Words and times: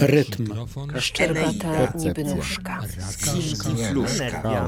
rytm, 0.00 0.54
Szczerbata 0.98 1.92
niby 1.94 2.24
nóżka, 2.24 2.80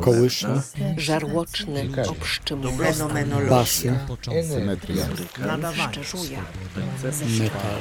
kołysza, 0.00 0.62
żarłoczny 0.96 1.88
obszczym 2.08 2.62
basy, 3.48 3.94
Symetria. 4.50 5.06
szczerzuja. 5.88 6.40
metal. 7.38 7.78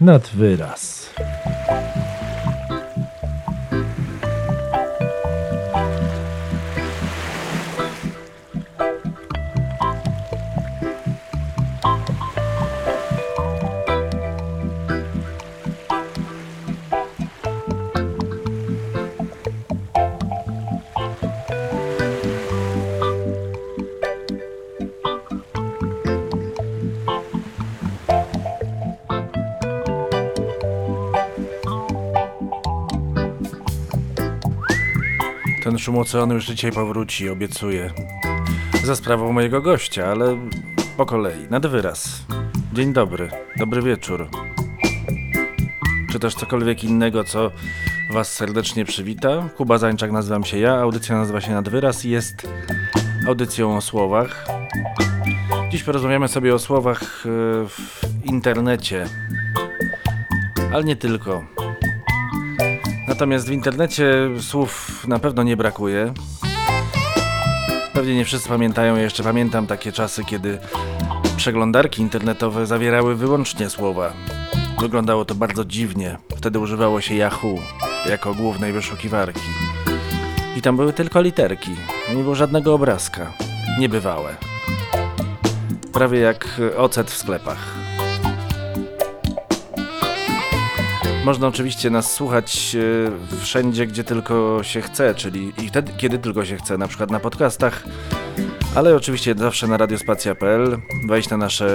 Nad 0.00 0.28
wyraz. 0.28 1.10
Ten 35.76 35.82
szum 35.82 35.98
oceanu 35.98 36.34
już 36.34 36.46
dzisiaj 36.46 36.72
powróci, 36.72 37.28
obiecuję. 37.28 37.90
Za 38.84 38.96
sprawą 38.96 39.32
mojego 39.32 39.62
gościa, 39.62 40.06
ale 40.06 40.36
po 40.96 41.06
kolei, 41.06 41.46
nad 41.50 41.66
wyraz. 41.66 42.24
Dzień 42.72 42.92
dobry, 42.92 43.30
dobry 43.56 43.82
wieczór. 43.82 44.28
Czy 46.12 46.18
też 46.18 46.34
cokolwiek 46.34 46.84
innego, 46.84 47.24
co 47.24 47.50
Was 48.12 48.32
serdecznie 48.32 48.84
przywita. 48.84 49.48
Kuba 49.56 49.78
Zańczak 49.78 50.12
nazywam 50.12 50.44
się 50.44 50.58
ja, 50.58 50.74
audycja 50.74 51.16
nazywa 51.16 51.40
się 51.40 51.52
Nad 51.52 51.68
wyraz 51.68 52.04
i 52.04 52.10
jest 52.10 52.48
audycją 53.28 53.76
o 53.76 53.80
słowach. 53.80 54.46
Dziś 55.70 55.82
porozmawiamy 55.82 56.28
sobie 56.28 56.54
o 56.54 56.58
słowach 56.58 57.02
e, 57.26 57.28
w 57.68 58.00
internecie, 58.24 59.06
ale 60.72 60.84
nie 60.84 60.96
tylko. 60.96 61.65
Natomiast 63.08 63.48
w 63.48 63.52
internecie 63.52 64.30
słów 64.40 65.04
na 65.08 65.18
pewno 65.18 65.42
nie 65.42 65.56
brakuje. 65.56 66.12
Pewnie 67.92 68.14
nie 68.14 68.24
wszyscy 68.24 68.48
pamiętają, 68.48 68.96
jeszcze 68.96 69.22
pamiętam 69.22 69.66
takie 69.66 69.92
czasy, 69.92 70.24
kiedy 70.24 70.58
przeglądarki 71.36 72.02
internetowe 72.02 72.66
zawierały 72.66 73.14
wyłącznie 73.16 73.70
słowa. 73.70 74.12
Wyglądało 74.80 75.24
to 75.24 75.34
bardzo 75.34 75.64
dziwnie. 75.64 76.18
Wtedy 76.36 76.58
używało 76.58 77.00
się 77.00 77.14
Yahoo 77.14 77.54
jako 78.08 78.34
głównej 78.34 78.72
wyszukiwarki. 78.72 79.40
I 80.56 80.62
tam 80.62 80.76
były 80.76 80.92
tylko 80.92 81.20
literki. 81.20 81.70
Nie 82.16 82.22
było 82.22 82.34
żadnego 82.34 82.74
obrazka. 82.74 83.32
Niebywałe. 83.78 84.36
Prawie 85.92 86.18
jak 86.20 86.60
ocet 86.76 87.10
w 87.10 87.16
sklepach. 87.16 87.74
Można 91.26 91.46
oczywiście 91.46 91.90
nas 91.90 92.12
słuchać 92.12 92.76
e, 93.36 93.38
wszędzie, 93.40 93.86
gdzie 93.86 94.04
tylko 94.04 94.62
się 94.62 94.80
chce, 94.80 95.14
czyli 95.14 95.52
i 95.62 95.68
wtedy, 95.68 95.92
kiedy 95.96 96.18
tylko 96.18 96.44
się 96.44 96.56
chce, 96.56 96.78
na 96.78 96.88
przykład 96.88 97.10
na 97.10 97.20
podcastach, 97.20 97.84
ale 98.74 98.96
oczywiście 98.96 99.34
zawsze 99.38 99.66
na 99.66 99.76
radiospacja.pl, 99.76 100.78
wejść 101.08 101.30
na 101.30 101.36
nasze 101.36 101.68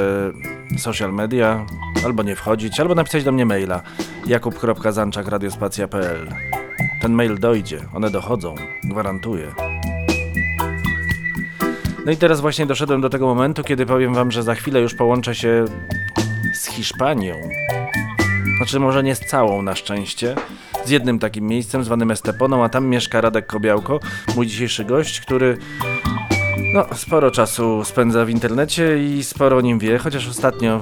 social 0.78 1.14
media, 1.14 1.66
albo 2.06 2.24
nie 2.24 2.36
wchodzić, 2.36 2.80
albo 2.80 2.96
napisać 2.96 3.24
do 3.24 3.32
mnie 3.32 3.46
maila 3.46 3.82
jakub.zanczak.radiospacja.pl 4.28 6.28
Ten 7.02 7.14
mail 7.14 7.40
dojdzie, 7.40 7.82
one 7.94 8.10
dochodzą, 8.10 8.56
gwarantuję. 8.84 9.52
No 12.06 12.12
i 12.12 12.18
teraz 12.18 12.42
właśnie 12.42 12.66
doszedłem 12.66 13.02
do 13.02 13.10
tego 13.10 13.28
momentu, 13.28 13.64
kiedy 13.64 13.86
powiem 13.86 14.14
wam, 14.14 14.32
że 14.32 14.44
za 14.44 14.56
chwilę 14.56 14.82
już 14.82 14.94
połączę 14.94 15.36
się 15.36 15.66
z 16.54 16.66
Hiszpanią. 16.66 17.36
Znaczy 18.62 18.80
może 18.80 19.04
nie 19.04 19.16
z 19.16 19.20
całą 19.20 19.62
na 19.62 19.76
szczęście. 19.76 20.36
Z 20.86 20.90
jednym 20.90 21.20
takim 21.20 21.48
miejscem 21.48 21.84
zwanym 21.84 22.12
Esteponą, 22.12 22.64
a 22.64 22.70
tam 22.70 22.88
mieszka 22.88 23.22
Radek 23.22 23.48
Kobiałko, 23.48 24.00
mój 24.36 24.48
dzisiejszy 24.48 24.86
gość, 24.86 25.22
który 25.22 25.58
no, 26.74 26.86
sporo 26.96 27.32
czasu 27.32 27.84
spędza 27.86 28.26
w 28.26 28.30
internecie 28.30 29.04
i 29.04 29.24
sporo 29.24 29.58
o 29.58 29.62
nim 29.62 29.80
wie, 29.80 29.98
chociaż 29.98 30.30
ostatnio 30.30 30.82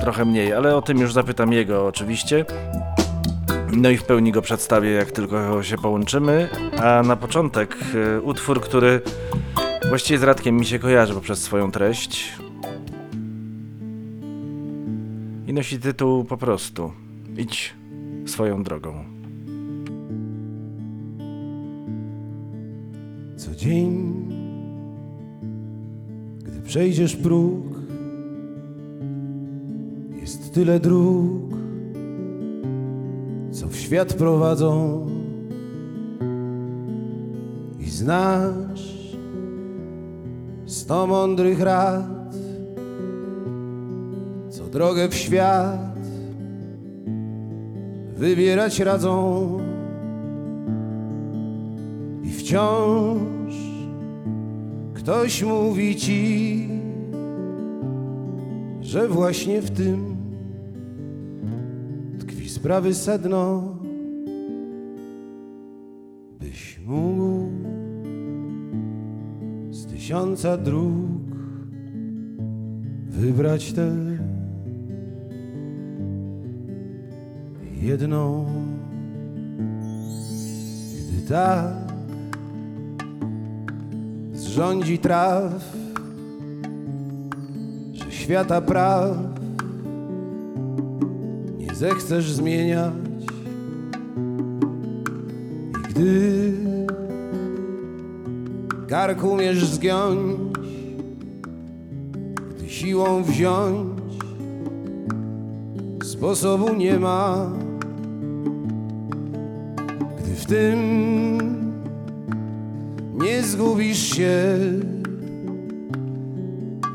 trochę 0.00 0.24
mniej, 0.24 0.52
ale 0.52 0.76
o 0.76 0.82
tym 0.82 0.98
już 0.98 1.12
zapytam 1.12 1.52
jego 1.52 1.86
oczywiście. 1.86 2.44
No 3.72 3.90
i 3.90 3.96
w 3.96 4.04
pełni 4.04 4.32
go 4.32 4.42
przedstawię, 4.42 4.90
jak 4.90 5.10
tylko 5.10 5.62
się 5.62 5.76
połączymy. 5.78 6.48
A 6.82 7.02
na 7.02 7.16
początek 7.16 7.76
e, 8.16 8.20
utwór, 8.20 8.60
który 8.60 9.00
właściwie 9.88 10.18
z 10.18 10.22
Radkiem 10.22 10.56
mi 10.56 10.66
się 10.66 10.78
kojarzy 10.78 11.14
poprzez 11.14 11.42
swoją 11.42 11.72
treść. 11.72 12.32
I 15.46 15.52
nosi 15.52 15.80
tytuł 15.80 16.24
po 16.24 16.36
prostu 16.36 17.05
Idź 17.38 17.74
swoją 18.26 18.62
drogą. 18.62 18.94
Co 23.36 23.54
dzień, 23.54 24.14
gdy 26.44 26.60
przejdziesz 26.60 27.16
próg, 27.16 27.64
jest 30.20 30.54
tyle 30.54 30.80
dróg, 30.80 31.54
co 33.50 33.68
w 33.68 33.76
świat 33.76 34.14
prowadzą 34.14 35.06
i 37.80 37.90
znasz 37.90 39.16
sto 40.66 41.06
mądrych 41.06 41.60
rad, 41.60 42.34
co 44.50 44.64
drogę 44.64 45.08
w 45.08 45.14
świat 45.14 45.95
wybierać 48.16 48.80
radzą. 48.80 49.58
I 52.22 52.30
wciąż 52.30 53.54
ktoś 54.94 55.42
mówi 55.42 55.96
ci, 55.96 56.68
że 58.80 59.08
właśnie 59.08 59.62
w 59.62 59.70
tym 59.70 60.16
tkwi 62.18 62.48
sprawy 62.48 62.94
sedno, 62.94 63.76
byś 66.40 66.80
mógł 66.86 67.48
z 69.70 69.86
tysiąca 69.86 70.56
dróg 70.56 71.26
wybrać 73.08 73.72
tę 73.72 74.15
jedną, 77.86 78.46
gdy 81.08 81.28
tak 81.28 81.74
zrządzi 84.34 84.98
traw, 84.98 85.76
że 87.92 88.12
świata 88.12 88.60
praw 88.60 89.16
nie 91.58 91.74
zechcesz 91.74 92.32
zmieniać. 92.32 92.92
I 95.74 95.90
gdy 95.90 96.52
kark 98.88 99.24
umiesz 99.24 99.64
zgiąć, 99.66 100.40
gdy 102.50 102.68
siłą 102.68 103.22
wziąć, 103.22 104.00
sposobu 106.04 106.74
nie 106.74 106.98
ma. 106.98 107.50
Tym. 110.46 110.78
Nie 113.14 113.42
zgubisz 113.42 113.98
się, 113.98 114.58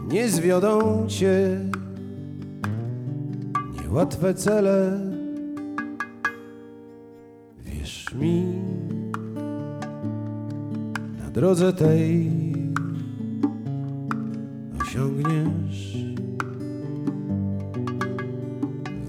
nie 0.07 0.29
zwiodą 0.29 1.05
cię. 1.07 1.59
Niełatwe 3.81 4.33
cele. 4.33 4.99
Wierz 7.65 8.13
mi, 8.13 8.45
na 11.19 11.29
drodze 11.29 11.73
tej 11.73 12.31
osiągniesz 14.81 15.97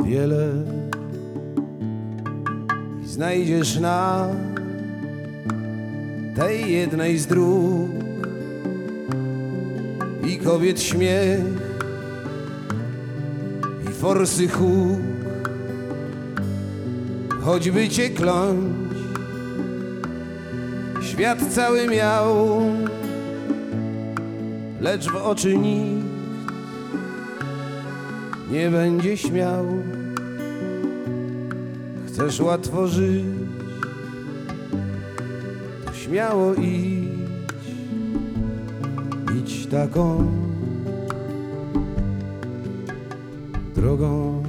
wiele 0.05 0.62
znajdziesz 3.33 3.81
na 3.81 4.29
tej 6.37 6.73
jednej 6.73 7.19
z 7.19 7.27
dróg 7.27 7.91
i 10.25 10.37
kobiet 10.37 10.83
śmiech 10.83 11.41
i 13.89 13.93
forsy 13.93 14.49
huk 14.49 15.01
choćby 17.41 17.89
cię 17.89 18.11
kląć. 18.11 18.97
Świat 21.03 21.39
cały 21.51 21.89
miał, 21.89 22.61
lecz 24.81 25.09
w 25.09 25.17
oczy 25.17 25.59
nikt 25.59 26.07
nie 28.51 28.71
będzie 28.71 29.17
śmiał. 29.17 29.67
Chcesz 32.23 32.41
łatwo 32.41 32.89
żyć, 32.89 33.25
to 35.87 35.93
śmiało 35.93 36.55
idź, 36.55 37.09
idź 39.39 39.67
taką 39.67 40.31
drogą. 43.75 44.42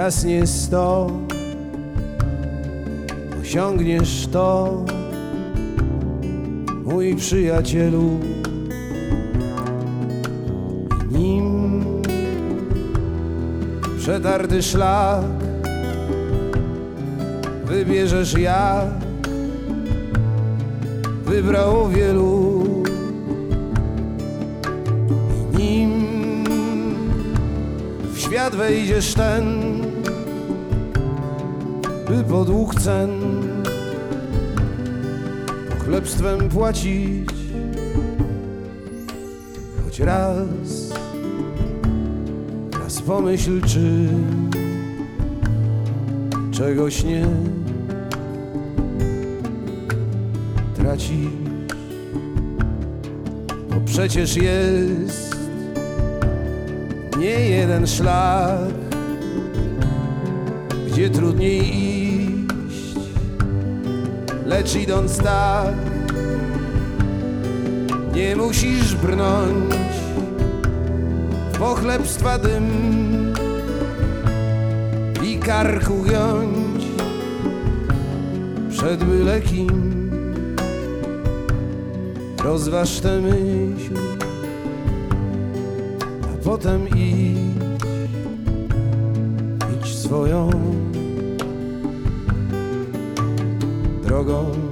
Nie 0.00 0.04
raz 0.04 0.24
nie 0.24 0.46
sto 0.46 1.10
osiągniesz 3.40 4.28
to 4.32 4.84
mój 6.84 7.16
przyjacielu. 7.16 8.10
Nim 11.10 11.84
przetarty 13.98 14.62
szlak 14.62 15.24
wybierzesz 17.64 18.38
jak 18.38 18.90
wybrało 21.24 21.88
wielu. 21.88 22.64
Nim 25.58 26.44
w 28.12 28.18
świat 28.18 28.56
wejdziesz 28.56 29.14
ten, 29.14 29.44
by 32.30 32.36
podług 32.36 32.74
cen. 32.74 33.10
Chlebstwem 35.84 36.48
płacić. 36.48 37.30
Choć 39.84 40.00
raz, 40.00 40.92
raz 42.82 43.02
pomyśl, 43.02 43.60
czy 43.66 44.08
czegoś 46.52 47.04
nie 47.04 47.26
tracisz, 50.74 51.28
bo 53.70 53.76
przecież 53.84 54.36
jest 54.36 55.36
nie 57.18 57.48
jeden 57.48 57.86
szlak, 57.86 58.74
gdzie 60.88 61.10
trudniej 61.10 61.84
iść, 61.84 62.09
lecz 64.50 64.74
idąc 64.74 65.18
tak, 65.18 65.74
nie 68.14 68.36
musisz 68.36 68.94
brnąć 68.94 69.74
w 71.52 71.58
pochlebstwa 71.58 72.38
dym 72.38 72.66
i 75.24 75.38
karku 75.38 76.04
giąć 76.04 76.84
przed 78.70 79.04
byle 79.04 79.40
kim. 79.40 79.90
Rozważ 82.44 83.00
tę 83.00 83.20
myśl 83.20 83.94
a 86.22 86.44
potem 86.44 86.88
idź, 86.88 87.60
idź 89.76 89.94
swoją 89.94 90.69
drogą. 94.10 94.69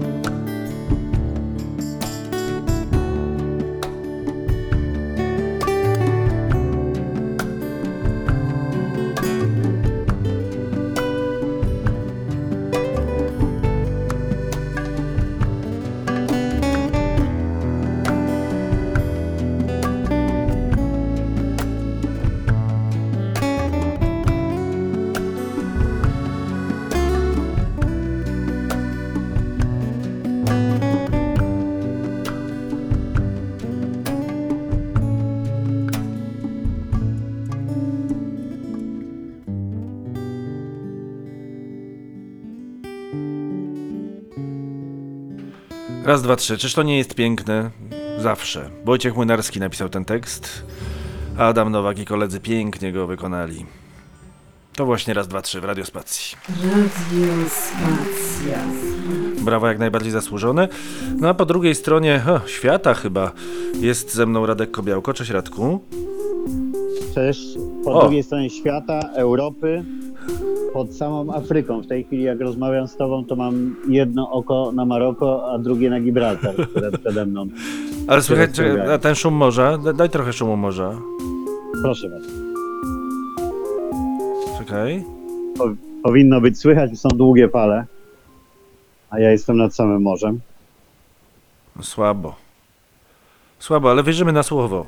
Raz, 46.08 46.22
dwa, 46.22 46.36
trzy. 46.36 46.58
Czyż 46.58 46.74
to 46.74 46.82
nie 46.82 46.98
jest 46.98 47.15
piękne? 47.15 47.70
Zawsze. 48.19 48.70
Wojciech 48.84 49.17
Młynarski 49.17 49.60
napisał 49.60 49.88
ten 49.88 50.05
tekst, 50.05 50.65
a 51.38 51.46
Adam 51.46 51.72
Nowak 51.72 51.98
i 51.98 52.05
koledzy 52.05 52.41
pięknie 52.41 52.93
go 52.93 53.06
wykonali. 53.06 53.67
To 54.77 54.86
właśnie 54.86 55.15
raz, 55.15 55.29
dwa, 55.29 55.43
trzy 55.43 55.60
w 55.60 55.65
Radiospacji. 55.65 56.36
Radiospacja. 56.62 58.58
Brawa 59.41 59.69
jak 59.69 59.79
najbardziej 59.79 60.12
zasłużone. 60.12 60.69
No 61.19 61.29
a 61.29 61.34
po 61.34 61.46
drugiej 61.46 61.74
stronie 61.74 62.22
o, 62.29 62.48
świata 62.48 62.94
chyba 62.94 63.32
jest 63.81 64.15
ze 64.15 64.27
mną 64.27 64.46
Radek 64.46 64.70
Kobiałko. 64.70 65.15
Cześć 65.15 65.31
Radku. 65.31 65.81
Cześć. 67.15 67.58
Po 67.84 67.93
O. 67.93 68.00
drugiej 68.00 68.22
stronie 68.22 68.50
świata, 68.50 69.00
Europy, 69.15 69.84
pod 70.73 70.94
samą 70.94 71.35
Afryką. 71.35 71.81
W 71.82 71.87
tej 71.87 72.05
chwili, 72.05 72.23
jak 72.23 72.41
rozmawiam 72.41 72.89
z 72.89 72.97
tobą, 72.97 73.25
to 73.25 73.37
mam 73.37 73.77
jedno 73.89 74.31
oko 74.31 74.73
na 74.75 74.85
Maroko, 74.85 75.51
a 75.53 75.58
drugie 75.58 75.91
na 75.91 76.01
Gibraltar, 76.01 76.55
które 76.69 76.93
przede 76.93 77.27
mną. 77.27 77.47
Ale 78.06 78.23
słychać, 78.23 78.51
ten 79.01 79.15
szum 79.15 79.35
morza? 79.35 79.79
Da- 79.79 79.93
Daj 79.93 80.11
trochę 80.11 80.32
szumu 80.32 80.56
morza. 80.56 80.99
Proszę 81.82 82.08
was. 82.11 82.23
Czekaj. 84.58 85.05
Po, 85.58 85.65
powinno 86.03 86.41
być 86.41 86.58
słychać, 86.58 86.99
są 87.01 87.08
długie 87.08 87.49
fale, 87.49 87.85
a 89.11 89.19
ja 89.20 89.31
jestem 89.31 89.56
nad 89.56 89.75
samym 89.75 90.03
morzem. 90.03 90.41
No, 91.77 91.82
Słabo. 91.82 92.35
Słabo, 93.58 93.91
ale 93.91 94.03
wierzymy 94.03 94.32
na 94.32 94.43
słowo. 94.43 94.87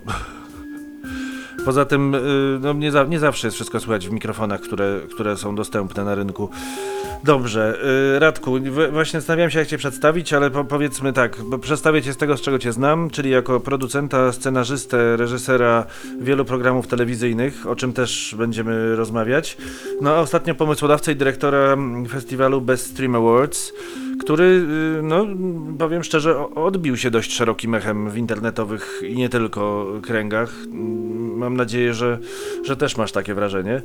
Poza 1.71 1.85
tym 1.85 2.15
y, 2.15 2.19
no, 2.61 2.73
nie, 2.73 2.91
za, 2.91 3.05
nie 3.05 3.19
zawsze 3.19 3.47
jest 3.47 3.55
wszystko 3.55 3.81
słychać 3.81 4.09
w 4.09 4.13
mikrofonach, 4.13 4.61
które, 4.61 5.01
które 5.15 5.37
są 5.37 5.55
dostępne 5.55 6.05
na 6.05 6.15
rynku. 6.15 6.51
Dobrze, 7.25 7.79
y, 8.17 8.19
Radku, 8.19 8.59
właśnie 8.93 9.21
zastanawiałem 9.21 9.51
się 9.51 9.59
jak 9.59 9.69
cię 9.69 9.79
przedstawić, 9.79 10.33
ale 10.33 10.51
po, 10.51 10.65
powiedzmy 10.65 11.13
tak, 11.13 11.37
przedstawię 11.61 12.03
cię 12.03 12.13
z 12.13 12.17
tego, 12.17 12.37
z 12.37 12.41
czego 12.41 12.59
cię 12.59 12.73
znam, 12.73 13.11
czyli 13.11 13.31
jako 13.31 13.61
producenta, 13.61 14.33
scenarzystę, 14.33 15.17
reżysera 15.17 15.87
wielu 16.21 16.45
programów 16.45 16.87
telewizyjnych, 16.87 17.67
o 17.67 17.77
czym 17.77 17.93
też 17.93 18.35
będziemy 18.39 18.97
rozmawiać. 18.97 19.57
No 20.01 20.11
a 20.11 20.21
ostatnio 20.21 20.55
pomysłodawcę 20.55 21.13
i 21.13 21.17
dyrektora 21.17 21.77
festiwalu 22.09 22.61
Best 22.61 22.87
Stream 22.87 23.15
Awards, 23.15 23.73
który, 24.21 24.45
y, 24.45 25.03
no 25.03 25.27
powiem 25.79 26.05
szczerze, 26.05 26.55
odbił 26.55 26.97
się 26.97 27.11
dość 27.11 27.33
szerokim 27.33 27.75
echem 27.75 28.11
w 28.11 28.17
internetowych 28.17 29.03
i 29.09 29.17
nie 29.17 29.29
tylko 29.29 29.87
kręgach. 30.03 30.55
Mam 31.37 31.57
nadzieję, 31.57 31.95
że, 31.95 32.19
że 32.65 32.77
też 32.77 32.97
masz 32.97 33.13
takie 33.13 33.35
wrażenie. 33.35 33.83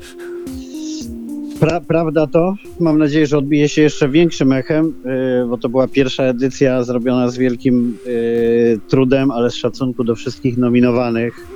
Pra, 1.59 1.81
prawda 1.81 2.27
to, 2.27 2.55
mam 2.79 2.97
nadzieję, 2.97 3.27
że 3.27 3.37
odbije 3.37 3.69
się 3.69 3.81
jeszcze 3.81 4.09
większym 4.09 4.51
echem, 4.51 4.93
yy, 5.05 5.47
bo 5.47 5.57
to 5.57 5.69
była 5.69 5.87
pierwsza 5.87 6.23
edycja 6.23 6.83
zrobiona 6.83 7.29
z 7.29 7.37
wielkim 7.37 7.97
yy, 8.05 8.79
trudem, 8.87 9.31
ale 9.31 9.49
z 9.49 9.55
szacunku 9.55 10.03
do 10.03 10.15
wszystkich 10.15 10.57
nominowanych 10.57 11.47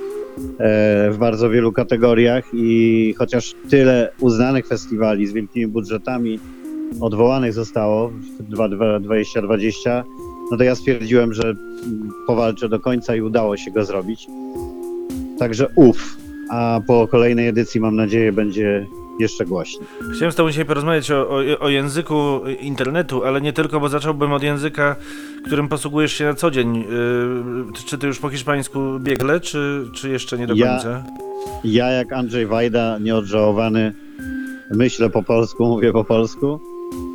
w 1.10 1.16
bardzo 1.18 1.50
wielu 1.50 1.72
kategoriach 1.72 2.44
i 2.52 3.14
chociaż 3.18 3.54
tyle 3.70 4.12
uznanych 4.20 4.66
festiwali 4.66 5.26
z 5.26 5.32
wielkimi 5.32 5.66
budżetami 5.66 6.38
odwołanych 7.00 7.52
zostało 7.52 8.08
w 8.08 8.42
2020, 9.00 10.04
no 10.50 10.56
to 10.56 10.64
ja 10.64 10.74
stwierdziłem, 10.74 11.34
że 11.34 11.54
powalczę 12.26 12.68
do 12.68 12.80
końca 12.80 13.16
i 13.16 13.20
udało 13.20 13.56
się 13.56 13.70
go 13.70 13.84
zrobić. 13.84 14.26
Także 15.38 15.68
uf, 15.74 16.16
a 16.50 16.80
po 16.86 17.08
kolejnej 17.08 17.48
edycji 17.48 17.80
mam 17.80 17.96
nadzieję 17.96 18.32
będzie 18.32 18.86
jeszcze 19.20 19.44
głośniej. 19.44 19.86
Chciałem 20.14 20.32
z 20.32 20.36
Tobą 20.36 20.48
dzisiaj 20.50 20.64
porozmawiać 20.64 21.10
o, 21.10 21.28
o, 21.30 21.58
o 21.60 21.68
języku 21.68 22.40
internetu, 22.60 23.24
ale 23.24 23.40
nie 23.40 23.52
tylko, 23.52 23.80
bo 23.80 23.88
zacząłbym 23.88 24.32
od 24.32 24.42
języka, 24.42 24.96
którym 25.46 25.68
posługujesz 25.68 26.12
się 26.12 26.24
na 26.24 26.34
co 26.34 26.50
dzień. 26.50 26.76
Yy, 26.76 26.84
czy 27.86 27.98
Ty 27.98 28.06
już 28.06 28.18
po 28.18 28.28
hiszpańsku 28.28 28.78
biegle, 29.00 29.40
czy, 29.40 29.86
czy 29.94 30.08
jeszcze 30.08 30.38
nie 30.38 30.46
do 30.46 30.54
Ja- 30.54 30.66
końca? 30.66 31.04
Ja 31.64 31.90
jak 31.90 32.12
Andrzej 32.12 32.46
Wajda, 32.46 32.98
nieodżałowany, 32.98 33.92
myślę 34.70 35.10
po 35.10 35.22
polsku, 35.22 35.64
mówię 35.66 35.92
po 35.92 36.04
polsku. 36.04 36.60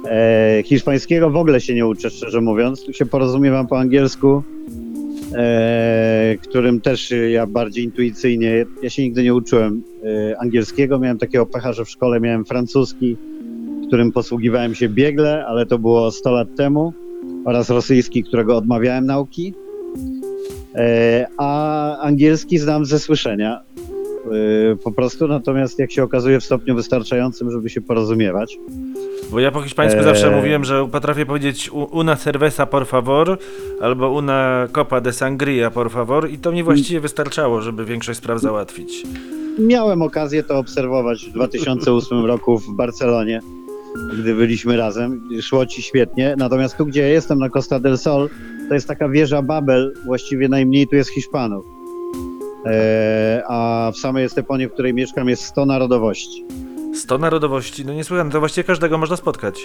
E, 0.10 0.64
hiszpańskiego 0.66 1.30
w 1.30 1.36
ogóle 1.36 1.62
się 1.62 1.74
nie 1.74 1.88
uczę, 1.88 2.10
szczerze 2.10 2.42
mówiąc. 2.42 2.86
Tu 2.86 2.94
się 2.94 3.06
porozumiewam 3.06 3.68
po 3.68 3.80
angielsku, 3.80 4.44
e, 5.36 6.36
którym 6.42 6.82
też 6.82 7.14
ja 7.30 7.48
bardziej 7.48 7.84
intuicyjnie, 7.84 8.66
ja 8.82 8.90
się 8.90 9.04
nigdy 9.04 9.24
nie 9.24 9.34
uczyłem 9.34 9.84
e, 10.04 10.40
angielskiego. 10.40 11.00
Miałem 11.00 11.18
takiego 11.18 11.46
pecha, 11.46 11.74
że 11.74 11.86
w 11.86 11.90
szkole 11.90 12.20
miałem 12.20 12.46
francuski, 12.46 13.18
którym 13.88 14.12
posługiwałem 14.12 14.76
się 14.76 14.90
biegle, 14.90 15.46
ale 15.46 15.66
to 15.66 15.80
było 15.80 16.12
100 16.12 16.32
lat 16.32 16.48
temu, 16.58 16.94
oraz 17.46 17.70
rosyjski, 17.70 18.24
którego 18.24 18.58
odmawiałem 18.58 19.06
nauki. 19.06 19.54
E, 20.76 21.28
a 21.38 22.00
angielski 22.00 22.58
znam 22.58 22.86
ze 22.86 23.00
słyszenia. 23.00 23.62
Yy, 24.32 24.78
po 24.84 24.92
prostu, 24.92 25.28
natomiast 25.28 25.80
jak 25.80 25.92
się 25.92 26.04
okazuje 26.04 26.40
w 26.40 26.44
stopniu 26.44 26.76
wystarczającym, 26.76 27.52
żeby 27.52 27.70
się 27.70 27.82
porozumiewać. 27.82 28.58
Bo 29.32 29.40
ja 29.40 29.52
po 29.52 29.62
hiszpańsku 29.62 30.00
Eee. 30.00 30.06
zawsze 30.06 30.32
mówiłem, 30.32 30.64
że 30.66 30.88
potrafię 30.92 31.26
powiedzieć 31.26 31.70
una 31.92 32.16
cerveza 32.16 32.66
por 32.66 32.86
favor, 32.86 33.38
albo 33.82 34.12
una 34.12 34.68
copa 34.72 35.02
de 35.02 35.14
sangria 35.14 35.72
por 35.72 35.92
favor 35.92 36.30
i 36.30 36.38
to 36.38 36.52
mi 36.52 36.64
właściwie 36.64 37.00
wystarczało, 37.00 37.62
żeby 37.62 37.86
większość 37.86 38.20
spraw 38.20 38.42
załatwić. 38.42 39.04
Miałem 39.60 40.02
okazję 40.02 40.44
to 40.44 40.58
obserwować 40.58 41.26
w 41.26 41.32
2008 41.32 42.26
roku 42.26 42.60
w 42.60 42.76
Barcelonie, 42.76 43.40
gdy 44.20 44.36
byliśmy 44.36 44.78
razem. 44.78 45.30
Szło 45.42 45.66
ci 45.66 45.82
świetnie. 45.82 46.36
Natomiast 46.38 46.78
tu, 46.78 46.86
gdzie 46.86 47.02
ja 47.02 47.08
jestem, 47.08 47.40
na 47.40 47.50
Costa 47.50 47.80
del 47.80 47.98
Sol, 47.98 48.30
to 48.68 48.74
jest 48.74 48.88
taka 48.88 49.10
wieża 49.10 49.42
Babel, 49.42 49.94
właściwie 50.06 50.50
najmniej 50.50 50.88
tu 50.88 50.96
jest 50.96 51.10
Hiszpanów. 51.10 51.75
Eee, 52.66 53.42
a 53.48 53.92
w 53.94 53.98
samej 53.98 54.26
Esteponie, 54.26 54.70
w 54.70 54.74
której 54.74 54.94
mieszkam, 54.94 55.30
jest 55.30 55.44
100 55.44 55.66
narodowości. 55.66 56.46
100 56.96 57.18
narodowości, 57.18 57.86
no 57.86 57.94
niesłychane, 57.94 58.32
to 58.32 58.40
właściwie 58.40 58.64
każdego 58.64 58.98
można 58.98 59.16
spotkać. 59.16 59.62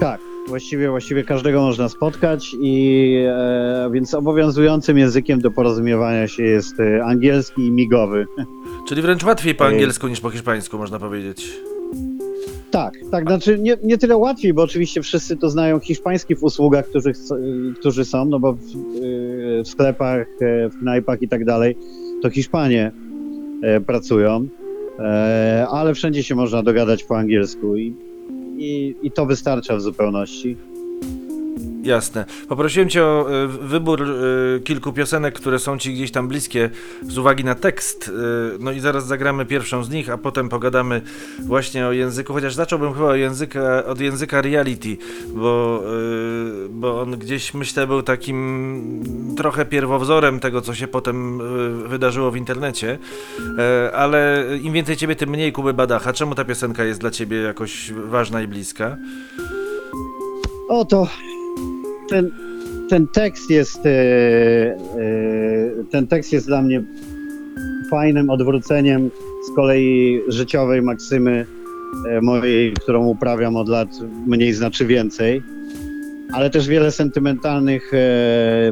Tak, 0.00 0.20
właściwie, 0.48 0.90
właściwie 0.90 1.24
każdego 1.24 1.62
można 1.62 1.88
spotkać 1.88 2.56
i 2.60 3.14
e, 3.28 3.90
więc 3.92 4.14
obowiązującym 4.14 4.98
językiem 4.98 5.40
do 5.40 5.50
porozumiewania 5.50 6.28
się 6.28 6.42
jest 6.42 6.80
e, 6.80 7.04
angielski 7.04 7.66
i 7.66 7.70
migowy. 7.70 8.26
Czyli 8.88 9.02
wręcz 9.02 9.24
łatwiej 9.24 9.54
po 9.54 9.66
Ej. 9.66 9.72
angielsku 9.72 10.08
niż 10.08 10.20
po 10.20 10.30
hiszpańsku, 10.30 10.78
można 10.78 10.98
powiedzieć. 10.98 11.52
Tak, 12.70 12.94
tak, 13.10 13.24
znaczy 13.24 13.58
nie, 13.58 13.76
nie 13.82 13.98
tyle 13.98 14.16
łatwiej, 14.16 14.54
bo 14.54 14.62
oczywiście 14.62 15.02
wszyscy 15.02 15.36
to 15.36 15.50
znają 15.50 15.80
hiszpański 15.80 16.36
w 16.36 16.42
usługach, 16.42 16.86
którzy, 16.86 17.12
którzy 17.80 18.04
są, 18.04 18.24
no 18.24 18.40
bo 18.40 18.52
w, 18.52 18.58
w 19.64 19.68
sklepach, 19.68 20.26
e, 20.40 20.68
w 20.68 20.78
knajpach 20.78 21.22
i 21.22 21.28
tak 21.28 21.44
dalej, 21.44 21.76
to 22.22 22.30
Hiszpanie 22.30 22.92
e, 23.62 23.80
pracują, 23.80 24.48
e, 24.98 25.66
ale 25.70 25.94
wszędzie 25.94 26.22
się 26.22 26.34
można 26.34 26.62
dogadać 26.62 27.04
po 27.04 27.18
angielsku 27.18 27.76
i, 27.76 27.94
i, 28.58 28.94
i 29.02 29.10
to 29.10 29.26
wystarcza 29.26 29.76
w 29.76 29.80
zupełności. 29.80 30.56
Jasne. 31.86 32.24
Poprosiłem 32.48 32.88
cię 32.88 33.04
o 33.04 33.26
e, 33.30 33.46
wybór 33.46 34.02
e, 34.02 34.60
kilku 34.60 34.92
piosenek, 34.92 35.34
które 35.34 35.58
są 35.58 35.78
ci 35.78 35.94
gdzieś 35.94 36.10
tam 36.10 36.28
bliskie 36.28 36.70
z 37.02 37.18
uwagi 37.18 37.44
na 37.44 37.54
tekst. 37.54 38.08
E, 38.08 38.12
no 38.58 38.72
i 38.72 38.80
zaraz 38.80 39.06
zagramy 39.06 39.46
pierwszą 39.46 39.84
z 39.84 39.90
nich, 39.90 40.10
a 40.10 40.18
potem 40.18 40.48
pogadamy 40.48 41.02
właśnie 41.38 41.86
o 41.86 41.92
języku, 41.92 42.32
chociaż 42.32 42.54
zacząłbym 42.54 42.94
chyba 42.94 43.06
o 43.06 43.14
języka, 43.14 43.84
od 43.84 44.00
języka 44.00 44.42
reality, 44.42 44.96
bo, 45.34 45.82
bo 46.70 47.00
on 47.00 47.10
gdzieś 47.10 47.54
myślę 47.54 47.86
był 47.86 48.02
takim 48.02 49.34
trochę 49.36 49.64
pierwowzorem 49.64 50.40
tego, 50.40 50.60
co 50.60 50.74
się 50.74 50.88
potem 50.88 51.38
wydarzyło 51.88 52.30
w 52.30 52.36
internecie. 52.36 52.98
Ale 53.92 54.44
im 54.62 54.72
więcej 54.72 54.96
ciebie, 54.96 55.16
tym 55.16 55.30
mniej 55.30 55.52
Kuby 55.52 55.74
Badacha. 55.74 56.12
Czemu 56.12 56.34
ta 56.34 56.44
piosenka 56.44 56.84
jest 56.84 57.00
dla 57.00 57.10
ciebie 57.10 57.36
jakoś 57.36 57.92
ważna 57.92 58.42
i 58.42 58.48
bliska? 58.48 58.96
Oto 60.68 61.08
ten, 62.08 62.30
ten 62.88 63.06
tekst 63.06 63.50
jest 63.50 63.86
e, 63.86 63.90
e, 63.90 64.76
ten 65.90 66.06
tekst 66.06 66.32
jest 66.32 66.46
dla 66.46 66.62
mnie 66.62 66.82
fajnym 67.90 68.30
odwróceniem 68.30 69.10
z 69.52 69.56
kolei 69.56 70.20
życiowej 70.28 70.82
maksymy 70.82 71.46
e, 72.08 72.20
mojej, 72.20 72.72
którą 72.72 73.06
uprawiam 73.06 73.56
od 73.56 73.68
lat 73.68 73.88
mniej 74.26 74.52
znaczy 74.52 74.86
więcej, 74.86 75.42
ale 76.32 76.50
też 76.50 76.68
wiele 76.68 76.90
sentymentalnych 76.90 77.92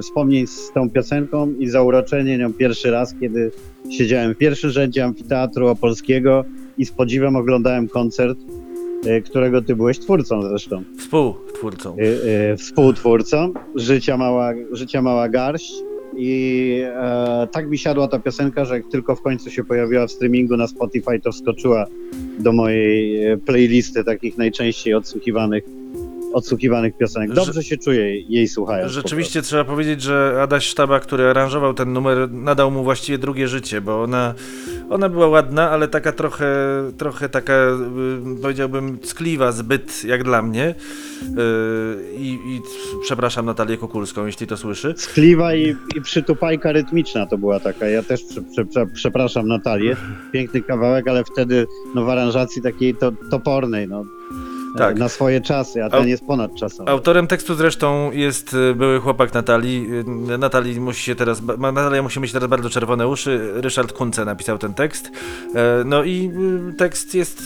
wspomnień 0.03 0.47
z 0.47 0.73
tą 0.73 0.91
piosenką 0.91 1.53
i 1.59 1.69
zauroczenie 1.69 2.39
nią 2.39 2.53
pierwszy 2.53 2.91
raz, 2.91 3.15
kiedy 3.21 3.51
siedziałem 3.91 4.35
w 4.35 4.39
pierwszym 4.39 4.71
rzędzie 4.71 5.05
amfiteatru 5.05 5.69
opolskiego 5.69 6.45
i 6.79 6.87
z 6.87 6.91
podziwem 6.91 7.37
oglądałem 7.37 7.89
koncert, 7.89 8.39
którego 9.25 9.63
ty 9.63 9.77
byłeś 9.77 9.99
twórcą 9.99 10.43
zresztą. 10.43 10.83
Współtwórcą. 10.99 11.97
y, 11.99 12.03
y, 12.53 12.57
współtwórcą. 12.57 13.53
Życia 13.75 14.17
Mała, 14.17 14.53
Życia 14.73 15.03
Mała 15.03 15.29
Garść. 15.29 15.73
I 16.17 16.81
e, 16.85 17.49
tak 17.53 17.69
mi 17.69 17.79
siadła 17.79 18.09
ta 18.09 18.19
piosenka, 18.19 18.65
że 18.65 18.75
jak 18.75 18.89
tylko 18.89 19.17
w 19.17 19.23
końcu 19.23 19.51
się 19.51 19.65
pojawiła 19.65 20.07
w 20.07 20.11
streamingu 20.13 20.57
na 20.57 20.67
Spotify, 20.67 21.21
to 21.21 21.33
wskoczyła 21.33 21.87
do 22.39 22.53
mojej 22.53 23.27
e, 23.27 23.37
playlisty 23.37 24.05
takich 24.05 24.39
najczęściej 24.39 24.95
odsłuchiwanych, 24.95 25.65
odsłuchiwanych 26.35 26.97
piosenek. 26.97 27.33
Dobrze 27.33 27.63
się 27.63 27.77
czuję 27.77 28.21
jej 28.21 28.49
słuchając. 28.49 28.93
po 28.93 28.95
Rzeczywiście 28.95 29.43
trzeba 29.43 29.65
powiedzieć, 29.65 30.03
że 30.03 30.39
Adaś 30.43 30.67
Sztaba, 30.67 31.01
który 31.01 31.25
aranżował 31.25 31.75
ten 31.75 31.93
numer, 31.93 32.31
nadał 32.33 32.71
mu 32.71 32.85
właściwie 32.85 33.19
drugie 33.19 33.49
życie, 33.49 33.81
bo 33.81 34.03
ona, 34.03 34.35
ona 34.91 35.09
była 35.09 35.29
ładna, 35.29 35.71
ale 35.71 35.89
taka 35.89 36.13
trochę, 36.13 36.47
trochę 36.99 37.29
taka, 37.29 37.55
y, 38.37 38.43
powiedziałbym, 38.43 38.99
ckliwa 38.99 39.53
zbyt 39.53 40.05
jak 40.05 40.25
dla 40.25 40.43
mnie. 40.43 40.75
Y, 41.23 41.35
I, 42.17 42.29
i 42.33 42.61
przepraszam 43.03 43.47
Natalię 43.47 43.77
Kukulską, 43.77 44.27
jeśli 44.27 44.47
to 44.47 44.57
słyszy. 44.57 44.95
Skliwa 44.97 45.55
i, 45.55 45.77
i 45.97 46.01
przytupajka 46.01 46.73
rytmiczna 46.73 47.27
to 47.27 47.39
była 47.39 47.61
taka. 47.61 47.87
Ja 47.87 48.03
też 48.03 48.21
prze, 48.53 48.65
prze, 48.65 48.87
przepraszam 48.87 49.49
Natalię. 49.49 49.97
Piękny 50.33 50.63
kawałek, 50.63 51.09
ale 51.09 51.25
wtedy 51.25 51.67
no, 51.95 52.05
w 52.05 52.09
aranżacji 52.09 52.63
takiej 52.63 52.95
to, 52.95 53.13
topornej. 53.31 53.89
No, 53.89 54.05
Tak. 54.79 54.99
na 54.99 55.09
swoje 55.09 55.41
czasy, 55.41 55.85
a 55.85 55.91
ten 55.91 56.09
jest 56.09 56.27
ponadczasowy. 56.27 56.91
Autorem 56.91 57.27
tekstu 57.27 57.55
zresztą 57.55 58.11
jest 58.13 58.55
y, 58.55 58.75
były 58.75 59.01
chłopak 59.01 59.35
Natalii. 59.35 59.89
Y, 60.35 60.39
Natalii 60.39 60.81
musi 60.81 61.03
się 61.03 61.15
teraz, 61.15 61.43
Natalia 61.59 62.03
musi 62.03 62.21
mieć 62.21 62.33
teraz 62.33 62.49
bardzo 62.49 62.71
czerwone 62.71 63.09
uszy. 63.09 63.51
Ryszard 63.55 63.93
Kunce 63.93 64.25
napisał 64.25 64.59
ten 64.59 64.75
tekst. 64.75 65.11
E, 65.55 65.85
No 65.85 66.05
i 66.05 66.31
tekst 66.79 67.15
jest 67.15 67.43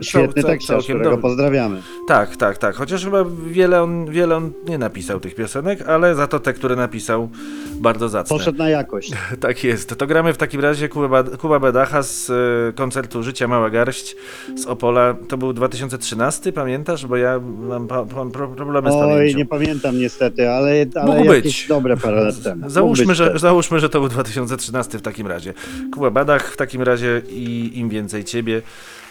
Świetny 0.00 0.42
cał- 0.42 0.50
tekst, 0.50 0.66
całkiem 0.66 0.84
którego 0.84 1.10
dobry. 1.10 1.22
pozdrawiamy. 1.22 1.82
Tak, 2.08 2.36
tak, 2.36 2.58
tak. 2.58 2.74
Chociaż 2.76 3.04
chyba 3.04 3.24
wiele 3.46 3.82
on, 3.82 4.10
wiele 4.10 4.36
on 4.36 4.52
nie 4.68 4.78
napisał 4.78 5.20
tych 5.20 5.34
piosenek, 5.34 5.82
ale 5.88 6.14
za 6.14 6.26
to 6.26 6.40
te, 6.40 6.52
które 6.52 6.76
napisał, 6.76 7.28
bardzo 7.74 8.08
zacne. 8.08 8.36
Poszedł 8.38 8.58
na 8.58 8.68
jakość. 8.68 9.12
Tak 9.40 9.64
jest. 9.64 9.96
To 9.98 10.06
gramy 10.06 10.32
w 10.32 10.36
takim 10.36 10.60
razie 10.60 10.88
Kuba, 10.88 11.22
Kuba 11.24 11.60
Bedacha 11.60 12.02
z 12.02 12.32
koncertu 12.76 13.22
Życia 13.22 13.48
Mała 13.48 13.70
Garść 13.70 14.16
z 14.56 14.66
Opola. 14.66 15.14
To 15.28 15.36
był 15.36 15.52
2013, 15.52 16.52
pamiętasz? 16.72 17.06
Bo 17.06 17.16
ja 17.16 17.40
mam 17.58 17.88
pa, 17.88 18.04
pa, 18.04 18.24
pro- 18.24 18.48
problemy 18.48 18.90
z 18.90 18.94
Oj, 18.94 19.00
pamięcią. 19.00 19.38
nie 19.38 19.46
pamiętam 19.46 19.98
niestety, 19.98 20.50
ale, 20.50 20.86
ale 20.94 21.16
Mógł 21.16 21.32
jakieś 21.32 21.42
być. 21.60 21.68
dobre 21.68 21.96
parę 21.96 22.24
lat 22.24 22.42
temu. 22.42 22.70
Załóżmy 22.70 23.14
że, 23.14 23.38
załóżmy, 23.38 23.80
że 23.80 23.88
to 23.88 24.00
był 24.00 24.08
2013 24.08 24.98
w 24.98 25.02
takim 25.02 25.26
razie. 25.26 25.54
Kuba 25.94 26.10
Badach 26.10 26.52
w 26.52 26.56
takim 26.56 26.82
razie 26.82 27.22
i 27.30 27.70
im 27.78 27.88
więcej 27.88 28.24
ciebie, 28.24 28.62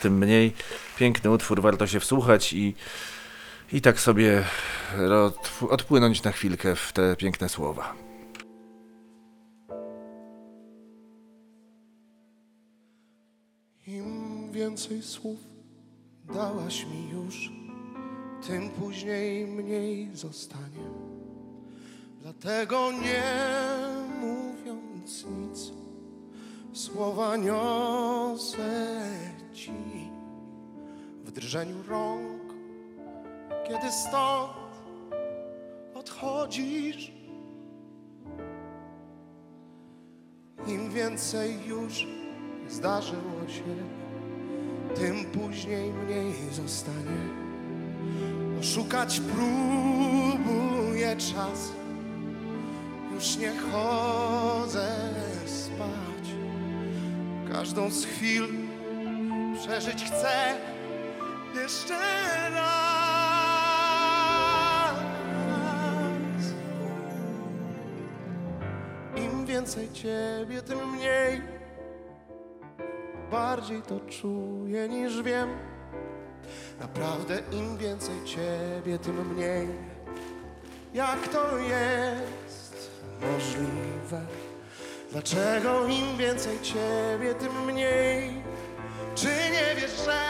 tym 0.01 0.17
mniej. 0.17 0.51
Piękny 0.97 1.31
utwór, 1.31 1.61
warto 1.61 1.87
się 1.87 1.99
wsłuchać 1.99 2.53
i, 2.53 2.75
i 3.73 3.81
tak 3.81 3.99
sobie 3.99 4.43
odp- 4.97 5.67
odpłynąć 5.69 6.23
na 6.23 6.31
chwilkę 6.31 6.75
w 6.75 6.93
te 6.93 7.15
piękne 7.15 7.49
słowa. 7.49 7.93
Im 13.87 14.51
więcej 14.51 15.01
słów 15.01 15.39
dałaś 16.33 16.85
mi 16.85 17.09
już, 17.09 17.51
tym 18.47 18.69
później 18.69 19.47
mniej 19.47 20.15
zostanie. 20.15 20.87
Dlatego 22.21 22.91
nie 22.91 23.23
mówiąc 24.21 25.25
nic, 25.25 25.71
słowa 26.73 27.37
niosę 27.37 29.01
ci 29.53 29.73
w 31.25 31.31
drżeniu 31.31 31.83
rąk, 31.87 32.53
kiedy 33.67 33.91
stąd 33.91 34.51
odchodzisz. 35.93 37.11
Im 40.67 40.91
więcej 40.91 41.65
już 41.67 42.07
zdarzyło 42.69 43.47
się, 43.47 44.00
tym 44.95 45.25
później 45.25 45.93
mniej 45.93 46.33
zostanie. 46.51 47.21
Szukać 48.61 49.21
próbuję 49.35 51.15
czas, 51.15 51.71
już 53.13 53.37
nie 53.37 53.51
chodzę 53.71 55.13
spać. 55.45 56.35
Każdą 57.51 57.89
z 57.89 58.05
chwil 58.05 58.47
przeżyć 59.61 60.03
chcę 60.03 60.55
jeszcze 61.55 61.99
raz. 62.49 63.01
Im 69.15 69.45
więcej 69.45 69.91
ciebie, 69.93 70.61
tym 70.61 70.91
mniej 70.91 71.60
bardziej 73.31 73.81
to 73.81 73.99
czuję 73.99 74.89
niż 74.89 75.21
wiem. 75.23 75.49
Naprawdę 76.79 77.39
im 77.51 77.77
więcej 77.77 78.15
ciebie, 78.25 78.99
tym 78.99 79.33
mniej. 79.33 79.67
Jak 80.93 81.27
to 81.27 81.57
jest 81.57 82.91
możliwe? 83.21 84.21
Dlaczego 85.11 85.87
im 85.87 86.17
więcej 86.17 86.61
ciebie, 86.61 87.33
tym 87.39 87.65
mniej? 87.65 88.43
Czy 89.15 89.27
nie 89.27 89.81
wiesz, 89.81 90.05
że 90.05 90.21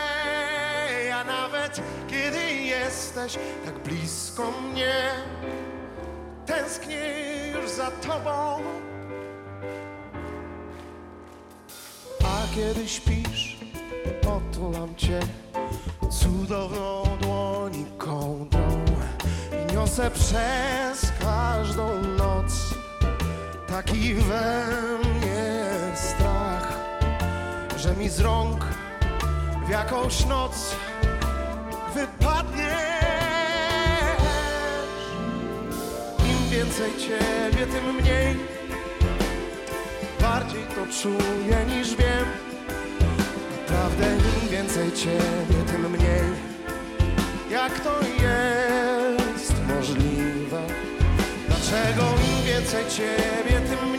ja 1.07 1.23
nawet 1.23 1.81
kiedy 2.07 2.53
jesteś 2.53 3.39
tak 3.65 3.79
blisko 3.79 4.51
mnie, 4.51 4.93
tęsknię 6.45 7.13
już 7.53 7.69
za 7.69 7.91
tobą? 7.91 8.61
Kiedy 12.55 12.87
śpisz, 12.87 13.57
otulam 14.21 14.95
cię 14.95 15.19
cudowną 16.09 17.03
dłoni 17.21 17.85
kołdrą 17.97 18.85
i 19.51 19.73
niosę 19.73 20.11
przez 20.11 21.11
każdą 21.21 22.01
noc 22.01 22.53
taki 23.67 24.13
we 24.13 24.65
mnie 25.03 25.63
strach, 25.95 26.73
że 27.77 27.95
mi 27.95 28.09
z 28.09 28.19
rąk 28.19 28.65
w 29.67 29.69
jakąś 29.69 30.25
noc 30.25 30.75
wypadniesz. 31.95 32.81
Im 36.19 36.49
więcej 36.49 36.91
ciebie, 36.97 37.67
tym 37.67 37.95
mniej 37.95 38.60
bardziej 40.41 40.63
to 40.75 41.01
czuję 41.01 41.65
niż 41.65 41.95
wiem. 41.95 42.25
Naprawdę 43.59 44.05
im 44.43 44.49
więcej 44.49 44.91
ciebie, 44.91 45.63
tym 45.67 45.91
mniej. 45.91 46.21
Jak 47.51 47.79
to 47.79 47.99
jest 48.01 49.53
możliwe? 49.67 50.61
Dlaczego 51.47 52.03
im 52.03 52.45
więcej 52.45 52.85
ciebie, 52.89 53.61
tym 53.69 53.89
mniej? 53.89 53.90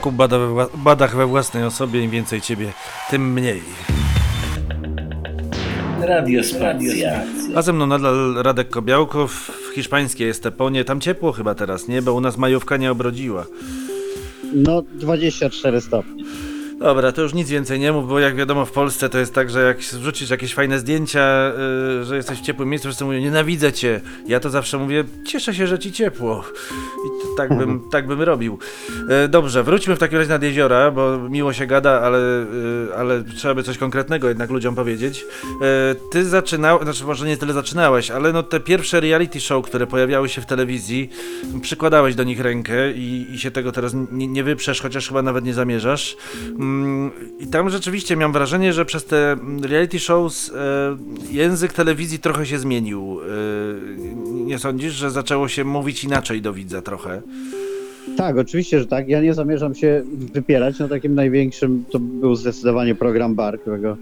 Jakub 0.00 0.14
bada 0.14 0.38
we 0.38 0.66
badach 0.74 1.16
we 1.16 1.26
własnej 1.26 1.64
osobie, 1.64 2.04
im 2.04 2.10
więcej 2.10 2.40
ciebie, 2.40 2.72
tym 3.10 3.32
mniej. 3.32 3.62
Radiospacja. 6.00 7.22
A 7.56 7.62
ze 7.62 7.72
mną 7.72 7.86
nadal 7.86 8.34
Radek 8.42 8.68
Kobiałkow 8.68 9.32
w 9.32 9.74
hiszpańskiej 9.74 10.28
Esteponie. 10.28 10.84
Tam 10.84 11.00
ciepło 11.00 11.32
chyba 11.32 11.54
teraz, 11.54 11.88
nie? 11.88 12.02
Bo 12.02 12.14
u 12.14 12.20
nas 12.20 12.36
majówka 12.38 12.76
nie 12.76 12.90
obrodziła. 12.90 13.46
No 14.52 14.82
24 14.94 15.80
stopnie. 15.80 16.24
Dobra, 16.80 17.12
to 17.12 17.22
już 17.22 17.34
nic 17.34 17.48
więcej 17.48 17.80
nie 17.80 17.92
mów, 17.92 18.08
bo 18.08 18.18
jak 18.18 18.36
wiadomo 18.36 18.64
w 18.66 18.72
Polsce 18.72 19.08
to 19.08 19.18
jest 19.18 19.34
tak, 19.34 19.50
że 19.50 19.62
jak 19.62 19.78
wrzucisz 19.78 20.30
jakieś 20.30 20.54
fajne 20.54 20.78
zdjęcia, 20.78 21.52
yy, 21.98 22.04
że 22.04 22.16
jesteś 22.16 22.38
w 22.38 22.42
ciepłym 22.42 22.68
miejscu, 22.68 22.88
wszyscy 22.88 23.04
mówią 23.04 23.20
nienawidzę 23.20 23.72
cię. 23.72 24.00
Ja 24.26 24.40
to 24.40 24.50
zawsze 24.50 24.78
mówię, 24.78 25.04
cieszę 25.26 25.54
się, 25.54 25.66
że 25.66 25.78
ci 25.78 25.92
ciepło. 25.92 26.44
I 27.06 27.22
to 27.22 27.34
tak 27.36 27.54
bym, 27.58 27.90
tak 27.90 28.06
bym 28.06 28.22
robił. 28.22 28.58
Yy, 29.08 29.28
dobrze, 29.28 29.62
wróćmy 29.62 29.96
w 29.96 29.98
takim 29.98 30.18
razie 30.18 30.30
nad 30.30 30.42
jeziora, 30.42 30.90
bo 30.90 31.18
miło 31.18 31.52
się 31.52 31.66
gada, 31.66 32.00
ale, 32.00 32.18
yy, 32.18 32.88
ale 32.96 33.24
trzeba 33.24 33.54
by 33.54 33.62
coś 33.62 33.78
konkretnego 33.78 34.28
jednak 34.28 34.50
ludziom 34.50 34.74
powiedzieć. 34.74 35.24
Yy, 35.60 35.66
ty 36.10 36.24
zaczynałeś, 36.24 36.82
znaczy 36.82 37.04
może 37.04 37.26
nie 37.26 37.36
tyle 37.36 37.52
zaczynałeś, 37.52 38.10
ale 38.10 38.32
no 38.32 38.42
te 38.42 38.60
pierwsze 38.60 39.00
reality 39.00 39.40
show, 39.40 39.64
które 39.64 39.86
pojawiały 39.86 40.28
się 40.28 40.40
w 40.40 40.46
telewizji, 40.46 41.10
przykładałeś 41.62 42.14
do 42.14 42.24
nich 42.24 42.40
rękę 42.40 42.92
i, 42.92 43.26
i 43.34 43.38
się 43.38 43.50
tego 43.50 43.72
teraz 43.72 43.94
nie, 44.12 44.26
nie 44.26 44.44
wyprzesz, 44.44 44.80
chociaż 44.80 45.08
chyba 45.08 45.22
nawet 45.22 45.44
nie 45.44 45.54
zamierzasz. 45.54 46.16
I 47.40 47.46
tam 47.46 47.70
rzeczywiście 47.70 48.16
miałem 48.16 48.32
wrażenie, 48.32 48.72
że 48.72 48.84
przez 48.84 49.04
te 49.04 49.36
reality 49.62 49.98
shows 49.98 50.52
e, 50.54 50.96
język 51.30 51.72
telewizji 51.72 52.18
trochę 52.18 52.46
się 52.46 52.58
zmienił. 52.58 53.20
E, 53.20 54.44
nie 54.44 54.58
sądzisz, 54.58 54.92
że 54.92 55.10
zaczęło 55.10 55.48
się 55.48 55.64
mówić 55.64 56.04
inaczej 56.04 56.42
do 56.42 56.52
widza 56.52 56.82
trochę? 56.82 57.22
Tak, 58.16 58.38
oczywiście, 58.38 58.78
że 58.78 58.86
tak. 58.86 59.08
Ja 59.08 59.20
nie 59.20 59.34
zamierzam 59.34 59.74
się 59.74 60.02
wypierać. 60.34 60.78
No 60.78 60.88
takim 60.88 61.14
największym 61.14 61.84
to 61.90 61.98
był 61.98 62.34
zdecydowanie 62.34 62.94
program 62.94 63.34
Bar, 63.34 63.60
którego 63.60 63.96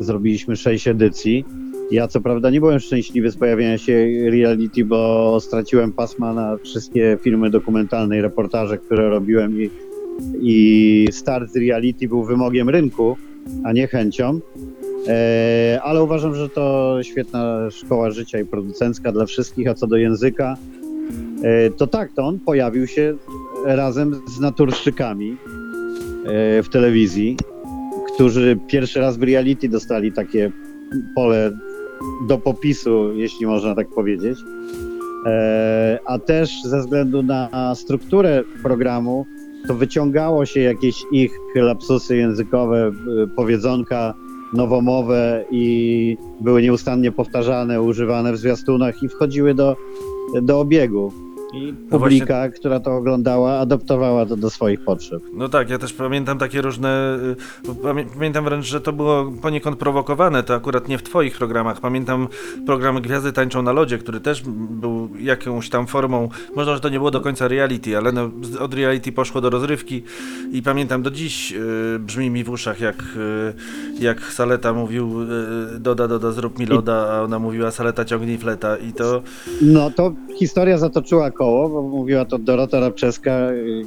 zrobiliśmy 0.00 0.56
sześć 0.56 0.88
edycji. 0.88 1.44
Ja 1.90 2.08
co 2.08 2.20
prawda 2.20 2.50
nie 2.50 2.60
byłem 2.60 2.80
szczęśliwy 2.80 3.30
z 3.30 3.36
pojawienia 3.36 3.78
się 3.78 4.08
reality, 4.30 4.84
bo 4.84 5.38
straciłem 5.40 5.92
pasma 5.92 6.32
na 6.32 6.56
wszystkie 6.56 7.18
filmy 7.22 7.50
dokumentalne 7.50 8.18
i 8.18 8.20
reportaże, 8.20 8.78
które 8.78 9.08
robiłem 9.08 9.62
i, 9.62 9.70
i 10.40 11.06
start 11.10 11.52
z 11.52 11.56
reality 11.56 12.08
był 12.08 12.24
wymogiem 12.24 12.68
rynku, 12.68 13.16
a 13.64 13.72
nie 13.72 13.86
chęcią. 13.86 14.40
E, 15.08 15.80
ale 15.82 16.02
uważam, 16.02 16.34
że 16.34 16.48
to 16.48 16.98
świetna 17.02 17.70
szkoła 17.70 18.10
życia 18.10 18.38
i 18.38 18.44
producencka 18.44 19.12
dla 19.12 19.26
wszystkich, 19.26 19.68
a 19.68 19.74
co 19.74 19.86
do 19.86 19.96
języka, 19.96 20.56
e, 21.42 21.70
to 21.70 21.86
tak, 21.86 22.12
to 22.12 22.26
on 22.26 22.38
pojawił 22.38 22.86
się 22.86 23.14
razem 23.64 24.20
z 24.28 24.40
naturszczykami 24.40 25.36
e, 26.26 26.62
w 26.62 26.68
telewizji, 26.68 27.36
którzy 28.14 28.58
pierwszy 28.66 29.00
raz 29.00 29.16
w 29.16 29.22
reality 29.22 29.68
dostali 29.68 30.12
takie 30.12 30.52
pole 31.14 31.52
do 32.28 32.38
popisu, 32.38 33.12
jeśli 33.14 33.46
można 33.46 33.74
tak 33.74 33.88
powiedzieć. 33.88 34.38
A 36.04 36.18
też 36.18 36.62
ze 36.64 36.80
względu 36.80 37.22
na 37.22 37.74
strukturę 37.74 38.44
programu, 38.62 39.26
to 39.66 39.74
wyciągało 39.74 40.46
się 40.46 40.60
jakieś 40.60 41.04
ich 41.12 41.38
lapsusy 41.54 42.16
językowe, 42.16 42.92
e, 43.22 43.26
powiedzonka 43.36 44.14
nowomowe 44.52 45.44
i 45.50 46.16
były 46.40 46.62
nieustannie 46.62 47.12
powtarzane, 47.12 47.82
używane 47.82 48.32
w 48.32 48.36
zwiastunach 48.36 49.02
i 49.02 49.08
wchodziły 49.08 49.54
do, 49.54 49.76
do 50.42 50.60
obiegu. 50.60 51.12
I 51.54 51.74
No 51.90 51.98
publika, 51.98 52.48
która 52.48 52.80
to 52.80 52.96
oglądała, 52.96 53.58
adoptowała 53.58 54.26
to 54.26 54.36
do 54.36 54.50
swoich 54.50 54.84
potrzeb. 54.84 55.22
No 55.32 55.48
tak, 55.48 55.70
ja 55.70 55.78
też 55.78 55.92
pamiętam 55.92 56.38
takie 56.38 56.62
różne. 56.62 57.18
y, 57.68 57.74
Pamię, 57.82 58.04
pamiętam 58.14 58.44
wręcz, 58.44 58.66
że 58.66 58.80
to 58.80 58.92
było 58.92 59.32
poniekąd 59.42 59.78
prowokowane. 59.78 60.42
To 60.42 60.54
akurat 60.54 60.88
nie 60.88 60.98
w 60.98 61.02
Twoich 61.02 61.36
programach. 61.38 61.80
Pamiętam 61.80 62.28
program 62.66 63.00
Gwiazdy 63.02 63.32
Tańczą 63.32 63.62
na 63.62 63.72
Lodzie, 63.72 63.98
który 63.98 64.20
też 64.20 64.42
był 64.70 65.08
jakąś 65.20 65.68
tam 65.70 65.86
formą. 65.86 66.28
Może, 66.56 66.74
że 66.74 66.80
to 66.80 66.88
nie 66.88 66.98
było 66.98 67.10
do 67.10 67.20
końca 67.20 67.48
reality, 67.48 67.96
ale 67.96 68.12
no, 68.12 68.30
od 68.60 68.74
reality 68.74 69.12
poszło 69.12 69.40
do 69.40 69.50
rozrywki. 69.50 70.02
I 70.52 70.62
pamiętam 70.62 71.02
do 71.02 71.10
dziś 71.10 71.52
y, 71.52 71.98
brzmi 71.98 72.30
mi 72.30 72.44
w 72.44 72.50
uszach, 72.50 72.80
jak, 72.80 72.96
y, 73.98 74.02
jak 74.04 74.20
Saleta 74.20 74.72
mówił: 74.72 75.22
y, 75.22 75.26
Doda, 75.80 76.08
Doda, 76.08 76.32
zrób 76.32 76.58
mi 76.58 76.66
loda, 76.66 77.08
a 77.10 77.22
ona 77.22 77.38
mówiła: 77.38 77.70
Saleta, 77.70 78.04
ciągnij 78.04 78.38
fleta. 78.38 78.76
I 78.76 78.92
to. 78.92 79.22
No 79.62 79.90
to 79.90 80.12
historia 80.38 80.78
zatoczyła 80.78 81.30
koło, 81.38 81.68
bo 81.68 81.82
mówiła 81.82 82.24
to 82.24 82.38
Dorota 82.38 82.80
Rabczewska, 82.80 83.50
y, 83.50 83.84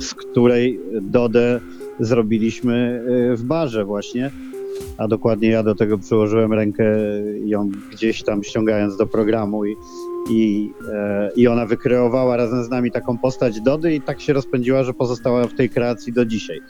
z 0.00 0.14
której 0.14 0.80
Dodę 1.00 1.60
zrobiliśmy 2.00 3.04
y, 3.32 3.36
w 3.36 3.42
barze 3.42 3.84
właśnie. 3.84 4.30
A 4.98 5.08
dokładnie 5.08 5.48
ja 5.48 5.62
do 5.62 5.74
tego 5.74 5.98
przyłożyłem 5.98 6.52
rękę, 6.52 6.84
ją 7.44 7.70
gdzieś 7.92 8.22
tam 8.22 8.42
ściągając 8.42 8.96
do 8.96 9.06
programu 9.06 9.64
i, 9.64 9.76
i, 10.30 10.72
e, 10.92 11.30
i 11.36 11.48
ona 11.48 11.66
wykreowała 11.66 12.36
razem 12.36 12.64
z 12.64 12.68
nami 12.70 12.90
taką 12.90 13.18
postać 13.18 13.60
Dody 13.60 13.94
i 13.94 14.00
tak 14.00 14.20
się 14.20 14.32
rozpędziła, 14.32 14.84
że 14.84 14.94
pozostała 14.94 15.46
w 15.46 15.54
tej 15.54 15.70
kreacji 15.70 16.12
do 16.12 16.24
dzisiaj, 16.24 16.60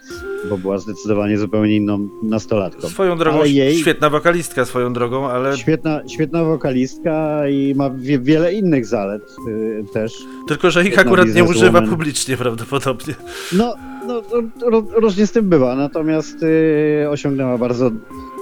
bo 0.51 0.59
była 0.59 0.79
zdecydowanie 0.79 1.39
zupełnie 1.39 1.77
inną 1.77 2.09
nastolatką. 2.23 2.89
Swoją 2.89 3.19
drogą, 3.19 3.45
jej- 3.45 3.77
świetna 3.79 4.11
wokalistka 4.11 4.65
swoją 4.65 4.93
drogą, 4.93 5.27
ale 5.29 5.57
Świetna, 5.57 6.01
świetna 6.09 6.45
wokalistka 6.45 7.49
i 7.49 7.75
ma 7.77 7.91
wie, 7.91 8.19
wiele 8.19 8.53
innych 8.53 8.87
zalet 8.87 9.23
y, 9.49 9.85
też. 9.93 10.13
tylko, 10.49 10.71
że 10.71 10.81
ich 10.81 10.87
Świetna 10.87 11.03
akurat 11.03 11.35
nie 11.35 11.45
używa 11.45 11.83
publicznie 11.83 12.37
prawdopodobnie. 12.37 13.15
No, 13.53 13.75
no 14.07 14.23
ro- 14.71 14.87
różnie 14.95 15.27
z 15.27 15.33
tym 15.33 15.49
bywa, 15.49 15.77
natomiast 15.77 16.43
y, 16.43 17.07
osiągnęła 17.11 17.59
bardzo 17.59 17.91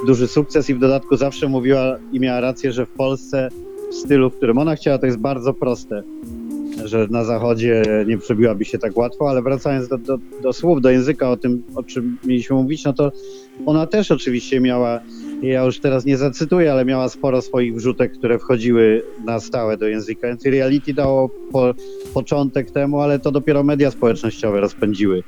duży 0.07 0.29
sukces 0.29 0.71
i 0.71 0.75
w 0.75 0.79
dodatku 0.79 1.17
zawsze 1.17 1.49
mówiła 1.49 1.97
i 2.13 2.21
miała 2.21 2.41
rację, 2.41 2.73
że 2.73 2.87
w 2.87 2.91
Polsce 2.91 3.49
stylu, 3.91 4.31
w 4.31 4.37
którym 4.37 4.59
ona 4.59 4.77
chciała, 4.77 4.99
to 4.99 5.07
jest 5.07 5.19
bardzo 5.19 5.55
proste, 5.55 6.03
że 6.85 7.07
na 7.11 7.25
zachodzie 7.25 7.83
nie 8.07 8.19
przebiłaby 8.19 8.65
się 8.65 8.79
tak 8.79 8.97
łatwo, 8.97 9.31
ale 9.31 9.43
wracając 9.43 9.89
do, 9.89 9.99
do, 9.99 10.19
do 10.43 10.53
słów, 10.53 10.81
do 10.81 10.91
języka, 10.91 11.31
o 11.31 11.37
tym, 11.37 11.63
o 11.75 11.83
czym 11.83 12.19
mieliśmy 12.25 12.57
mówić, 12.57 12.85
no 12.85 12.93
to 12.93 13.13
ona 13.67 13.87
też 13.87 14.11
oczywiście 14.11 14.61
miała, 14.61 15.01
ja 15.43 15.65
już 15.65 15.79
teraz 15.79 16.05
nie 16.05 16.17
zacytuję, 16.17 16.73
ale 16.73 16.85
miała 16.85 17.09
sporo 17.09 17.43
swoich 17.43 17.75
wrzutek, 17.75 18.13
które 18.13 18.39
wchodziły 18.39 19.03
na 19.25 19.41
stałe 19.41 19.77
do 19.77 19.87
języka, 19.89 20.29
reality 20.47 20.95
dało 20.95 21.31
po, 21.53 21.75
początek 22.15 22.71
temu, 22.71 23.01
ale 23.01 23.19
to 23.19 23.31
dopiero 23.31 23.63
media 23.63 23.91
społecznościowe 23.91 24.61
rozpędziły 24.61 25.23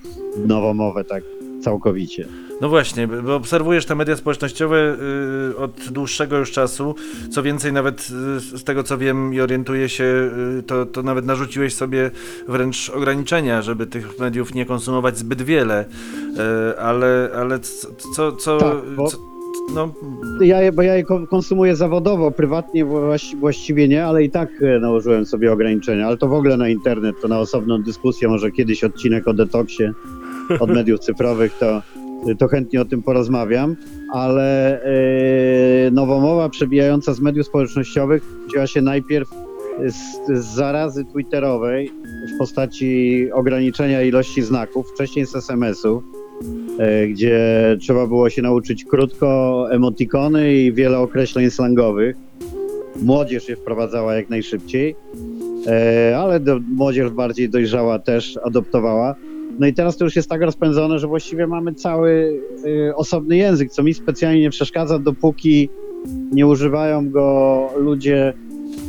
nową 0.46 0.75
mowę 0.75 1.05
tak 1.05 1.23
całkowicie. 1.61 2.27
No 2.61 2.68
właśnie, 2.68 3.09
bo 3.09 3.35
obserwujesz 3.35 3.87
te 3.87 3.94
media 3.94 4.16
społecznościowe 4.16 4.96
y, 5.53 5.57
od 5.57 5.88
dłuższego 5.90 6.38
już 6.38 6.51
czasu. 6.51 6.94
Co 7.31 7.42
więcej, 7.42 7.73
nawet 7.73 8.09
y, 8.37 8.40
z 8.59 8.64
tego 8.64 8.83
co 8.83 8.99
wiem 8.99 9.35
i 9.35 9.40
orientuję 9.40 9.88
się, 9.88 10.31
y, 10.59 10.62
to, 10.62 10.87
to 10.87 11.03
nawet 11.03 11.27
narzuciłeś 11.27 11.75
sobie 11.75 12.11
wręcz 12.49 12.90
ograniczenia, 12.90 13.62
żeby 13.62 13.87
tych 13.87 14.18
mediów 14.18 14.55
nie 14.55 14.66
konsumować 14.66 15.18
zbyt 15.18 15.42
wiele. 15.42 15.85
Ale, 16.79 17.31
ale 17.37 17.59
co, 18.14 18.33
co, 18.33 18.59
Tak, 18.59 18.77
bo- 18.96 19.07
co 19.09 19.18
no, 19.75 19.94
Ja, 20.40 20.62
je- 20.62 20.73
bo 20.73 20.83
ja 20.83 20.96
je 20.96 21.05
kon- 21.05 21.27
konsumuję 21.27 21.77
zawodowo, 21.77 22.31
prywatnie 22.31 22.85
właś, 22.85 23.37
właściwie 23.37 23.88
nie, 23.88 24.07
ale 24.07 24.25
i 24.25 24.31
tak 24.31 24.49
nałożyłem 24.81 25.27
sobie 25.27 25.53
ograniczenia, 25.53 26.07
ale 26.07 26.16
to 26.16 26.29
w 26.29 26.33
ogóle 26.33 26.57
na 26.57 26.68
internet, 26.68 27.16
to 27.23 27.29
na 27.29 27.38
osobną 27.38 27.83
dyskusję, 27.83 28.29
może 28.29 28.51
kiedyś 28.51 28.85
odcinek 28.85 29.29
o 29.29 29.35
detoksie 29.35 29.83
od 30.60 30.70
mediów 30.70 31.00
cyfrowych, 31.00 31.58
to, 31.58 31.82
to 32.38 32.48
chętnie 32.48 32.80
o 32.80 32.84
tym 32.84 33.02
porozmawiam, 33.02 33.76
ale 34.12 34.80
e, 34.82 35.90
nowomowa 35.90 36.48
przebijająca 36.48 37.14
z 37.14 37.20
mediów 37.20 37.46
społecznościowych 37.46 38.22
wzięła 38.48 38.66
się 38.66 38.82
najpierw 38.82 39.28
z, 39.86 40.38
z 40.40 40.44
zarazy 40.54 41.04
twitterowej 41.04 41.90
w 42.34 42.38
postaci 42.38 43.26
ograniczenia 43.32 44.02
ilości 44.02 44.42
znaków, 44.42 44.90
wcześniej 44.94 45.26
z 45.26 45.36
SMS-ów, 45.36 46.04
e, 46.78 47.06
gdzie 47.06 47.40
trzeba 47.80 48.06
było 48.06 48.30
się 48.30 48.42
nauczyć 48.42 48.84
krótko 48.84 49.66
emotikony 49.70 50.54
i 50.54 50.72
wiele 50.72 50.98
określeń 50.98 51.50
slangowych. 51.50 52.16
Młodzież 53.02 53.48
je 53.48 53.56
wprowadzała 53.56 54.14
jak 54.14 54.30
najszybciej, 54.30 54.96
e, 55.66 56.18
ale 56.18 56.40
do, 56.40 56.60
młodzież 56.74 57.10
bardziej 57.10 57.48
dojrzała 57.48 57.98
też 57.98 58.38
adoptowała. 58.44 59.14
No 59.58 59.66
i 59.66 59.74
teraz 59.74 59.96
to 59.96 60.04
już 60.04 60.16
jest 60.16 60.28
tak 60.28 60.40
rozpędzone, 60.40 60.98
że 60.98 61.06
właściwie 61.06 61.46
mamy 61.46 61.74
cały 61.74 62.40
e, 62.88 62.96
osobny 62.96 63.36
język, 63.36 63.72
co 63.72 63.82
mi 63.82 63.94
specjalnie 63.94 64.40
nie 64.40 64.50
przeszkadza, 64.50 64.98
dopóki 64.98 65.68
nie 66.32 66.46
używają 66.46 67.10
go 67.10 67.68
ludzie, 67.76 68.32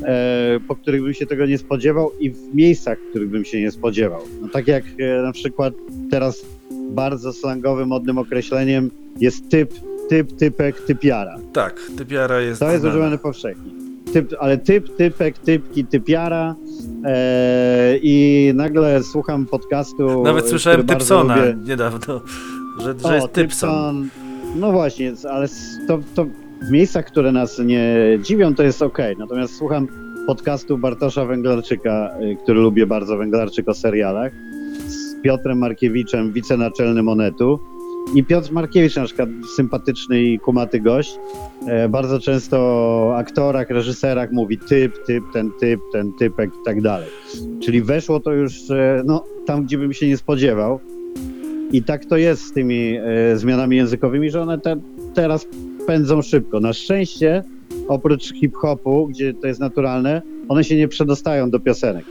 e, 0.04 0.60
po 0.68 0.76
których 0.76 1.04
bym 1.04 1.14
się 1.14 1.26
tego 1.26 1.46
nie 1.46 1.58
spodziewał 1.58 2.12
i 2.20 2.32
w 2.32 2.56
miejscach, 2.56 3.00
w 3.00 3.10
których 3.10 3.30
bym 3.30 3.46
się 3.46 3.62
nie 3.62 3.72
spodziewał. 3.72 4.22
No 4.42 4.48
tak 4.48 4.68
jak 4.68 4.84
e, 5.00 5.22
na 5.22 5.32
przykład 5.32 5.74
teraz 6.12 6.46
bardzo 6.72 7.34
slangowym, 7.34 7.88
modnym 7.88 8.18
określeniem 8.18 8.92
jest 9.20 9.50
typ, 9.50 9.74
typ, 10.10 10.36
typek, 10.36 10.82
typiara. 10.82 11.38
tak, 11.54 11.82
typiara 11.98 12.42
jest. 12.42 12.60
To 12.60 12.72
jest 12.72 12.86
używane 12.86 13.18
powszechnie. 13.18 13.81
Typ, 14.14 14.34
ale 14.40 14.58
typ, 14.58 14.96
typek, 14.96 15.38
typki, 15.38 15.86
typiara 15.86 16.56
E, 17.06 17.98
I 18.02 18.52
nagle 18.56 19.04
słucham 19.04 19.46
podcastu. 19.46 20.24
Nawet 20.24 20.50
słyszałem 20.50 20.86
Typsona 20.86 21.36
lubię. 21.36 21.58
niedawno, 21.64 22.22
że, 22.80 22.94
że 23.00 23.08
O, 23.08 23.14
jest 23.14 23.32
Typson. 23.32 24.10
No 24.56 24.72
właśnie, 24.72 25.14
ale 25.32 25.48
to, 25.88 26.00
to 26.16 26.26
w 26.62 26.72
miejscach, 26.72 27.06
które 27.06 27.32
nas 27.32 27.60
nie 27.60 27.96
dziwią, 28.22 28.56
to 28.56 28.64
jest 28.64 28.82
ok. 28.82 28.98
Natomiast 29.20 29.56
słucham 29.56 29.88
podcastu 30.28 30.78
Bartosza 30.78 31.26
Węglarczyka, 31.26 32.12
y, 32.22 32.38
który 32.44 32.60
lubię 32.60 32.88
bardzo, 32.88 33.18
Węglarczyk 33.18 33.70
o 33.70 33.74
serialach, 33.74 34.32
z 34.88 35.22
Piotrem 35.22 35.58
Markiewiczem, 35.58 36.34
wicenaczelnym 36.34 37.10
Onetu. 37.10 37.60
I 38.16 38.24
Piotr 38.24 38.52
Markiewicz, 38.52 38.96
na 38.96 39.06
przykład 39.06 39.30
sympatyczny 39.56 40.22
i 40.22 40.40
kumaty 40.40 40.80
gość, 40.80 41.20
e, 41.68 41.90
bardzo 41.90 42.20
często 42.20 42.58
o 42.60 43.16
aktorach, 43.18 43.70
reżyserach 43.70 44.32
mówi 44.32 44.58
typ, 44.58 45.06
typ, 45.06 45.24
ten 45.34 45.52
typ, 45.60 45.80
ten 45.94 46.14
typek 46.20 46.50
i 46.62 46.66
tak 46.66 46.82
dalej. 46.82 47.10
Czyli 47.64 47.82
weszło 47.82 48.20
to 48.20 48.34
już 48.34 48.70
e, 48.70 49.04
no, 49.06 49.24
tam, 49.46 49.66
gdzie 49.66 49.78
bym 49.78 49.94
się 49.94 50.08
nie 50.08 50.18
spodziewał. 50.18 50.80
I 51.72 51.84
tak 51.84 52.06
to 52.06 52.18
jest 52.18 52.44
z 52.44 52.54
tymi 52.54 52.98
e, 52.98 53.38
zmianami 53.38 53.78
językowymi, 53.78 54.30
że 54.30 54.42
one 54.42 54.60
te, 54.60 54.76
teraz 55.14 55.48
pędzą 55.88 56.22
szybko. 56.22 56.60
Na 56.60 56.74
szczęście, 56.74 57.44
oprócz 57.88 58.34
hip-hopu, 58.34 59.08
gdzie 59.08 59.34
to 59.34 59.48
jest 59.48 59.60
naturalne, 59.60 60.22
one 60.50 60.64
się 60.64 60.76
nie 60.76 60.88
przedostają 60.88 61.50
do 61.50 61.60
piosenek. 61.60 62.06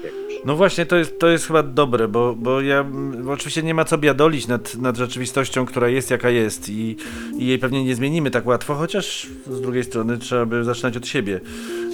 No 0.44 0.56
właśnie, 0.56 0.86
to 0.86 0.96
jest, 0.96 1.18
to 1.18 1.28
jest 1.28 1.46
chyba 1.46 1.62
dobre, 1.62 2.08
bo, 2.08 2.34
bo 2.34 2.60
ja 2.60 2.84
bo 3.24 3.32
oczywiście 3.32 3.62
nie 3.62 3.74
ma 3.74 3.84
co 3.84 3.98
biadolić 3.98 4.46
nad, 4.46 4.74
nad 4.74 4.96
rzeczywistością, 4.96 5.66
która 5.66 5.88
jest 5.88 6.10
jaka 6.10 6.30
jest 6.30 6.68
i, 6.68 6.96
i 7.38 7.46
jej 7.46 7.58
pewnie 7.58 7.84
nie 7.84 7.94
zmienimy 7.94 8.30
tak 8.30 8.46
łatwo, 8.46 8.74
chociaż 8.74 9.26
z 9.46 9.60
drugiej 9.60 9.84
strony 9.84 10.18
trzeba 10.18 10.46
by 10.46 10.64
zaczynać 10.64 10.96
od 10.96 11.06
siebie. 11.06 11.40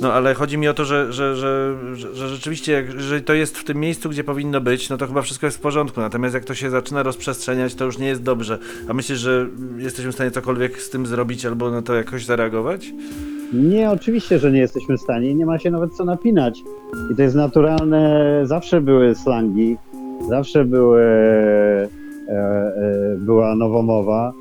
No 0.02 0.12
ale 0.12 0.34
chodzi 0.34 0.58
mi 0.58 0.68
o 0.68 0.74
to, 0.74 0.84
że, 0.84 1.12
że, 1.12 1.36
że, 1.36 1.76
że, 1.94 2.28
rzeczywiście, 2.28 2.84
jeżeli 2.94 3.22
to 3.22 3.34
jest 3.34 3.58
w 3.58 3.64
tym 3.64 3.78
miejscu, 3.78 4.08
gdzie 4.08 4.24
powinno 4.24 4.60
być, 4.60 4.90
no 4.90 4.96
to 4.96 5.06
chyba 5.06 5.22
wszystko 5.22 5.46
jest 5.46 5.58
w 5.58 5.60
porządku. 5.60 6.00
Natomiast 6.00 6.34
jak 6.34 6.44
to 6.44 6.54
się 6.54 6.70
zaczyna 6.70 7.02
rozprzestrzeniać, 7.02 7.74
to 7.74 7.84
już 7.84 7.98
nie 7.98 8.06
jest 8.06 8.22
dobrze. 8.22 8.58
A 8.88 8.94
myślisz, 8.94 9.18
że 9.18 9.46
jesteśmy 9.76 10.12
w 10.12 10.14
stanie 10.14 10.30
cokolwiek 10.30 10.82
z 10.82 10.90
tym 10.90 11.06
zrobić 11.06 11.46
albo 11.46 11.70
na 11.70 11.82
to 11.82 11.94
jakoś 11.94 12.24
zareagować? 12.24 12.92
Nie, 13.52 13.90
oczywiście, 13.90 14.38
że 14.38 14.52
nie 14.52 14.58
jesteśmy 14.58 14.96
w 14.96 15.00
stanie 15.00 15.30
i 15.30 15.34
nie 15.34 15.46
ma 15.46 15.58
się 15.58 15.70
nawet 15.70 15.92
co 15.94 16.04
napinać. 16.04 16.62
I 17.12 17.16
to 17.16 17.22
jest 17.22 17.36
naturalne. 17.36 18.40
Zawsze 18.44 18.80
były 18.80 19.14
slangi, 19.14 19.76
zawsze 20.28 20.64
były, 20.64 21.02
e, 21.02 21.88
e, 22.28 23.16
była 23.18 23.54
nowomowa, 23.54 24.32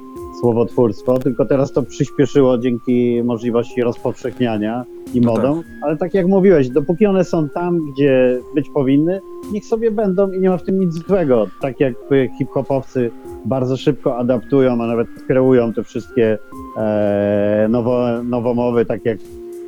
słowotwórstwo, 0.41 1.17
tylko 1.17 1.45
teraz 1.45 1.71
to 1.71 1.83
przyspieszyło 1.83 2.57
dzięki 2.57 3.23
możliwości 3.23 3.81
rozpowszechniania 3.81 4.85
i 5.13 5.21
No 5.21 5.31
modom. 5.31 5.63
Ale 5.81 5.97
tak 5.97 6.13
jak 6.13 6.27
mówiłeś, 6.27 6.69
dopóki 6.69 7.05
one 7.05 7.23
są 7.23 7.49
tam, 7.49 7.79
gdzie 7.91 8.39
być 8.55 8.69
powinny, 8.69 9.21
niech 9.51 9.65
sobie 9.65 9.91
będą 9.91 10.31
i 10.31 10.39
nie 10.39 10.49
ma 10.49 10.57
w 10.57 10.63
tym 10.63 10.79
nic 10.79 10.93
złego. 10.93 11.47
Tak 11.61 11.79
jak 11.79 11.93
hip-hopowcy 12.37 13.11
bardzo 13.45 13.77
szybko 13.77 14.17
adaptują, 14.17 14.71
a 14.71 14.87
nawet 14.87 15.07
kreują 15.27 15.73
te 15.73 15.83
wszystkie 15.83 16.37
e, 16.77 17.67
nowo, 17.69 18.23
nowomowy, 18.23 18.85
tak 18.85 19.05
jak 19.05 19.17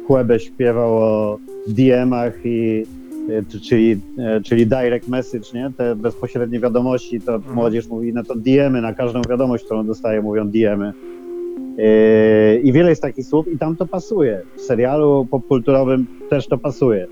Kłebe 0.08 0.40
śpiewał 0.40 0.98
o 0.98 1.38
DM-ach 1.68 2.34
i 2.46 2.86
czyli, 3.62 4.00
e, 4.18 4.42
czyli 4.42 4.68
direct 4.68 5.08
message, 5.08 5.46
nie? 5.54 5.72
Te 5.78 5.96
bezpośrednie 5.96 6.60
wiadomości, 6.60 7.22
to 7.22 7.40
młodzież 7.54 7.88
mówi, 7.88 8.14
no 8.14 8.24
to 8.24 8.36
DM-y, 8.36 8.82
na 8.82 8.94
każdą 8.94 9.22
wiadomość, 9.30 9.64
którą 9.64 9.86
dostaje, 9.86 10.22
mówią 10.22 10.50
DM-y. 10.50 10.94
E, 11.78 12.58
I 12.58 12.72
wiele 12.72 12.90
jest 12.90 13.02
takich 13.02 13.26
słów 13.26 13.48
i 13.48 13.58
tam 13.58 13.76
to 13.76 13.86
pasuje. 13.86 14.42
W 14.56 14.62
serialu 14.62 15.28
popkulturowym 15.32 16.06
też 16.30 16.48
to 16.48 16.58
pasuje. 16.58 17.08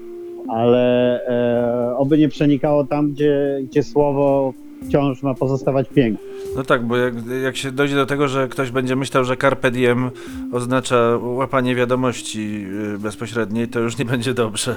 Ale 0.48 1.20
e, 1.28 1.98
oby 1.98 2.18
nie 2.18 2.30
przenikało 2.30 2.84
tam, 2.84 3.12
gdzie, 3.12 3.60
gdzie 3.64 3.84
słowo 3.84 4.54
wciąż 4.88 5.24
ma 5.24 5.34
pozostawać 5.34 5.90
piękne. 5.90 6.26
No 6.56 6.64
tak, 6.64 6.84
bo 6.84 6.98
jak, 6.98 7.14
jak 7.44 7.58
się 7.58 7.72
dojdzie 7.72 7.96
do 7.96 8.06
tego, 8.06 8.28
że 8.28 8.48
ktoś 8.48 8.72
będzie 8.72 8.96
myślał, 8.96 9.24
że 9.24 9.38
Carpe 9.38 9.72
Diem 9.72 10.10
oznacza 10.52 11.20
łapanie 11.22 11.76
wiadomości 11.76 12.66
y, 12.96 13.00
bezpośredniej, 13.00 13.68
to 13.68 13.80
już 13.80 13.98
nie 13.98 14.06
będzie 14.06 14.34
dobrze. 14.34 14.76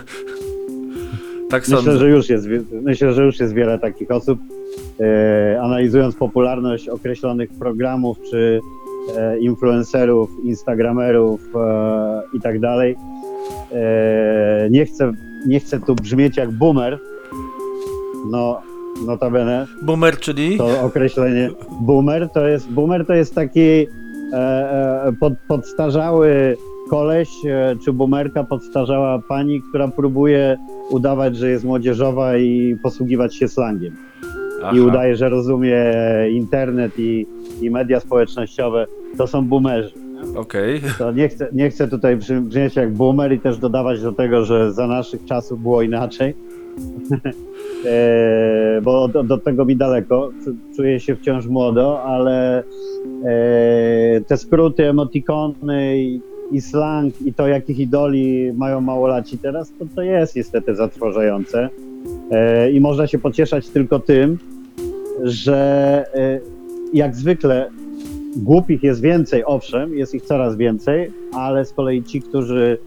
Tak 1.51 1.63
Myślę, 1.63 1.77
sądzę. 1.77 1.99
że 1.99 2.09
już 2.09 2.29
jest, 2.29 2.49
myślę, 2.73 3.13
że 3.13 3.25
już 3.25 3.41
jest 3.41 3.55
wiele 3.55 3.79
takich 3.79 4.11
osób, 4.11 4.39
e, 5.01 5.61
analizując 5.63 6.15
popularność 6.15 6.89
określonych 6.89 7.51
programów 7.59 8.19
czy 8.31 8.61
e, 9.17 9.39
influencerów, 9.39 10.31
instagramerów 10.45 11.41
e, 11.57 12.23
i 12.35 12.41
tak 12.41 12.61
dalej. 12.61 12.97
E, 13.73 14.69
nie, 14.71 14.87
chcę, 14.87 15.13
nie 15.47 15.61
chcę 15.61 15.81
tu 15.81 15.95
brzmieć 15.95 16.37
jak 16.37 16.51
boomer, 16.51 16.99
no 18.31 18.61
notabene, 19.07 19.67
Boomer, 19.83 20.17
czyli? 20.19 20.59
to 20.59 20.81
określenie 20.83 21.51
boomer 21.81 22.29
to 22.29 22.49
jest, 22.49 22.71
boomer 22.71 23.07
to 23.07 23.15
jest 23.15 23.35
taki 23.35 23.61
e, 23.61 23.87
e, 24.35 25.13
pod, 25.21 25.33
podstarzały 25.49 26.57
koleś, 26.91 27.29
e, 27.47 27.77
czy 27.85 27.93
boomerka 27.93 28.45
podstarzała 28.45 29.23
pani, 29.29 29.63
która 29.69 29.89
próbuje 29.89 30.57
udawać, 30.91 31.37
że 31.37 31.51
jest 31.51 31.65
młodzieżowa 31.65 32.37
i 32.37 32.77
posługiwać 32.83 33.35
się 33.35 33.49
slangiem. 33.49 33.97
Aha. 34.63 34.77
I 34.77 34.81
udaje, 34.81 35.17
że 35.17 35.29
rozumie 35.29 35.85
internet 36.31 36.93
i, 36.99 37.27
i 37.63 37.71
media 37.71 38.01
społecznościowe. 38.01 38.87
To 39.19 39.27
są 39.27 39.45
boomerzy. 39.49 39.93
Okej. 40.37 40.81
To 40.99 41.13
nie 41.13 41.29
chcę, 41.29 41.49
nie 41.53 41.71
chcę 41.71 41.89
tutaj 41.89 42.17
brzmi- 42.17 42.41
brzmieć 42.41 42.77
jak 42.77 42.93
boomer 42.93 43.33
i 43.33 43.41
też 43.41 43.59
dodawać 43.59 44.03
do 44.03 44.13
tego, 44.13 44.45
że 44.45 44.73
za 44.73 44.87
naszych 44.87 45.25
czasów 45.25 45.63
było 45.63 45.83
inaczej. 45.83 46.35
e, 47.87 48.81
bo 48.83 49.09
do, 49.09 49.23
do 49.23 49.39
tego 49.39 49.65
mi 49.65 49.77
daleko. 49.77 50.31
Czu- 50.45 50.55
Czuję 50.77 51.01
się 51.01 51.17
wciąż 51.17 51.47
młodo, 51.47 52.03
ale 52.03 52.59
e, 53.25 54.21
te 54.27 54.37
skróty, 54.37 54.89
emotikony 54.89 55.99
i, 55.99 56.21
i 56.51 56.61
slang 56.61 57.15
i 57.27 57.35
to, 57.35 57.49
jakich 57.49 57.79
idoli 57.79 58.53
mają 58.53 58.81
małolaci 58.81 59.39
teraz, 59.39 59.73
to, 59.79 59.85
to 59.95 60.03
jest 60.03 60.37
niestety 60.37 60.75
zatrważające. 60.75 61.69
E, 62.31 62.71
I 62.71 62.81
można 62.81 63.07
się 63.07 63.19
pocieszać 63.19 63.69
tylko 63.69 63.99
tym, 63.99 64.39
że 65.23 66.05
e, 66.15 66.41
jak 66.95 67.15
zwykle 67.15 67.71
głupich 68.37 68.83
jest 68.83 69.01
więcej, 69.01 69.43
owszem, 69.45 69.99
jest 69.99 70.15
ich 70.15 70.23
coraz 70.23 70.57
więcej, 70.57 71.11
ale 71.33 71.65
z 71.65 71.73
kolei 71.73 72.03
ci, 72.03 72.23
którzy 72.23 72.79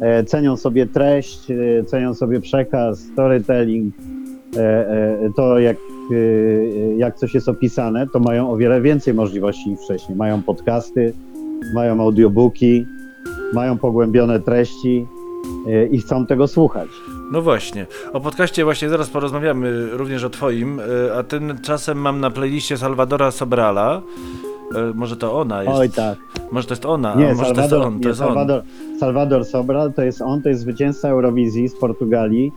e, 0.00 0.24
cenią 0.24 0.56
sobie 0.56 0.86
treść, 0.86 1.46
cenią 1.86 2.14
sobie 2.14 2.40
przekaz, 2.40 3.00
storytelling, 3.00 3.94
to 5.36 5.58
jak, 5.58 5.76
jak 6.96 7.16
coś 7.16 7.34
jest 7.34 7.48
opisane, 7.48 8.06
to 8.12 8.20
mają 8.20 8.50
o 8.50 8.56
wiele 8.56 8.80
więcej 8.80 9.14
możliwości 9.14 9.70
niż 9.70 9.80
wcześniej. 9.80 10.18
Mają 10.18 10.42
podcasty, 10.42 11.12
mają 11.74 12.00
audiobooki, 12.00 12.86
mają 13.54 13.78
pogłębione 13.78 14.40
treści 14.40 15.06
e, 15.66 15.86
i 15.86 15.98
chcą 15.98 16.26
tego 16.26 16.48
słuchać. 16.48 16.88
No 17.32 17.42
właśnie. 17.42 17.86
O 18.12 18.20
podcaście 18.20 18.64
właśnie 18.64 18.88
zaraz 18.88 19.10
porozmawiamy 19.10 19.90
również 19.90 20.24
o 20.24 20.30
twoim, 20.30 20.80
y, 20.80 21.14
a 21.18 21.22
tymczasem 21.22 21.98
mam 21.98 22.20
na 22.20 22.30
playliście 22.30 22.76
Salvadora 22.76 23.30
Sobrala. 23.30 24.02
Y, 24.90 24.94
Może 24.94 25.16
to 25.16 25.40
ona 25.40 25.62
jest. 25.62 25.76
Oj 25.76 25.90
tak. 25.90 26.18
Może 26.52 26.66
to 26.66 26.72
jest 26.72 26.86
ona, 26.86 27.14
Nie, 27.14 27.30
a 27.30 27.34
może 27.34 27.54
to 27.54 27.60
jest 27.60 27.70
Salvador, 27.70 27.82
on, 27.86 27.92
to 27.94 27.98
nie, 28.00 28.08
jest 28.08 28.20
on. 28.20 28.26
Salvador, 28.26 28.62
Salvador 29.00 29.44
Sobral 29.44 29.92
to 29.92 30.02
jest 30.02 30.22
on, 30.22 30.42
to 30.42 30.48
jest 30.48 30.60
zwycięzca 30.60 31.08
Eurowizji 31.08 31.68
z 31.68 31.74
Portugalii, 31.74 32.52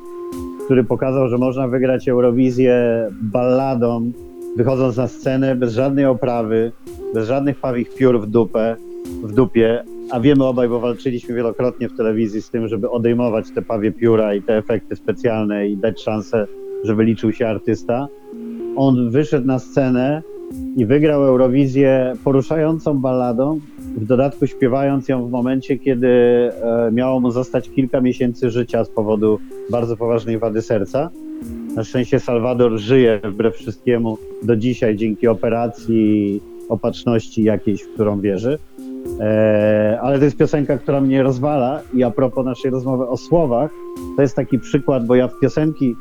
który 0.66 0.84
pokazał, 0.84 1.28
że 1.28 1.38
można 1.38 1.68
wygrać 1.68 2.10
Eurowizję 2.10 3.08
balladą, 3.22 4.12
wychodząc 4.58 4.98
na 4.98 5.08
scenę 5.08 5.56
bez 5.56 5.74
żadnej 5.74 6.06
oprawy, 6.06 6.72
bez 7.14 7.28
żadnych 7.28 7.60
pawich 7.60 7.96
piór 7.96 8.22
w 8.22 8.28
dupę, 8.28 8.76
w 9.24 9.34
dupie, 9.34 9.84
a 10.12 10.20
wiemy 10.20 10.46
obaj, 10.46 10.70
bo 10.70 10.80
walczyliśmy 10.80 11.36
wielokrotnie 11.36 11.90
w 11.90 11.98
telewizji 11.98 12.42
z 12.42 12.50
tym, 12.50 12.68
żeby 12.68 12.90
odejmować 12.90 13.52
te 13.52 13.62
pawie 13.62 13.92
pióra 13.92 14.36
i 14.36 14.42
te 14.42 14.58
efekty 14.58 14.96
specjalne 14.96 15.68
i 15.68 15.78
dać 15.78 16.04
szansę, 16.04 16.48
żeby 16.84 17.04
liczył 17.04 17.32
się 17.32 17.48
artysta. 17.48 18.08
On 18.76 19.10
wyszedł 19.10 19.48
na 19.48 19.60
scenę 19.60 20.22
i 20.76 20.86
wygrał 20.86 21.24
Eurowizję 21.24 22.14
poruszającą 22.24 22.94
balladą, 22.94 23.60
w 23.98 24.06
dodatku 24.06 24.48
śpiewając 24.48 25.10
ją 25.10 25.28
w 25.28 25.32
momencie, 25.32 25.78
kiedy 25.80 26.08
e, 26.08 26.52
miało 26.92 27.20
mu 27.20 27.32
zostać 27.32 27.70
kilka 27.70 28.02
miesięcy 28.02 28.52
życia 28.52 28.84
z 28.84 28.90
powodu 28.90 29.40
bardzo 29.72 29.98
poważnej 29.98 30.40
wady 30.40 30.62
serca. 30.62 31.10
Na 31.76 31.84
szczęście 31.84 32.20
Salwador 32.20 32.78
żyje 32.78 33.20
wbrew 33.24 33.56
wszystkiemu 33.56 34.18
do 34.44 34.56
dzisiaj 34.56 34.96
dzięki 34.96 35.28
operacji, 35.28 36.42
opatrzności 36.70 37.44
jakiejś, 37.44 37.82
w 37.82 37.94
którą 37.94 38.22
wierzy. 38.22 38.58
E, 39.20 40.00
ale 40.02 40.20
to 40.20 40.26
jest 40.26 40.38
piosenka, 40.38 40.78
która 40.78 41.02
mnie 41.02 41.24
rozwala 41.24 41.82
i 41.94 42.04
a 42.04 42.12
propos 42.12 42.46
naszej 42.46 42.72
rozmowy 42.72 43.08
o 43.08 43.18
słowach, 43.18 43.72
to 44.16 44.22
jest 44.22 44.36
taki 44.36 44.60
przykład, 44.60 45.06
bo 45.06 45.16
ja 45.16 45.28
w 45.28 45.40
piosenki 45.40 45.96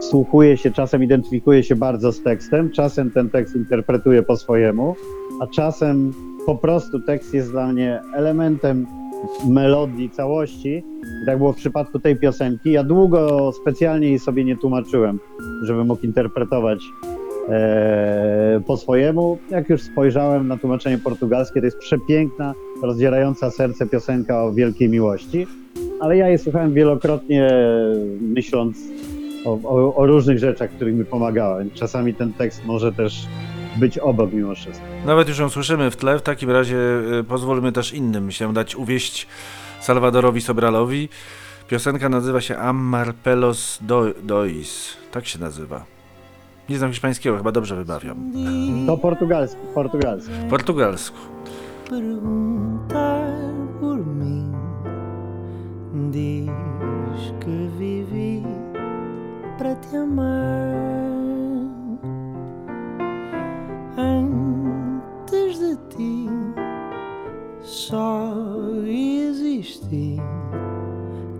wsłuchuję 0.00 0.56
się, 0.56 0.70
czasem 0.70 1.02
identyfikuję 1.02 1.62
się 1.62 1.76
bardzo 1.76 2.12
z 2.12 2.22
tekstem, 2.22 2.70
czasem 2.70 3.10
ten 3.10 3.30
tekst 3.30 3.56
interpretuję 3.56 4.22
po 4.22 4.36
swojemu, 4.36 4.94
a 5.40 5.46
czasem 5.46 6.12
po 6.46 6.56
prostu 6.56 7.00
tekst 7.00 7.34
jest 7.34 7.50
dla 7.50 7.72
mnie 7.72 8.00
elementem 8.14 8.86
melodii 9.48 10.10
całości. 10.10 10.84
I 11.22 11.26
tak 11.26 11.38
było 11.38 11.52
w 11.52 11.56
przypadku 11.56 11.98
tej 11.98 12.16
piosenki. 12.16 12.72
Ja 12.72 12.84
długo 12.84 13.52
specjalnie 13.52 14.08
jej 14.08 14.18
sobie 14.18 14.44
nie 14.44 14.56
tłumaczyłem, 14.56 15.18
żeby 15.62 15.84
mógł 15.84 16.06
interpretować 16.06 16.78
po 18.66 18.76
swojemu. 18.76 19.38
Jak 19.50 19.68
już 19.68 19.82
spojrzałem 19.82 20.48
na 20.48 20.56
tłumaczenie 20.58 20.98
portugalskie, 20.98 21.60
to 21.60 21.66
jest 21.66 21.78
przepiękna, 21.78 22.54
rozdzierająca 22.82 23.50
serce 23.50 23.86
piosenka 23.86 24.44
o 24.44 24.52
wielkiej 24.52 24.88
miłości. 24.88 25.46
Ale 26.00 26.16
ja 26.16 26.28
jej 26.28 26.38
słuchałem 26.38 26.74
wielokrotnie, 26.74 27.50
myśląc 28.20 28.76
o, 29.44 29.58
o, 29.64 29.94
o 29.94 30.06
różnych 30.06 30.38
rzeczach, 30.38 30.70
których 30.70 30.94
mi 30.94 31.04
pomagałem. 31.04 31.70
Czasami 31.70 32.14
ten 32.14 32.32
tekst 32.32 32.64
może 32.64 32.92
też 32.92 33.26
być 33.76 33.98
obok 33.98 34.32
mimo 34.32 34.54
wszystko. 34.54 34.84
Nawet 35.06 35.28
już 35.28 35.38
ją 35.38 35.48
słyszymy 35.48 35.90
w 35.90 35.96
tle, 35.96 36.18
w 36.18 36.22
takim 36.22 36.50
razie 36.50 36.76
y, 37.20 37.24
pozwólmy 37.24 37.72
też 37.72 37.92
innym 37.94 38.30
się 38.30 38.52
dać 38.52 38.76
uwieść 38.76 39.26
Salvadorowi 39.80 40.40
Sobralowi. 40.40 41.08
Piosenka 41.68 42.08
nazywa 42.08 42.40
się 42.40 42.56
Ammar 42.56 43.14
Pelos 43.14 43.78
Do- 43.82 44.14
Dois. 44.22 44.96
Tak 45.12 45.26
się 45.26 45.38
nazywa. 45.38 45.84
Nie 46.70 46.78
znam 46.78 46.90
hiszpańskiego, 46.90 47.36
chyba 47.36 47.52
dobrze 47.52 47.76
wybawiam. 47.76 48.32
To 48.86 48.96
portugalski, 48.96 49.60
portugalski. 49.74 50.32
Portugalsku. 50.50 51.18
perguntar 51.90 53.34
por 53.80 54.06
mim. 54.06 54.54
Diz 56.10 57.34
que 57.40 57.68
vivi 57.78 58.44
para 59.58 59.74
te 59.74 59.96
amar. 59.96 60.70
Antes 63.96 65.58
de 65.58 65.76
ti 65.88 66.28
só 67.62 68.32
existi 68.86 70.16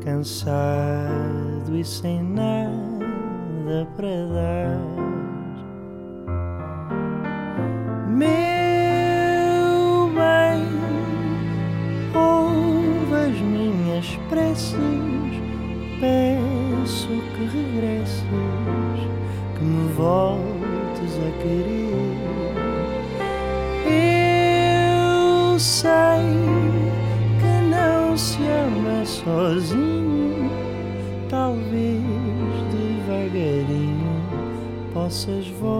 cansado 0.04 1.76
e 1.76 1.84
sem 1.84 2.22
nada 2.22 3.86
para 3.96 4.26
dar. 4.26 4.99
nossas 35.20 35.46
vozes. 35.48 35.79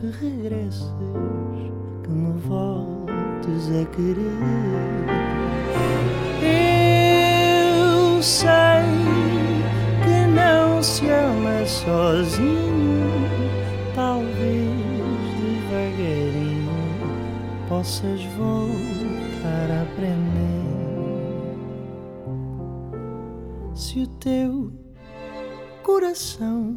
Que 0.00 0.06
regresses, 0.06 0.94
que 2.04 2.10
me 2.10 2.38
voltes 2.40 3.68
a 3.70 3.84
querer. 3.96 4.38
Eu 6.40 8.22
sei 8.22 8.84
que 10.04 10.26
não 10.34 10.82
se 10.82 11.08
ama 11.08 11.66
sozinho, 11.66 13.10
talvez 13.94 14.70
devagarinho 15.40 16.70
possas 17.68 18.22
voltar 18.36 19.70
a 19.70 19.82
aprender. 19.82 20.28
Se 23.74 24.02
o 24.02 24.06
teu 24.06 24.72
coração 25.82 26.76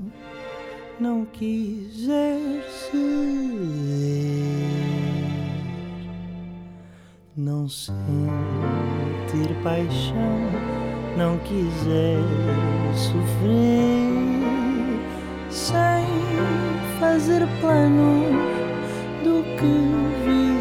não 0.99 1.25
quiser 1.25 1.80
não 7.41 7.67
sentir 7.67 7.95
paixão, 9.63 10.37
não 11.17 11.39
quiser 11.39 12.19
sofrer, 12.95 14.07
sem 15.49 16.05
fazer 16.99 17.47
planos 17.59 18.29
do 19.23 19.41
que 19.57 19.73
virá 20.23 20.60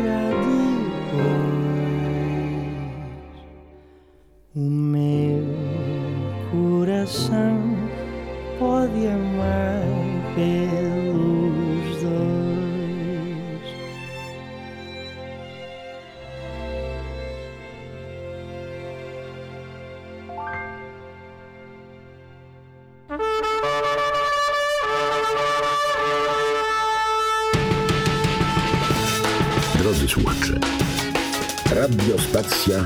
Radiospacja 32.34 32.84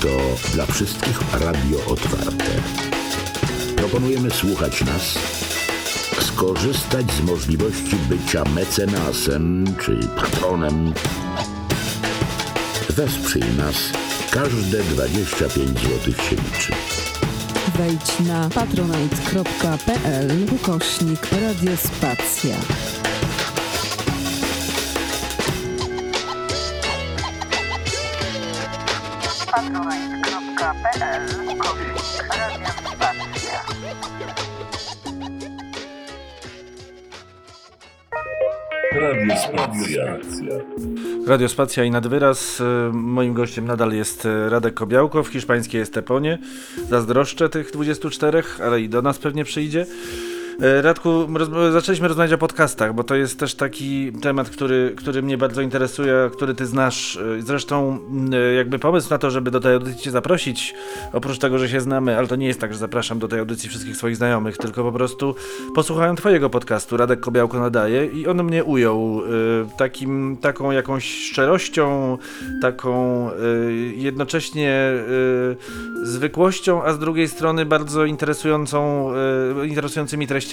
to 0.00 0.08
dla 0.54 0.66
wszystkich 0.66 1.20
radio 1.32 1.78
otwarte. 1.86 2.44
Proponujemy 3.76 4.30
słuchać 4.30 4.84
nas, 4.84 5.18
skorzystać 6.20 7.12
z 7.12 7.20
możliwości 7.20 7.96
bycia 8.08 8.44
mecenasem 8.44 9.64
czy 9.80 10.00
patronem. 10.16 10.92
Wesprzyj 12.90 13.42
nas. 13.58 13.76
Każde 14.30 14.82
25 14.82 15.68
zł 15.68 16.14
się 16.28 16.36
liczy. 16.36 16.72
Wejdź 17.78 18.28
na 18.28 18.48
patronite.pl 18.48 20.30
ukośnik 20.54 21.26
radiospacja. 21.32 22.56
Radiospacja. 39.96 40.54
Radiospacja 41.26 41.84
i 41.84 41.90
nadwyraz. 41.90 42.60
E, 42.60 42.92
Moim 42.92 43.34
gościem 43.34 43.64
nadal 43.64 43.92
jest 43.92 44.26
e, 44.26 44.48
Radek 44.48 44.74
Kobiałko, 44.74 45.22
w 45.22 45.28
hiszpańskiej 45.28 45.80
Esteponie. 45.80 46.38
Zazdroszczę 46.88 47.48
tych 47.48 47.70
24, 47.70 48.42
ale 48.64 48.80
i 48.80 48.88
do 48.88 49.02
nas 49.02 49.18
pewnie 49.18 49.44
przyjdzie. 49.44 49.86
E, 50.62 50.82
Radku, 50.82 51.28
zaczęliśmy 51.72 52.08
rozmawiać 52.08 52.32
o 52.32 52.38
podcastach, 52.38 52.94
bo 52.94 53.04
to 53.04 53.14
jest 53.14 53.38
też 53.38 53.54
taki 53.54 54.12
temat, 54.12 54.50
który, 54.50 54.94
który 54.96 55.22
mnie 55.22 55.38
bardzo 55.38 55.62
interesuje, 55.62 56.30
który 56.32 56.54
ty 56.54 56.66
znasz. 56.66 57.16
E, 57.16 57.42
Zresztą 57.42 57.98
e, 58.32 58.54
jakby 58.54 58.78
pomysł 58.78 59.10
na 59.10 59.18
to, 59.18 59.30
żeby 59.30 59.50
do 59.50 59.60
tej 59.60 59.72
audycji 59.72 60.02
cię 60.02 60.10
zaprosić, 60.10 60.74
oprócz 61.12 61.38
tego, 61.38 61.58
że 61.58 61.68
się 61.68 61.80
znamy, 61.80 62.18
ale 62.18 62.26
to 62.26 62.36
nie 62.36 62.46
jest 62.46 62.60
tak, 62.60 62.72
że 62.72 62.78
zapraszam 62.78 63.18
do 63.18 63.28
tej 63.28 63.38
audycji 63.38 63.68
wszystkich 63.68 63.96
swoich 63.96 64.16
znajomych, 64.16 64.58
tylko 64.58 64.82
po 64.82 64.92
prostu 64.92 65.34
posłuchałem 65.74 66.16
twojego 66.16 66.50
podcastu, 66.50 66.96
Radek 66.96 67.20
Kobiałko 67.20 67.60
nadaje 67.60 68.06
i 68.06 68.26
on 68.26 68.44
mnie 68.44 68.64
ujął 68.64 69.22
takim, 69.76 70.36
taką 70.40 70.70
jakąś 70.70 71.04
szczerością, 71.04 72.18
taką 72.62 73.30
jednocześnie 73.96 74.92
zwykłością, 76.02 76.82
a 76.84 76.92
z 76.92 76.98
drugiej 76.98 77.28
strony 77.28 77.66
bardzo 77.66 78.04
interesującą, 78.04 79.12
interesującymi 79.64 80.26
treściami 80.26 80.49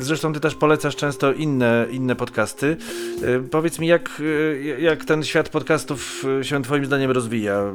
Zresztą 0.00 0.32
ty 0.32 0.40
też 0.40 0.54
polecasz 0.54 0.96
często 0.96 1.32
inne, 1.32 1.86
inne 1.90 2.16
podcasty. 2.16 2.76
Powiedz 3.50 3.78
mi, 3.78 3.86
jak, 3.86 4.22
e, 4.76 4.80
jak 4.80 5.04
ten 5.04 5.22
świat 5.22 5.48
podcastów 5.48 6.24
e, 6.40 6.44
się 6.44 6.62
twoim 6.62 6.86
zdaniem 6.86 7.10
rozwija? 7.10 7.72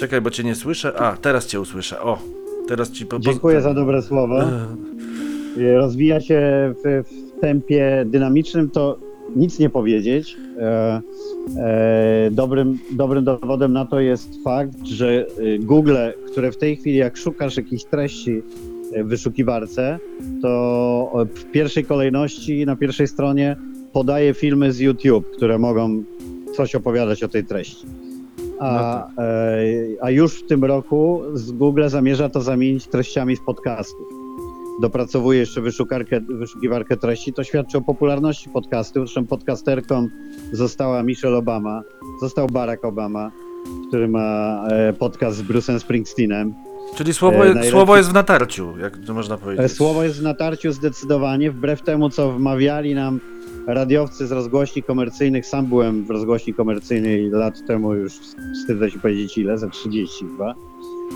Czekaj, 0.00 0.20
bo 0.20 0.30
cię 0.30 0.44
nie 0.44 0.54
słyszę. 0.54 1.00
A, 1.00 1.16
teraz 1.16 1.46
cię 1.46 1.60
usłyszę. 1.60 2.00
O, 2.00 2.18
teraz 2.68 2.90
ci 2.90 3.06
po, 3.06 3.16
po... 3.16 3.22
Dziękuję 3.22 3.60
za 3.60 3.74
dobre 3.74 4.02
słowa. 4.02 4.44
E, 5.58 5.76
Rozwija 5.76 6.20
się 6.20 6.40
w, 6.84 7.04
w 7.08 7.40
tempie 7.40 8.04
dynamicznym, 8.06 8.70
to 8.70 8.98
nic 9.36 9.58
nie 9.58 9.70
powiedzieć. 9.70 10.36
E, 10.58 11.00
e, 11.56 12.30
dobrym, 12.30 12.78
dobrym 12.90 13.24
dowodem 13.24 13.72
na 13.72 13.84
to 13.84 14.00
jest 14.00 14.44
fakt, 14.44 14.86
że 14.86 15.26
y, 15.38 15.58
Google, 15.58 15.96
które 16.26 16.52
w 16.52 16.56
tej 16.56 16.76
chwili 16.76 16.96
jak 16.96 17.16
szukasz 17.16 17.56
jakichś 17.56 17.84
treści 17.84 18.42
w 18.96 19.08
wyszukiwarce, 19.08 19.98
to 20.42 21.26
w 21.34 21.44
pierwszej 21.44 21.84
kolejności 21.84 22.66
na 22.66 22.76
pierwszej 22.76 23.08
stronie 23.08 23.56
podaje 23.92 24.34
filmy 24.34 24.72
z 24.72 24.80
YouTube, 24.80 25.30
które 25.30 25.58
mogą 25.58 26.04
coś 26.56 26.74
opowiadać 26.74 27.22
o 27.22 27.28
tej 27.28 27.44
treści. 27.44 27.86
A, 28.58 29.06
e, 29.18 29.64
a 30.00 30.10
już 30.10 30.34
w 30.34 30.46
tym 30.46 30.64
roku 30.64 31.22
z 31.34 31.52
Google 31.52 31.88
zamierza 31.88 32.28
to 32.28 32.40
zamienić 32.40 32.86
treściami 32.86 33.36
z 33.36 33.40
podcastów. 33.40 34.21
Dopracowuje 34.80 35.38
jeszcze 35.38 35.60
wyszukarkę, 35.60 36.20
wyszukiwarkę 36.20 36.96
treści. 36.96 37.32
To 37.32 37.44
świadczy 37.44 37.78
o 37.78 37.80
popularności 37.80 38.50
podcastów. 38.50 39.02
Zresztą 39.04 39.26
podcasterką 39.26 40.08
została 40.52 41.02
Michelle 41.02 41.36
Obama, 41.36 41.82
został 42.20 42.46
Barack 42.46 42.84
Obama, 42.84 43.30
który 43.88 44.08
ma 44.08 44.58
e, 44.68 44.92
podcast 44.92 45.36
z 45.36 45.42
Bruce'em 45.42 45.78
Springsteenem. 45.78 46.54
Czyli 46.94 47.14
słowo, 47.14 47.36
E, 47.36 47.38
jest, 47.46 47.54
najlepszy- 47.54 47.70
słowo 47.70 47.96
jest 47.96 48.10
w 48.10 48.14
natarciu, 48.14 48.74
jak 48.80 48.98
to 49.06 49.14
można 49.14 49.36
powiedzieć. 49.38 49.64
E, 49.64 49.68
Słowo 49.68 50.02
jest 50.02 50.18
w 50.20 50.22
natarciu 50.22 50.72
zdecydowanie, 50.72 51.50
wbrew 51.50 51.82
temu, 51.82 52.10
co 52.10 52.32
wmawiali 52.32 52.94
nam 52.94 53.20
radiowcy 53.66 54.26
z 54.26 54.32
rozgłośni 54.32 54.82
komercyjnych. 54.82 55.46
Sam 55.46 55.66
byłem 55.66 56.04
w 56.04 56.10
rozgłośni 56.10 56.54
komercyjnej 56.54 57.30
lat 57.30 57.66
temu, 57.66 57.94
już 57.94 58.12
wstydzę 58.62 58.90
się 58.90 58.98
powiedzieć 58.98 59.38
ile, 59.38 59.58
za 59.58 59.68
30 59.68 60.24
chyba, 60.26 60.54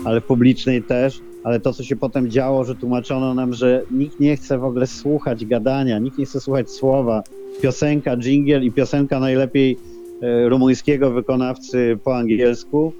ale 0.05 0.21
w 0.21 0.23
publicznej 0.23 0.83
też. 0.83 1.19
Ale 1.47 1.59
to, 1.59 1.73
co 1.73 1.83
się 1.83 1.95
potem 1.95 2.29
działo, 2.29 2.63
że 2.63 2.75
tłumaczono 2.75 3.33
nam, 3.33 3.53
że 3.53 3.83
nikt 3.91 4.19
nie 4.19 4.35
chce 4.35 4.57
w 4.57 4.63
ogóle 4.63 4.87
słuchać 4.87 5.45
gadania, 5.45 5.99
nikt 5.99 6.17
nie 6.17 6.25
chce 6.25 6.39
słuchać 6.39 6.71
słowa. 6.71 7.23
Piosenka, 7.61 8.17
dżingiel 8.17 8.63
i 8.63 8.71
piosenka 8.71 9.19
najlepiej 9.19 9.77
e, 10.21 10.49
rumuńskiego 10.49 11.11
wykonawcy 11.11 11.97
po 12.03 12.17
angielsku, 12.17 12.93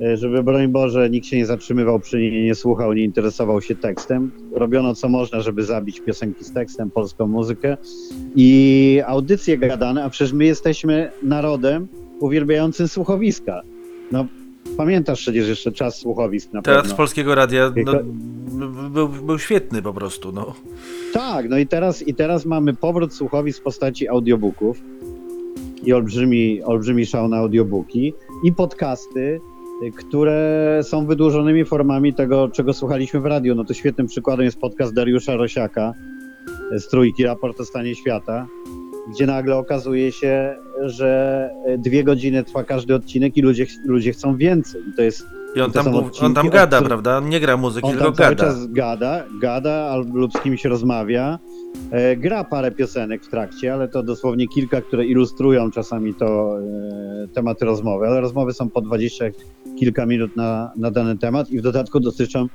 e, 0.00 0.16
żeby 0.16 0.42
broń 0.42 0.68
Boże 0.68 1.10
nikt 1.10 1.26
się 1.26 1.36
nie 1.36 1.46
zatrzymywał 1.46 2.00
przy 2.00 2.18
niej, 2.18 2.44
nie 2.44 2.54
słuchał, 2.54 2.92
nie 2.92 3.04
interesował 3.04 3.60
się 3.60 3.74
tekstem. 3.74 4.30
Robiono 4.52 4.94
co 4.94 5.08
można, 5.08 5.40
żeby 5.40 5.64
zabić 5.64 6.00
piosenki 6.00 6.44
z 6.44 6.52
tekstem, 6.52 6.90
polską 6.90 7.26
muzykę 7.26 7.76
i 8.36 9.00
audycje 9.06 9.58
gadane, 9.58 10.04
a 10.04 10.10
przecież 10.10 10.32
my 10.32 10.44
jesteśmy 10.44 11.10
narodem 11.22 11.88
uwielbiającym 12.18 12.88
słuchowiska. 12.88 13.62
No, 14.12 14.26
pamiętasz 14.76 15.20
przecież 15.20 15.48
jeszcze 15.48 15.72
czas 15.72 15.96
słuchowisk 15.96 16.52
na 16.52 16.62
Teatr 16.62 16.82
pewno. 16.82 16.96
Polskiego 16.96 17.34
Radia 17.34 17.72
no, 17.84 17.92
był, 18.90 19.08
był 19.08 19.38
świetny 19.38 19.82
po 19.82 19.92
prostu, 19.92 20.32
no. 20.32 20.54
Tak, 21.12 21.48
no 21.48 21.58
i 21.58 21.66
teraz, 21.66 22.08
i 22.08 22.14
teraz 22.14 22.46
mamy 22.46 22.74
powrót 22.74 23.14
słuchowisk 23.14 23.60
w 23.60 23.62
postaci 23.62 24.08
audiobooków 24.08 24.82
i 25.84 25.92
olbrzymi, 25.92 26.62
olbrzymi 26.62 27.06
szał 27.06 27.28
na 27.28 27.36
audiobooki 27.36 28.14
i 28.44 28.52
podcasty, 28.52 29.40
y, 29.82 29.92
które 29.92 30.80
są 30.82 31.06
wydłużonymi 31.06 31.64
formami 31.64 32.14
tego, 32.14 32.48
czego 32.48 32.72
słuchaliśmy 32.72 33.20
w 33.20 33.26
radiu. 33.26 33.54
No 33.54 33.64
to 33.64 33.74
świetnym 33.74 34.06
przykładem 34.06 34.44
jest 34.44 34.60
podcast 34.60 34.94
Dariusza 34.94 35.36
Rosiaka 35.36 35.94
z 36.72 36.88
Trójki, 36.88 37.24
Raport 37.24 37.60
o 37.60 37.64
stanie 37.64 37.94
świata, 37.94 38.46
gdzie 39.10 39.26
nagle 39.26 39.56
okazuje 39.56 40.12
się, 40.12 40.56
że 40.84 41.50
y, 41.74 41.78
dwie 41.78 42.04
godziny 42.04 42.44
trwa 42.44 42.64
każdy 42.64 42.94
odcinek 42.94 43.36
i 43.36 43.42
ludzie, 43.42 43.66
ludzie 43.86 44.12
chcą 44.12 44.36
więcej. 44.36 44.80
I 44.92 44.96
to 44.96 45.02
jest 45.02 45.26
I 45.56 45.60
on 45.60 45.72
tam, 45.72 45.84
głów- 45.84 45.94
on 46.02 46.04
odcinki, 46.06 46.34
tam 46.34 46.48
gada, 46.48 46.78
od- 46.78 46.84
prawda? 46.84 47.18
On 47.18 47.28
nie 47.28 47.40
gra 47.40 47.56
muzyki, 47.56 47.86
on 47.86 47.92
tylko 47.92 48.04
tam 48.04 48.14
cały 48.14 48.34
gada. 48.36 48.44
czas 48.44 48.66
gada, 48.66 49.24
gada 49.40 49.72
albo 49.72 50.18
lub 50.18 50.32
z 50.32 50.40
kimś 50.40 50.64
rozmawia. 50.64 51.38
E, 51.90 52.16
gra 52.16 52.44
parę 52.44 52.70
piosenek 52.70 53.24
w 53.24 53.28
trakcie, 53.28 53.74
ale 53.74 53.88
to 53.88 54.02
dosłownie 54.02 54.48
kilka, 54.48 54.80
które 54.80 55.06
ilustrują 55.06 55.70
czasami 55.70 56.14
to 56.14 56.58
e, 56.58 57.28
tematy 57.34 57.64
rozmowy, 57.64 58.06
ale 58.06 58.20
rozmowy 58.20 58.52
są 58.52 58.70
po 58.70 58.80
20 58.80 59.24
kilka 59.78 60.06
minut 60.06 60.36
na, 60.36 60.72
na 60.76 60.90
dany 60.90 61.18
temat 61.18 61.50
i 61.50 61.58
w 61.58 61.62
dodatku 61.62 62.00
dotyczą 62.00 62.46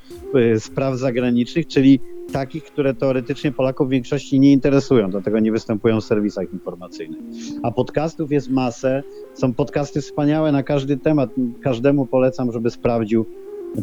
e, 0.54 0.60
spraw 0.60 0.98
zagranicznych, 0.98 1.68
czyli 1.68 2.00
takich, 2.32 2.64
które 2.64 2.94
teoretycznie 2.94 3.52
Polaków 3.52 3.88
w 3.88 3.92
większości 3.92 4.40
nie 4.40 4.54
interesują, 4.54 5.10
dlatego 5.10 5.40
nie 5.40 5.52
występują 5.52 6.02
w 6.02 6.06
serwisach 6.06 6.54
informacyjnych. 6.54 7.20
A 7.64 7.72
podcastów 7.72 8.32
jest 8.32 8.50
masę, 8.50 9.04
są 9.34 9.54
podcasty 9.54 10.02
wspaniałe 10.02 10.52
na 10.52 10.64
każdy 10.64 10.98
temat, 10.98 11.30
każdemu 11.62 12.06
polecam, 12.06 12.52
żeby 12.52 12.70
sprawdził 12.70 13.26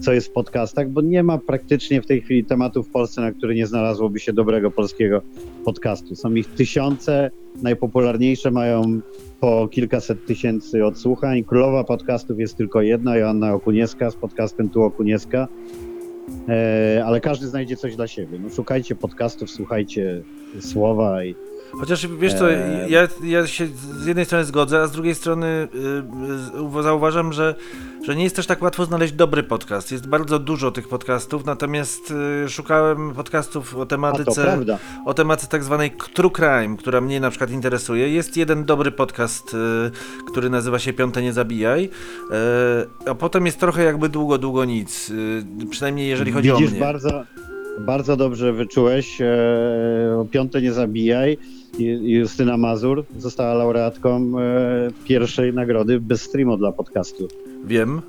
co 0.01 0.13
jest 0.13 0.29
w 0.29 0.33
podcastach, 0.33 0.91
bo 0.91 1.01
nie 1.01 1.23
ma 1.23 1.39
praktycznie 1.39 2.03
w 2.03 2.07
tej 2.07 2.21
chwili 2.21 2.45
tematu 2.45 2.83
w 2.83 2.91
Polsce, 2.91 3.21
na 3.21 3.33
który 3.33 3.55
nie 3.55 3.67
znalazłoby 3.67 4.21
się 4.21 4.33
dobrego 4.33 4.71
polskiego 4.71 5.23
podcastu. 5.65 6.15
Są 6.15 6.35
ich 6.35 6.47
tysiące, 6.47 7.31
najpopularniejsze 7.63 8.51
mają 8.51 9.01
po 9.41 9.69
kilkaset 9.69 10.27
tysięcy 10.27 10.85
odsłuchań. 10.85 11.45
Królowa 11.45 11.85
podcastów 11.85 12.39
jest 12.39 12.57
tylko 12.57 12.83
jedna, 12.83 13.17
Joanna 13.17 13.55
Okuniewska 13.55 14.11
z 14.11 14.17
podcastem 14.17 14.69
Tu 14.69 14.83
Okuniewska. 14.83 15.49
E, 16.49 17.03
ale 17.07 17.21
każdy 17.21 17.49
znajdzie 17.49 17.77
coś 17.77 17.97
dla 17.97 18.07
siebie. 18.07 18.39
No, 18.39 18.51
szukajcie 18.51 18.95
podcastów, 18.95 19.51
słuchajcie 19.51 20.23
słowa 20.61 21.25
i 21.25 21.35
Chociaż 21.81 22.07
wiesz 22.07 22.35
co, 22.35 22.49
ja, 22.89 23.09
ja 23.25 23.47
się 23.47 23.67
z 24.03 24.07
jednej 24.07 24.25
strony 24.25 24.45
zgodzę, 24.45 24.81
a 24.81 24.87
z 24.87 24.93
drugiej 24.93 25.15
strony 25.15 25.69
y, 26.75 26.79
y, 26.79 26.83
zauważam, 26.83 27.33
że, 27.33 27.55
że 28.07 28.17
nie 28.17 28.25
jest 28.25 28.37
też 28.37 28.47
tak 28.47 28.63
łatwo 28.63 28.85
znaleźć 28.85 29.13
dobry 29.13 29.43
podcast. 29.43 29.93
Jest 29.93 30.09
bardzo 30.09 30.39
dużo 30.39 30.71
tych 30.71 30.89
podcastów, 30.89 31.45
natomiast 31.45 32.15
y, 32.45 32.49
szukałem 32.49 33.15
podcastów 33.15 33.77
o 33.77 33.87
tematyce, 33.87 34.59
o 35.05 35.15
tematyce 35.15 35.49
tak 35.49 35.65
zwanej 35.65 35.91
true 36.15 36.31
crime, 36.31 36.77
która 36.77 37.01
mnie 37.01 37.21
na 37.21 37.31
przykład 37.31 37.51
interesuje. 37.51 38.09
Jest 38.09 38.37
jeden 38.37 38.65
dobry 38.65 38.91
podcast, 38.91 39.55
y, 39.55 40.27
który 40.31 40.51
nazywa 40.51 40.79
się 40.79 40.93
Piąte 40.93 41.23
Nie 41.23 41.33
Zabijaj, 41.33 41.85
y, 41.85 43.11
a 43.11 43.15
potem 43.15 43.47
jest 43.47 43.61
trochę 43.61 43.83
jakby 43.83 44.09
długo, 44.09 44.39
długo 44.39 44.65
nic, 44.65 45.11
y, 45.11 45.45
przynajmniej 45.71 46.09
jeżeli 46.09 46.33
chodzi 46.33 46.51
Widzisz, 46.53 46.69
o 46.69 46.71
mnie. 46.71 46.81
bardzo, 46.81 47.25
bardzo 47.79 48.17
dobrze 48.17 48.53
wyczułeś. 48.53 49.21
E, 49.21 50.17
o 50.19 50.25
piąte 50.25 50.63
nie 50.63 50.73
zabijaj. 50.73 51.39
Ju- 51.79 52.03
Justyna 52.03 52.57
Mazur 52.57 53.05
została 53.19 53.55
laureatką 53.55 54.33
e, 54.39 54.91
pierwszej 55.05 55.53
nagrody 55.55 56.01
bez 56.01 56.23
streamu 56.23 56.57
dla 56.57 56.73
podcastu. 56.73 57.29
Wiem. 57.65 58.03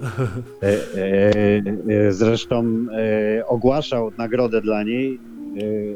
E, 0.63 0.67
e, 2.07 2.11
zresztą 2.11 2.85
ogłaszał 3.47 4.11
nagrodę 4.17 4.61
dla 4.61 4.83
niej 4.83 5.19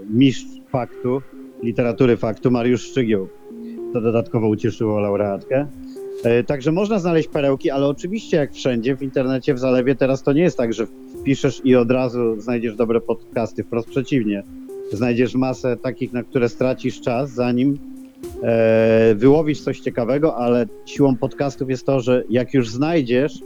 mistrz 0.10 0.46
faktu, 0.70 1.22
literatury 1.64 2.18
faktu 2.18 2.52
Mariusz 2.52 2.82
Szczygieł. 2.82 3.28
To 3.94 4.02
dodatkowo 4.02 4.48
ucieszyło 4.48 5.00
laureatkę. 5.00 5.68
Także 6.48 6.72
można 6.72 7.00
znaleźć 7.00 7.28
perełki, 7.30 7.70
ale 7.70 7.88
oczywiście 7.88 8.38
jak 8.38 8.54
wszędzie 8.54 8.96
w 8.98 9.02
internecie, 9.02 9.54
w 9.54 9.60
zalewie 9.60 9.96
teraz 9.96 10.24
to 10.24 10.34
nie 10.34 10.42
jest 10.42 10.58
tak, 10.58 10.74
że 10.74 10.88
wpiszesz 11.20 11.62
i 11.64 11.76
od 11.76 11.92
razu 11.92 12.42
znajdziesz 12.42 12.76
dobre 12.76 13.02
podcasty, 13.02 13.64
wprost 13.64 13.90
przeciwnie. 13.90 14.44
Znajdziesz 14.92 15.36
masę 15.36 15.78
takich, 15.78 16.14
na 16.14 16.24
które 16.24 16.50
stracisz 16.50 17.02
czas, 17.02 17.32
zanim 17.32 17.78
e, 18.44 19.16
wyłowisz 19.16 19.62
coś 19.62 19.80
ciekawego, 19.80 20.36
ale 20.36 20.66
siłą 20.86 21.16
podcastów 21.16 21.70
jest 21.70 21.86
to, 21.86 22.00
że 22.00 22.24
jak 22.30 22.54
już 22.54 22.70
znajdziesz, 22.70 23.40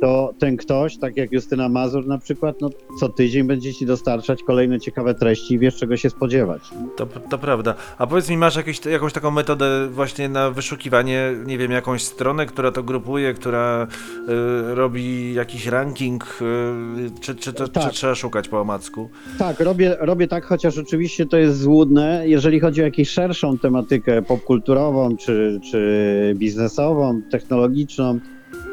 to 0.00 0.34
ten 0.38 0.56
ktoś, 0.56 0.96
tak 0.96 1.16
jak 1.16 1.32
Justyna 1.32 1.68
Mazur 1.68 2.06
na 2.06 2.18
przykład, 2.18 2.60
no, 2.60 2.70
co 3.00 3.08
tydzień 3.08 3.46
będzie 3.46 3.74
ci 3.74 3.86
dostarczać 3.86 4.42
kolejne 4.42 4.80
ciekawe 4.80 5.14
treści 5.14 5.54
i 5.54 5.58
wiesz 5.58 5.76
czego 5.76 5.96
się 5.96 6.10
spodziewać. 6.10 6.62
To, 6.96 7.06
to 7.06 7.38
prawda. 7.38 7.74
A 7.98 8.06
powiedz 8.06 8.30
mi, 8.30 8.36
masz 8.36 8.56
jakieś, 8.56 8.84
jakąś 8.84 9.12
taką 9.12 9.30
metodę 9.30 9.88
właśnie 9.90 10.28
na 10.28 10.50
wyszukiwanie, 10.50 11.32
nie 11.46 11.58
wiem, 11.58 11.70
jakąś 11.70 12.02
stronę, 12.02 12.46
która 12.46 12.72
to 12.72 12.82
grupuje, 12.82 13.34
która 13.34 13.86
y, 14.28 14.74
robi 14.74 15.34
jakiś 15.34 15.66
ranking, 15.66 16.38
y, 16.42 17.20
czy, 17.20 17.34
czy, 17.34 17.52
to, 17.52 17.68
Tak. 17.68 17.84
czy 17.84 17.90
trzeba 17.90 18.14
szukać 18.14 18.48
po 18.48 18.60
omacku? 18.60 19.10
Tak, 19.38 19.60
robię, 19.60 19.96
robię 20.00 20.28
tak, 20.28 20.44
chociaż 20.44 20.78
oczywiście 20.78 21.26
to 21.26 21.36
jest 21.36 21.60
złudne. 21.60 22.22
Jeżeli 22.28 22.60
chodzi 22.60 22.82
o 22.82 22.84
jakąś 22.84 23.08
szerszą 23.08 23.58
tematykę 23.58 24.22
popkulturową, 24.22 25.16
czy, 25.16 25.60
czy 25.70 26.32
biznesową, 26.36 27.22
technologiczną, 27.30 28.20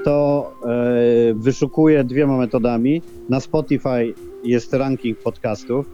to 0.03 0.51
e, 0.65 1.33
wyszukuję 1.33 2.03
dwiema 2.03 2.37
metodami. 2.37 3.01
Na 3.29 3.39
Spotify 3.39 4.13
jest 4.43 4.73
ranking 4.73 5.17
podcastów 5.17 5.89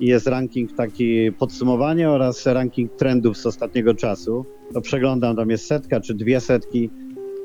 i 0.00 0.06
jest 0.06 0.26
ranking 0.26 0.72
taki 0.72 1.32
podsumowanie 1.32 2.10
oraz 2.10 2.46
ranking 2.46 2.92
trendów 2.92 3.38
z 3.38 3.46
ostatniego 3.46 3.94
czasu. 3.94 4.44
To 4.74 4.80
przeglądam, 4.80 5.36
tam 5.36 5.50
jest 5.50 5.66
setka 5.66 6.00
czy 6.00 6.14
dwie 6.14 6.40
setki 6.40 6.90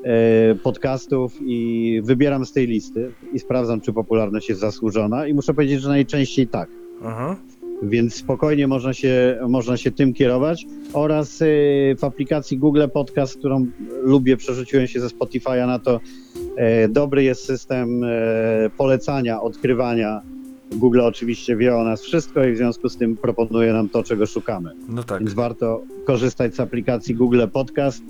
e, 0.04 0.56
podcastów 0.56 1.39
i 1.41 2.01
wybieram 2.04 2.45
z 2.45 2.54
tej 2.54 2.68
listy 2.68 3.12
i 3.34 3.39
sprawdzam, 3.39 3.82
czy 3.82 3.93
popularność 3.93 4.49
jest 4.49 4.62
zasłużona 4.62 5.28
i 5.28 5.34
muszę 5.34 5.54
powiedzieć, 5.54 5.82
że 5.82 5.89
najczęściej 5.89 6.47
tak. 6.47 6.70
Aha. 7.04 7.36
Więc 7.89 8.15
spokojnie 8.15 8.67
można 8.67 8.93
się, 8.93 9.39
można 9.49 9.77
się 9.77 9.91
tym 9.91 10.13
kierować. 10.13 10.65
Oraz 10.93 11.41
y, 11.41 11.95
w 11.99 12.03
aplikacji 12.03 12.57
Google 12.57 12.84
Podcast, 12.93 13.38
którą 13.38 13.67
lubię, 14.03 14.38
przerzuciłem 14.38 14.88
się 14.88 14.99
ze 14.99 15.07
Spotify'a 15.07 15.67
na 15.67 15.79
to. 15.79 15.99
E, 16.57 16.88
dobry 16.88 17.23
jest 17.23 17.45
system 17.45 18.03
e, 18.03 18.09
polecania, 18.77 19.41
odkrywania. 19.41 20.21
Google 20.71 21.01
oczywiście 21.01 21.55
wie 21.55 21.75
o 21.75 21.84
nas 21.84 22.01
wszystko 22.01 22.43
i 22.43 22.53
w 22.53 22.57
związku 22.57 22.89
z 22.89 22.97
tym 22.97 23.17
proponuje 23.17 23.73
nam 23.73 23.89
to, 23.89 24.03
czego 24.03 24.25
szukamy. 24.25 24.71
No 24.89 25.03
tak. 25.03 25.19
Więc 25.19 25.34
warto 25.34 25.81
korzystać 26.05 26.55
z 26.55 26.59
aplikacji 26.59 27.15
Google 27.15 27.41
Podcast, 27.53 28.03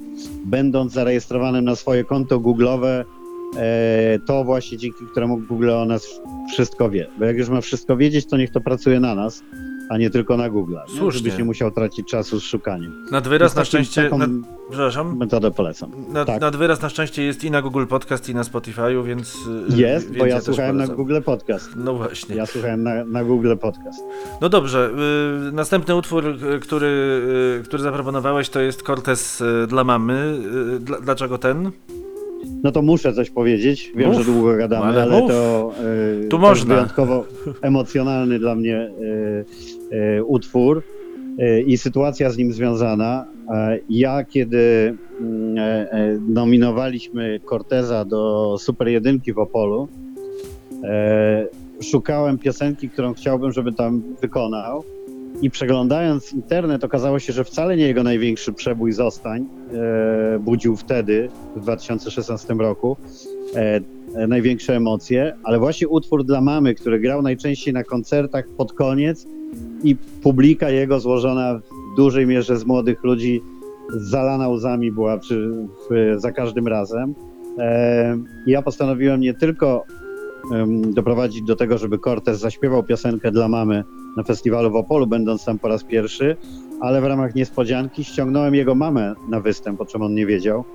będąc 0.45 0.93
zarejestrowanym 0.93 1.65
na 1.65 1.76
swoje 1.76 2.03
konto 2.03 2.39
Google'owe. 2.39 3.03
E, 3.58 4.20
to 4.26 4.43
właśnie 4.43 4.78
dzięki 4.78 5.06
któremu 5.12 5.38
Google 5.38 5.70
o 5.70 5.86
nas 5.86 6.08
wszystko 6.54 6.89
wie. 6.89 7.08
Bo 7.20 7.26
jak 7.26 7.38
już 7.38 7.49
ma 7.49 7.62
wszystko 7.62 7.97
wiedzieć, 7.97 8.26
to 8.26 8.38
niech 8.38 8.51
to 8.51 8.62
pracuje 8.62 8.99
na 8.99 9.16
nas, 9.16 9.43
a 9.89 9.97
nie 9.97 10.10
tylko 10.10 10.38
na 10.38 10.49
Google. 10.49 10.78
Słusznie. 10.97 11.20
Żebyś 11.20 11.38
nie 11.38 11.43
musiał 11.43 11.72
tracić 11.72 12.08
czasu 12.08 12.39
z 12.39 12.43
szukaniem. 12.43 13.06
Nad 13.12 13.28
wyraz 13.28 13.56
na 13.56 13.66
szczęście. 13.66 14.10
Nad, 14.18 14.30
przepraszam. 14.70 15.18
metodę 15.18 15.51
polecam. 15.51 15.91
Nad, 16.10 16.28
tak. 16.28 16.41
nad 16.41 16.56
wyraz 16.56 16.82
na 16.82 16.89
szczęście 16.89 17.24
jest 17.24 17.43
i 17.43 17.51
na 17.51 17.62
Google 17.62 17.86
Podcast, 17.86 18.30
i 18.30 18.36
na 18.36 18.41
Spotify'u, 18.41 19.06
więc. 19.06 19.36
y, 19.36 19.78
Jest, 19.78 20.06
więc 20.06 20.18
bo 20.18 20.26
ja 20.26 20.36
też 20.36 20.43
słuchałem 20.43 20.78
na 20.78 20.84
polecam. 20.84 20.95
Google 20.95 21.22
Podcast. 21.22 21.70
No 21.76 21.93
właśnie. 21.93 22.36
Ja 22.36 22.45
słuchałem 22.45 22.84
na, 22.84 23.06
na 23.06 23.24
Google 23.24 23.56
Podcast. 23.62 23.99
No 24.41 24.49
dobrze, 24.49 24.91
y, 25.49 25.51
następny 25.51 25.95
utwór, 25.95 26.26
y, 26.28 26.60
który, 26.60 27.22
który 27.66 27.84
zaproponowałeś, 27.84 28.49
to 28.49 28.62
jest 28.62 28.82
Cortez 28.82 29.43
dla 29.68 29.84
mamy. 29.84 30.39
Dla, 30.80 31.01
dlaczego 31.01 31.38
ten? 31.38 31.72
No 32.64 32.72
to 32.72 32.82
muszę 32.82 33.14
coś 33.14 33.30
powiedzieć. 33.30 33.91
Wiem, 33.96 34.10
Mów, 34.10 34.18
że 34.18 34.32
długo 34.32 34.58
gadamy, 34.58 34.86
ale 34.86 35.02
ale, 35.02 35.28
to, 35.28 35.74
yy, 36.18 36.24
Tu 36.24 36.30
to 36.30 36.38
można. 36.38 36.76
wyjątkowo 36.76 37.26
emocjonalny 37.62 38.39
dla 38.39 38.56
mnie 38.56 38.91
yy, 39.00 39.46
yy, 39.98 40.26
utwór 40.26 40.84
i 41.68 41.78
sytuacja 41.78 42.30
z 42.30 42.38
nim 42.38 42.54
związana. 42.54 43.26
Ja, 43.89 44.24
kiedy 44.24 44.96
mm, 45.22 45.58
nominowaliśmy 46.28 47.39
Corteza 47.50 48.06
do 48.06 48.56
Super 48.60 48.88
Jedynki 48.88 49.34
w 49.34 49.39
Opolu, 49.39 49.88
szukałem 51.82 52.38
piosenki, 52.38 52.89
którą 52.89 53.14
chciałbym, 53.14 53.52
żeby 53.52 53.74
tam 53.74 54.04
wykonał. 54.22 54.84
I 55.44 55.50
przeglądając 55.50 56.34
internet, 56.34 56.84
okazało 56.84 57.20
się, 57.20 57.34
że 57.34 57.44
wcale 57.44 57.78
nie 57.78 57.88
jego 57.88 58.04
największy 58.04 58.54
przebój 58.54 58.91
Zostań 58.91 59.46
e, 59.74 60.39
budził 60.39 60.76
wtedy, 60.76 61.30
w 61.56 61.60
2016 61.60 62.54
roku, 62.54 62.98
e, 63.56 63.82
e, 64.16 64.28
największe 64.28 64.76
emocje, 64.76 65.34
ale 65.44 65.60
właśnie 65.60 65.88
utwór 65.88 66.26
dla 66.26 66.41
mamy, 66.41 66.76
który 66.76 67.00
grał 67.00 67.22
najczęściej 67.22 67.74
na 67.74 67.84
koncertach 67.84 68.48
pod 68.58 68.74
koniec 68.74 69.28
i 69.84 69.96
publika 70.22 70.70
jego 70.70 71.00
złożona 71.00 71.60
w 71.60 71.98
dużej 71.98 72.28
mierze 72.28 72.58
z 72.58 72.66
młodych 72.66 73.04
ludzi, 73.04 73.41
zalana 73.89 74.50
łzami 74.50 74.91
była 74.91 75.18
przy, 75.18 75.52
w, 75.89 76.16
za 76.18 76.32
każdym 76.32 76.68
razem. 76.68 77.16
E, 77.58 78.18
ja 78.48 78.62
postanowiłem 78.62 79.22
nie 79.22 79.34
tylko 79.34 79.86
doprowadzić 80.94 81.41
do 81.44 81.56
tego, 81.56 81.78
żeby 81.78 82.00
Cortez 82.00 82.39
zaśpiewał 82.39 82.84
piosenkę 82.84 83.32
dla 83.32 83.48
mamy 83.48 83.84
na 84.18 84.24
festiwalu 84.24 84.72
w 84.72 84.76
Opolu, 84.76 85.07
będąc 85.07 85.45
tam 85.45 85.59
po 85.59 85.68
raz 85.68 85.84
pierwszy, 85.84 86.38
ale 86.82 87.01
w 87.01 87.05
ramach 87.05 87.36
niespodzianki 87.36 88.03
ściągnąłem 88.03 88.55
jego 88.55 88.76
mamę 88.76 89.14
na 89.30 89.39
występ, 89.39 89.82
o 89.82 89.86
czym 89.86 90.01
on 90.01 90.16
nie 90.16 90.26
wiedział. 90.26 90.66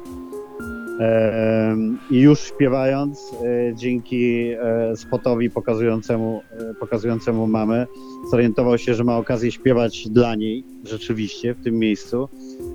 Em, 0.98 1.98
I 2.10 2.20
już 2.20 2.40
śpiewając, 2.40 3.32
e, 3.44 3.74
dzięki 3.74 4.50
e, 4.50 4.96
spotowi 4.96 5.50
pokazującemu, 5.50 6.40
e, 6.70 6.74
pokazującemu 6.74 7.46
mamę, 7.46 7.86
zorientował 8.30 8.78
się, 8.78 8.94
że 8.94 9.04
ma 9.04 9.16
okazję 9.16 9.52
śpiewać 9.52 10.08
dla 10.08 10.34
niej 10.34 10.64
rzeczywiście 10.84 11.54
w 11.54 11.64
tym 11.64 11.74
miejscu. 11.74 12.28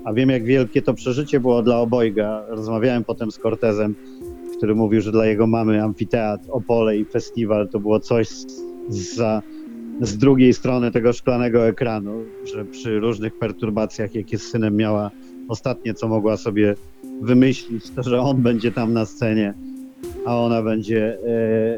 A 0.05 0.13
wiem, 0.13 0.29
jak 0.29 0.43
wielkie 0.43 0.81
to 0.81 0.93
przeżycie 0.93 1.39
było 1.39 1.61
dla 1.61 1.79
obojga. 1.79 2.45
Rozmawiałem 2.47 3.03
potem 3.03 3.31
z 3.31 3.39
Cortezem, 3.39 3.95
który 4.57 4.75
mówił, 4.75 5.01
że 5.01 5.11
dla 5.11 5.25
jego 5.25 5.47
mamy 5.47 5.83
amfiteatr, 5.83 6.45
Opole 6.49 6.97
i 6.97 7.05
festiwal 7.05 7.69
to 7.69 7.79
było 7.79 7.99
coś 7.99 8.29
za, 8.89 9.41
z 10.01 10.17
drugiej 10.17 10.53
strony 10.53 10.91
tego 10.91 11.13
szklanego 11.13 11.67
ekranu, 11.67 12.23
że 12.53 12.65
przy 12.65 12.99
różnych 12.99 13.39
perturbacjach, 13.39 14.15
jakie 14.15 14.37
z 14.37 14.43
synem 14.43 14.75
miała, 14.75 15.11
ostatnie 15.47 15.93
co 15.93 16.07
mogła 16.07 16.37
sobie 16.37 16.75
wymyślić, 17.21 17.89
to 17.89 18.03
że 18.03 18.21
on 18.21 18.41
będzie 18.41 18.71
tam 18.71 18.93
na 18.93 19.05
scenie, 19.05 19.53
a 20.25 20.37
ona 20.37 20.61
będzie 20.61 21.17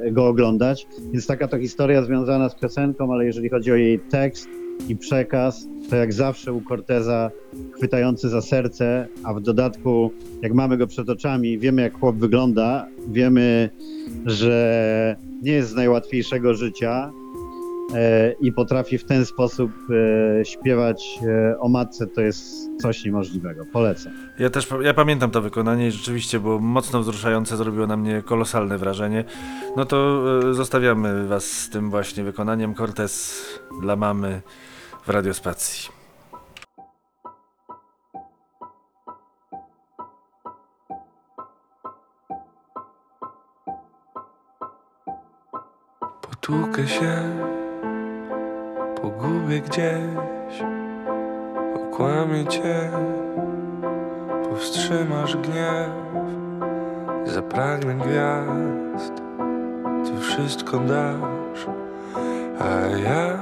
e, 0.06 0.12
go 0.12 0.28
oglądać. 0.28 0.88
Więc 1.12 1.28
taka 1.28 1.48
to 1.48 1.60
historia 1.60 2.04
związana 2.04 2.50
z 2.50 2.56
piosenką, 2.56 3.14
ale 3.14 3.26
jeżeli 3.26 3.50
chodzi 3.50 3.72
o 3.72 3.76
jej 3.76 4.00
tekst 4.00 4.50
i 4.90 4.96
przekaz, 4.96 5.68
to 5.90 5.96
jak 5.96 6.14
zawsze 6.14 6.54
u 6.54 6.62
Corteza 6.62 7.32
chwytający 7.72 8.30
za 8.30 8.42
serce, 8.42 9.08
a 9.24 9.34
w 9.34 9.42
dodatku, 9.42 10.12
jak 10.42 10.54
mamy 10.54 10.78
go 10.78 10.88
przed 10.88 11.10
oczami, 11.10 11.60
wiemy 11.60 11.82
jak 11.82 12.00
chłop 12.00 12.16
wygląda, 12.16 12.88
wiemy, 13.08 13.70
że 14.26 15.16
nie 15.42 15.52
jest 15.52 15.70
z 15.70 15.76
najłatwiejszego 15.76 16.54
życia 16.54 17.12
i 18.40 18.52
potrafi 18.52 18.98
w 18.98 19.06
ten 19.06 19.26
sposób 19.26 19.72
e, 20.40 20.46
śpiewać 20.46 21.20
e, 21.28 21.60
o 21.60 21.70
matce, 21.70 22.08
to 22.08 22.22
jest 22.22 22.70
coś 22.82 23.06
niemożliwego. 23.06 23.66
Polecam. 23.74 24.14
Ja 24.40 24.50
też 24.50 24.68
ja 24.82 24.94
pamiętam 24.94 25.32
to 25.32 25.42
wykonanie 25.42 25.88
i 25.88 25.92
rzeczywiście 25.92 26.40
było 26.40 26.60
mocno 26.60 27.02
wzruszające, 27.02 27.58
zrobiło 27.58 27.88
na 27.88 27.98
mnie 27.98 28.22
kolosalne 28.26 28.78
wrażenie. 28.78 29.24
No 29.78 29.86
to 29.86 30.24
e, 30.50 30.54
zostawiamy 30.54 31.28
Was 31.28 31.44
z 31.46 31.70
tym 31.70 31.90
właśnie 31.90 32.24
wykonaniem 32.24 32.76
Cortez 32.76 33.46
dla 33.82 33.96
mamy 33.96 34.42
w 35.06 35.10
radiospacji. 35.10 35.90
Potłukę 46.22 46.88
się, 46.88 47.24
pogubię 49.06 49.62
gdzieś, 49.62 50.64
okłamię 51.76 52.46
cię, 52.46 52.90
powstrzymasz 54.50 55.38
gniew, 55.38 55.90
zapragnę 57.26 57.96
gwiazd, 57.96 59.14
ty 60.06 60.22
wszystko 60.22 60.80
dasz, 60.80 61.68
a 62.60 62.98
ja 62.98 63.38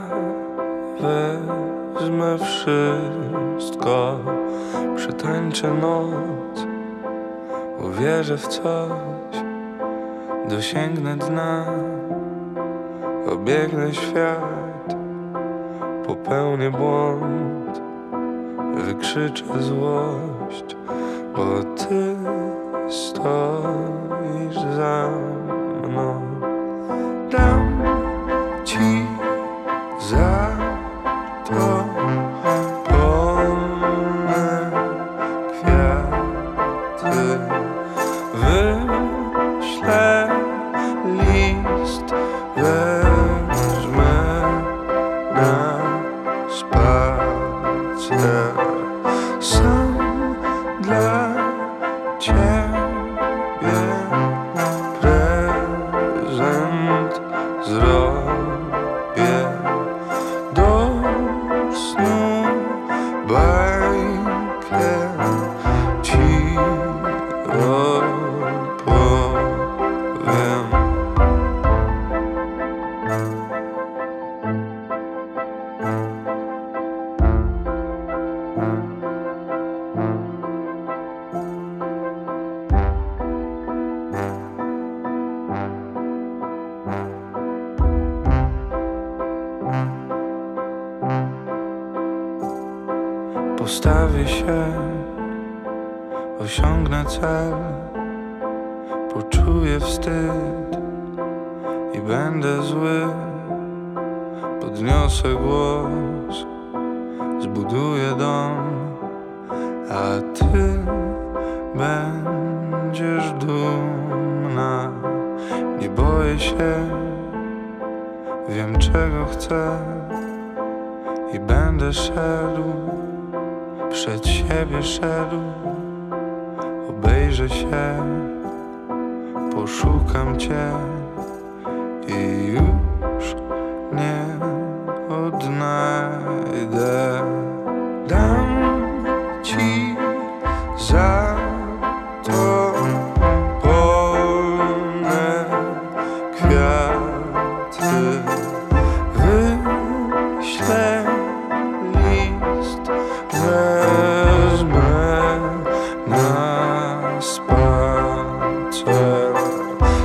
wezmę 1.01 2.38
wszystko, 2.38 4.20
przetańczę 4.95 5.74
noc, 5.74 6.68
uwierzę 7.80 8.38
w 8.38 8.47
coś, 8.47 9.43
dosięgnę 10.49 11.16
dna. 11.16 11.66
Obiegnę 13.34 13.93
świat, 13.93 14.62
popełnię 16.07 16.71
błąd, 16.71 17.81
wykrzyczę 18.75 19.45
złość, 19.59 20.75
bo 21.35 21.63
ty 21.63 22.15
stoisz 22.89 24.75
za 24.75 25.09
mną. 25.83 26.21
Dam 27.31 27.83
ci 28.63 29.05
za 30.09 30.49
to 31.45 31.85
polne 32.89 34.71
kwiaty. 35.51 37.17
Wyślę 38.33 40.29
list, 41.05 42.13
wezmę 42.55 44.15
na 45.35 45.72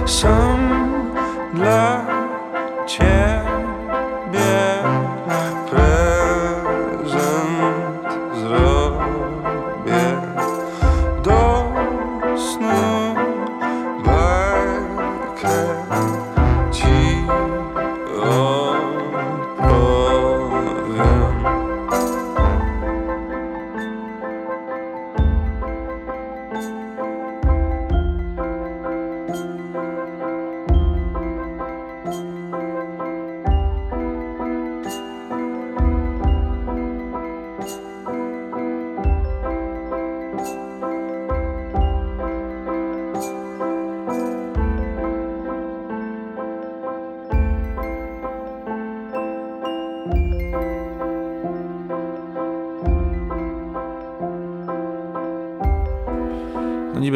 Sam 0.09 0.61
dla 1.55 1.88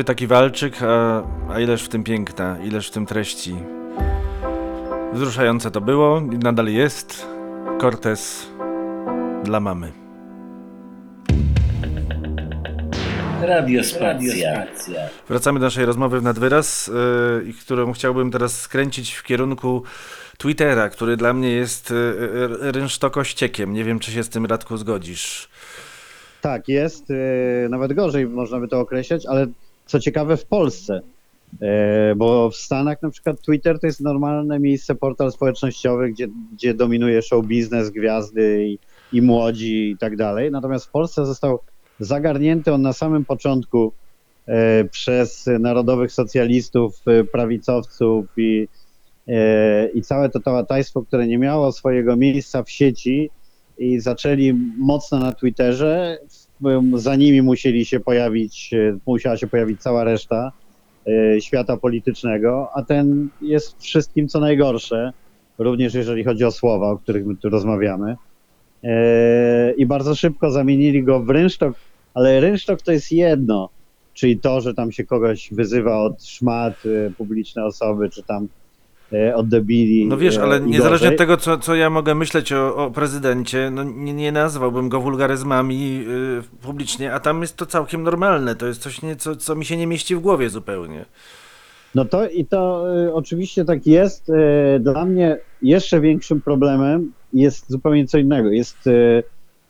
niby 0.03 0.15
taki 0.15 0.27
walczyk, 0.27 0.83
a, 0.83 1.23
a 1.53 1.61
ileż 1.61 1.85
w 1.85 1.89
tym 1.89 2.05
piękna, 2.05 2.59
ileż 2.65 2.89
w 2.89 2.91
tym 2.91 3.07
treści. 3.07 3.57
Wzruszające 5.13 5.71
to 5.71 5.81
było 5.81 6.21
i 6.33 6.39
nadal 6.39 6.67
jest. 6.67 7.27
Cortez 7.81 8.47
dla 9.45 9.61
mamy. 9.61 9.93
Radio 13.43 13.85
Spacja. 13.85 14.67
Wracamy 15.29 15.61
do 15.61 15.67
naszej 15.67 15.85
rozmowy 15.85 16.21
w 16.21 16.23
nadwyraz, 16.23 16.87
yy, 16.87 17.45
i 17.51 17.55
którą 17.55 17.93
chciałbym 17.93 18.31
teraz 18.31 18.61
skręcić 18.61 19.15
w 19.15 19.23
kierunku 19.23 19.83
Twittera, 20.39 20.89
który 20.89 21.17
dla 21.17 21.33
mnie 21.33 21.51
jest 21.51 21.91
yy, 21.91 22.73
rynsztokościekiem. 22.73 23.73
Nie 23.73 23.85
wiem, 23.85 23.99
czy 23.99 24.11
się 24.11 24.23
z 24.23 24.29
tym 24.29 24.47
Radku 24.47 24.77
zgodzisz. 24.77 25.49
Tak, 26.41 26.69
jest. 26.69 27.11
e, 27.11 27.69
Nawet 27.69 27.93
gorzej 27.93 28.27
można 28.27 28.61
by 28.61 28.69
to 28.69 28.81
określać, 28.81 29.27
ale 29.27 29.47
co 29.87 30.01
ciekawe 30.01 30.37
w 30.37 30.45
Polsce. 30.45 31.01
E, 31.61 32.15
Bo 32.17 32.51
w 32.51 32.57
Stanach 32.57 33.03
na 33.03 33.11
przykład 33.11 33.41
Twitter 33.41 33.81
to 33.81 33.87
jest 33.87 34.01
normalne 34.01 34.59
miejsce, 34.59 34.95
portal 34.95 35.33
społecznościowy, 35.33 36.11
gdzie, 36.11 36.29
gdzie 36.53 36.75
dominuje 36.75 37.23
show 37.23 37.47
biznes, 37.47 37.91
gwiazdy 37.91 38.65
i, 38.67 38.79
i 39.13 39.23
młodzi 39.23 39.91
i 39.91 39.97
tak 39.97 40.17
dalej. 40.17 40.51
Natomiast 40.51 40.87
w 40.87 40.91
Polsce 40.91 41.27
został 41.27 41.59
zagarnięty 42.01 42.73
on 42.73 42.83
na 42.83 42.93
samym 42.93 43.25
początku 43.25 43.93
e, 44.47 44.85
przez 44.85 45.51
narodowych 45.61 46.13
socjalistów, 46.13 46.95
e, 47.07 47.25
prawicowców 47.25 48.27
i, 48.37 48.69
i 49.95 50.03
całe 50.03 50.29
to 50.29 50.41
tałataństwo, 50.41 51.03
które 51.03 51.27
nie 51.27 51.39
miało 51.39 51.73
swojego 51.73 52.17
miejsca 52.17 52.63
w 52.63 52.71
sieci 52.71 53.31
i 53.79 54.01
zaczęli 54.01 54.53
mocno 54.79 55.19
na 55.19 55.33
Twitterze. 55.33 56.19
Za 56.95 57.17
nimi 57.17 57.43
musieli 57.43 57.85
się 57.85 58.01
pojawić, 58.01 58.75
e, 58.75 58.99
musiała 59.07 59.37
się 59.37 59.47
pojawić 59.47 59.81
cała 59.81 60.05
reszta 60.05 60.53
e, 61.07 61.41
świata 61.41 61.77
politycznego, 61.77 62.69
a 62.75 62.83
ten 62.83 63.29
jest 63.41 63.83
wszystkim 63.83 64.29
co 64.29 64.41
najgorsze, 64.41 65.13
również 65.59 65.95
jeżeli 65.95 66.25
chodzi 66.25 66.45
o 66.45 66.51
słowa, 66.51 66.91
o 66.91 66.99
których 66.99 67.27
my 67.27 67.37
tu 67.37 67.49
rozmawiamy. 67.49 68.17
E, 68.85 69.73
I 69.73 69.87
bardzo 69.87 70.15
szybko 70.15 70.51
zamienili 70.51 71.03
go 71.03 71.21
w 71.21 71.31
rynsztok, 71.31 71.75
ale 72.15 72.41
rynsztok 72.41 72.83
to 72.83 72.93
jest 72.93 73.13
jedno, 73.13 73.69
czyli 74.15 74.39
to, 74.39 74.61
że 74.61 74.75
tam 74.75 74.93
się 74.93 75.05
kogoś 75.05 75.49
wyzywa 75.53 76.01
od 76.01 76.25
szmat, 76.25 76.75
publiczne 77.19 77.65
osoby, 77.65 78.11
czy 78.11 78.23
tam 78.23 78.49
e, 79.13 79.37
od 79.37 79.49
debili. 79.49 80.07
No 80.07 80.17
wiesz, 80.17 80.37
e, 80.37 80.43
ale 80.43 80.61
niezależnie 80.61 81.09
od 81.09 81.17
tego, 81.17 81.37
co, 81.37 81.59
co 81.59 81.75
ja 81.75 81.91
mogę 81.91 82.15
myśleć 82.15 82.53
o, 82.53 82.77
o 82.77 82.91
prezydencie, 82.91 83.71
no 83.71 83.83
nie, 83.83 84.13
nie 84.13 84.33
nazwałbym 84.33 84.89
go 84.89 85.01
wulgaryzmami 85.01 85.97
yy, 85.97 86.43
publicznie, 86.63 87.15
a 87.15 87.21
tam 87.21 87.41
jest 87.43 87.57
to 87.57 87.67
całkiem 87.67 88.03
normalne. 88.03 88.57
To 88.57 88.67
jest 88.67 88.83
coś, 88.83 89.03
nie, 89.03 89.17
co, 89.17 89.37
co 89.37 89.55
mi 89.55 89.65
się 89.65 89.77
nie 89.77 89.87
mieści 89.87 90.17
w 90.17 90.21
głowie 90.21 90.51
zupełnie. 90.51 91.05
No 91.95 92.05
to 92.05 92.29
i 92.29 92.45
to 92.45 92.85
y, 93.07 93.15
oczywiście 93.15 93.65
tak 93.65 93.87
jest. 93.87 94.29
Y, 94.29 94.81
dla 94.81 95.05
mnie 95.05 95.39
jeszcze 95.63 96.01
większym 96.01 96.41
problemem 96.41 97.13
jest 97.33 97.71
zupełnie 97.71 98.07
co 98.07 98.19
innego. 98.19 98.51
Jest 98.51 98.87
y, 98.87 99.23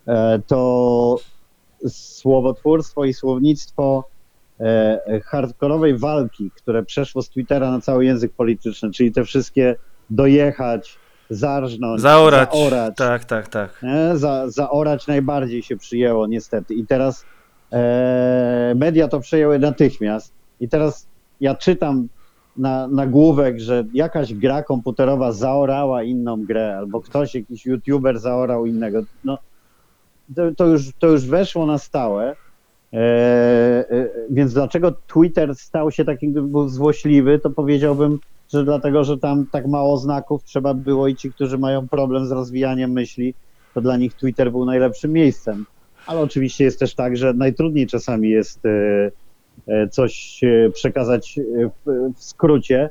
e, 0.06 0.40
to 0.46 1.16
słowotwórstwo 1.88 3.04
i 3.04 3.14
słownictwo 3.14 4.04
hardkorowej 5.24 5.98
walki, 5.98 6.50
które 6.50 6.82
przeszło 6.82 7.22
z 7.22 7.28
Twittera 7.30 7.70
na 7.70 7.80
cały 7.80 8.04
język 8.04 8.32
polityczny, 8.32 8.90
czyli 8.90 9.12
te 9.12 9.24
wszystkie 9.24 9.76
dojechać, 10.10 10.98
zarżnąć, 11.30 12.00
Zaorać. 12.00 12.52
zaorać. 12.52 12.96
Tak, 12.96 13.24
tak, 13.24 13.48
tak. 13.48 13.82
Nie? 13.82 14.16
Za, 14.16 14.50
zaorać 14.50 15.06
najbardziej 15.06 15.62
się 15.62 15.76
przyjęło 15.76 16.26
niestety. 16.26 16.74
I 16.74 16.86
teraz 16.86 17.24
e, 17.72 18.72
media 18.76 19.08
to 19.08 19.20
przejęły 19.20 19.58
natychmiast. 19.58 20.32
I 20.60 20.68
teraz 20.68 21.06
ja 21.40 21.54
czytam 21.54 22.08
na, 22.56 22.88
nagłówek, 22.88 23.60
że 23.60 23.84
jakaś 23.94 24.34
gra 24.34 24.62
komputerowa 24.62 25.32
zaorała 25.32 26.02
inną 26.02 26.44
grę, 26.44 26.76
albo 26.78 27.00
ktoś, 27.00 27.34
jakiś 27.34 27.66
youtuber 27.66 28.18
zaorał 28.18 28.66
innego. 28.66 29.02
No, 29.24 29.38
to, 30.36 30.42
to, 30.56 30.66
już, 30.66 30.90
to 30.98 31.06
już 31.06 31.26
weszło 31.26 31.66
na 31.66 31.78
stałe. 31.78 32.36
E, 32.92 32.98
e, 33.90 34.08
więc 34.30 34.52
dlaczego 34.52 34.92
Twitter 34.92 35.54
stał 35.54 35.90
się 35.90 36.04
taki, 36.04 36.28
był 36.28 36.68
złośliwy, 36.68 37.38
to 37.38 37.50
powiedziałbym, 37.50 38.18
że 38.52 38.64
dlatego, 38.64 39.04
że 39.04 39.18
tam 39.18 39.46
tak 39.46 39.66
mało 39.66 39.98
znaków 39.98 40.44
trzeba 40.44 40.74
było 40.74 41.08
i 41.08 41.16
ci, 41.16 41.32
którzy 41.32 41.58
mają 41.58 41.88
problem 41.88 42.26
z 42.26 42.32
rozwijaniem 42.32 42.92
myśli, 42.92 43.34
to 43.74 43.80
dla 43.80 43.96
nich 43.96 44.14
Twitter 44.14 44.50
był 44.50 44.64
najlepszym 44.64 45.12
miejscem. 45.12 45.66
Ale 46.06 46.20
oczywiście 46.20 46.64
jest 46.64 46.78
też 46.78 46.94
tak, 46.94 47.16
że 47.16 47.32
najtrudniej 47.32 47.86
czasami 47.86 48.30
jest 48.30 48.60
e, 49.68 49.88
coś 49.88 50.40
przekazać 50.74 51.40
w, 51.84 52.12
skrócie, 52.16 52.90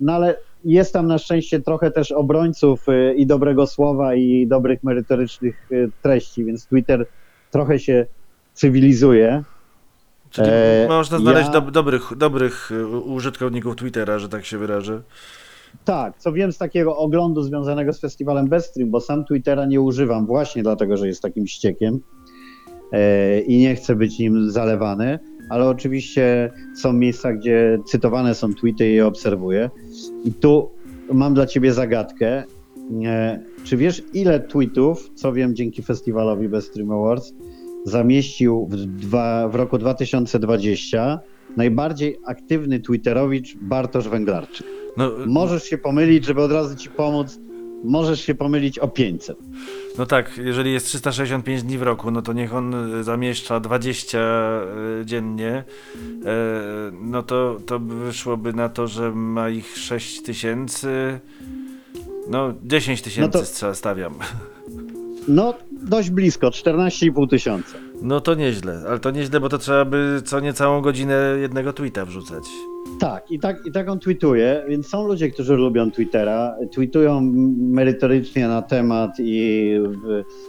no 0.00 0.12
ale 0.12 0.36
jest 0.64 0.92
tam 0.92 1.06
na 1.06 1.18
szczęście 1.18 1.60
trochę 1.60 1.90
też 1.90 2.12
obrońców 2.12 2.86
i 3.16 3.26
dobrego 3.26 3.66
słowa, 3.66 4.14
i 4.14 4.46
dobrych 4.46 4.84
merytorycznych 4.84 5.68
treści, 6.02 6.44
więc 6.44 6.66
Twitter 6.66 7.06
trochę 7.50 7.78
się 7.78 8.06
cywilizuje. 8.56 9.42
Czyli 10.30 10.48
E, 10.50 10.86
można 10.88 11.18
znaleźć 11.18 11.46
ja- 11.54 11.60
dob- 11.60 11.70
dobrych, 11.70 12.12
dobrych 12.16 12.70
y, 12.70 12.86
użytkowników 12.88 13.76
Twittera, 13.76 14.18
że 14.18 14.28
tak 14.28 14.44
się 14.44 14.58
wyrażę. 14.58 15.02
Tak, 15.84 16.18
co 16.18 16.32
wiem 16.32 16.52
z 16.52 16.58
takiego 16.58 16.96
oglądu 16.96 17.42
związanego 17.42 17.92
z 17.92 18.00
festiwalem 18.00 18.48
Bestream, 18.48 18.90
bo 18.90 19.00
sam 19.00 19.24
Twittera 19.24 19.66
nie 19.66 19.80
używam 19.80 20.26
właśnie 20.26 20.62
dlatego, 20.62 20.96
że 20.96 21.06
jest 21.06 21.22
takim 21.22 21.46
ściekiem. 21.46 22.00
e, 22.92 23.40
i 23.40 23.58
nie 23.58 23.74
chcę 23.74 23.96
być 23.96 24.18
nim 24.18 24.50
zalewany, 24.50 25.18
ale 25.50 25.68
oczywiście 25.68 26.52
są 26.76 26.92
miejsca, 26.92 27.32
gdzie 27.32 27.78
cytowane 27.86 28.34
są 28.34 28.54
tweety 28.54 28.90
i 28.90 28.94
je 28.94 29.06
obserwuję. 29.06 29.70
I 30.24 30.32
tu 30.32 30.70
mam 31.12 31.34
dla 31.34 31.46
ciebie 31.46 31.72
zagadkę. 31.72 32.44
E, 33.04 33.40
Czy 33.64 33.76
wiesz, 33.76 34.02
ile 34.14 34.40
tweetów, 34.40 35.10
co 35.14 35.32
wiem 35.32 35.54
dzięki 35.54 35.82
festiwalowi 35.82 36.48
Best 36.48 36.68
Stream 36.70 36.90
Awards, 36.90 37.32
zamieścił 37.90 38.66
w, 38.70 38.76
dwa, 38.76 39.48
w 39.48 39.54
roku 39.54 39.78
2020 39.78 41.20
najbardziej 41.56 42.16
aktywny 42.26 42.80
twitterowicz 42.80 43.56
Bartosz 43.56 44.08
Węglarczyk? 44.08 44.66
No, 44.96 45.10
Możesz 45.26 45.64
się 45.64 45.78
pomylić, 45.78 46.24
żeby 46.24 46.42
od 46.42 46.52
razu 46.52 46.76
ci 46.76 46.88
pomóc, 46.90 47.38
możesz 47.84 48.20
się 48.20 48.34
pomylić 48.34 48.78
o 48.78 48.88
500. 48.88 49.38
no 49.98 50.06
tak, 50.06 50.38
jeżeli 50.44 50.72
jest 50.72 50.86
365 50.86 51.62
dni 51.62 51.78
w 51.78 51.82
roku, 51.82 52.10
no 52.10 52.22
to 52.22 52.32
niech 52.32 52.54
on 52.54 52.94
y, 52.94 53.04
zamieszcza 53.04 53.60
20 53.60 54.18
y, 55.02 55.04
dziennie, 55.06 55.50
e, 55.54 55.64
no 57.00 57.22
to, 57.22 57.56
to 57.66 57.78
wyszłoby 57.78 58.52
na 58.52 58.68
to, 58.68 58.86
że 58.86 59.12
ma 59.12 59.48
ich 59.48 59.76
6 59.78 60.22
tysięcy, 60.22 61.20
no 62.30 62.54
10 62.64 63.02
tysięcy 63.02 63.38
No 63.38 63.68
to- 63.68 63.74
stawiam. 63.74 64.14
No, 65.28 65.54
dość 65.82 66.10
blisko, 66.10 66.48
14,5 66.48 67.28
tysiąca. 67.30 67.78
No 68.02 68.20
to 68.20 68.34
nieźle, 68.34 68.82
ale 68.88 68.98
to 68.98 69.10
nieźle, 69.10 69.40
bo 69.40 69.48
to 69.48 69.58
trzeba 69.58 69.84
by 69.84 70.22
co 70.24 70.40
niecałą 70.40 70.80
godzinę 70.80 71.36
jednego 71.40 71.72
tweeta 71.72 72.04
wrzucać. 72.04 72.44
Tak, 73.00 73.30
i 73.30 73.38
tak, 73.38 73.66
i 73.66 73.72
tak 73.72 73.88
on 73.88 73.98
tweetuje, 73.98 74.64
więc 74.68 74.86
są 74.88 75.06
ludzie, 75.06 75.30
którzy 75.30 75.56
lubią 75.56 75.90
Twittera, 75.90 76.54
tweetują 76.72 77.20
merytorycznie 77.58 78.48
na 78.48 78.62
temat 78.62 79.10
i 79.18 79.70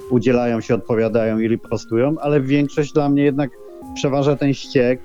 udzielają 0.09 0.61
się, 0.61 0.75
odpowiadają 0.75 1.39
i 1.39 1.47
ripostują, 1.47 2.15
ale 2.21 2.41
większość 2.41 2.93
dla 2.93 3.09
mnie 3.09 3.23
jednak 3.23 3.51
przeważa 3.95 4.35
ten 4.35 4.53
ściek 4.53 4.99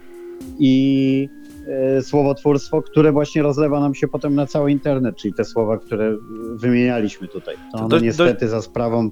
i 0.58 1.28
e, 1.68 2.02
słowotwórstwo, 2.02 2.82
które 2.82 3.12
właśnie 3.12 3.42
rozlewa 3.42 3.80
nam 3.80 3.94
się 3.94 4.08
potem 4.08 4.34
na 4.34 4.46
cały 4.46 4.72
internet, 4.72 5.16
czyli 5.16 5.34
te 5.34 5.44
słowa, 5.44 5.78
które 5.78 6.16
wymienialiśmy 6.54 7.28
tutaj. 7.28 7.54
To 7.72 7.78
To 7.78 7.84
one 7.84 8.00
niestety 8.00 8.48
za 8.48 8.62
sprawą, 8.62 9.10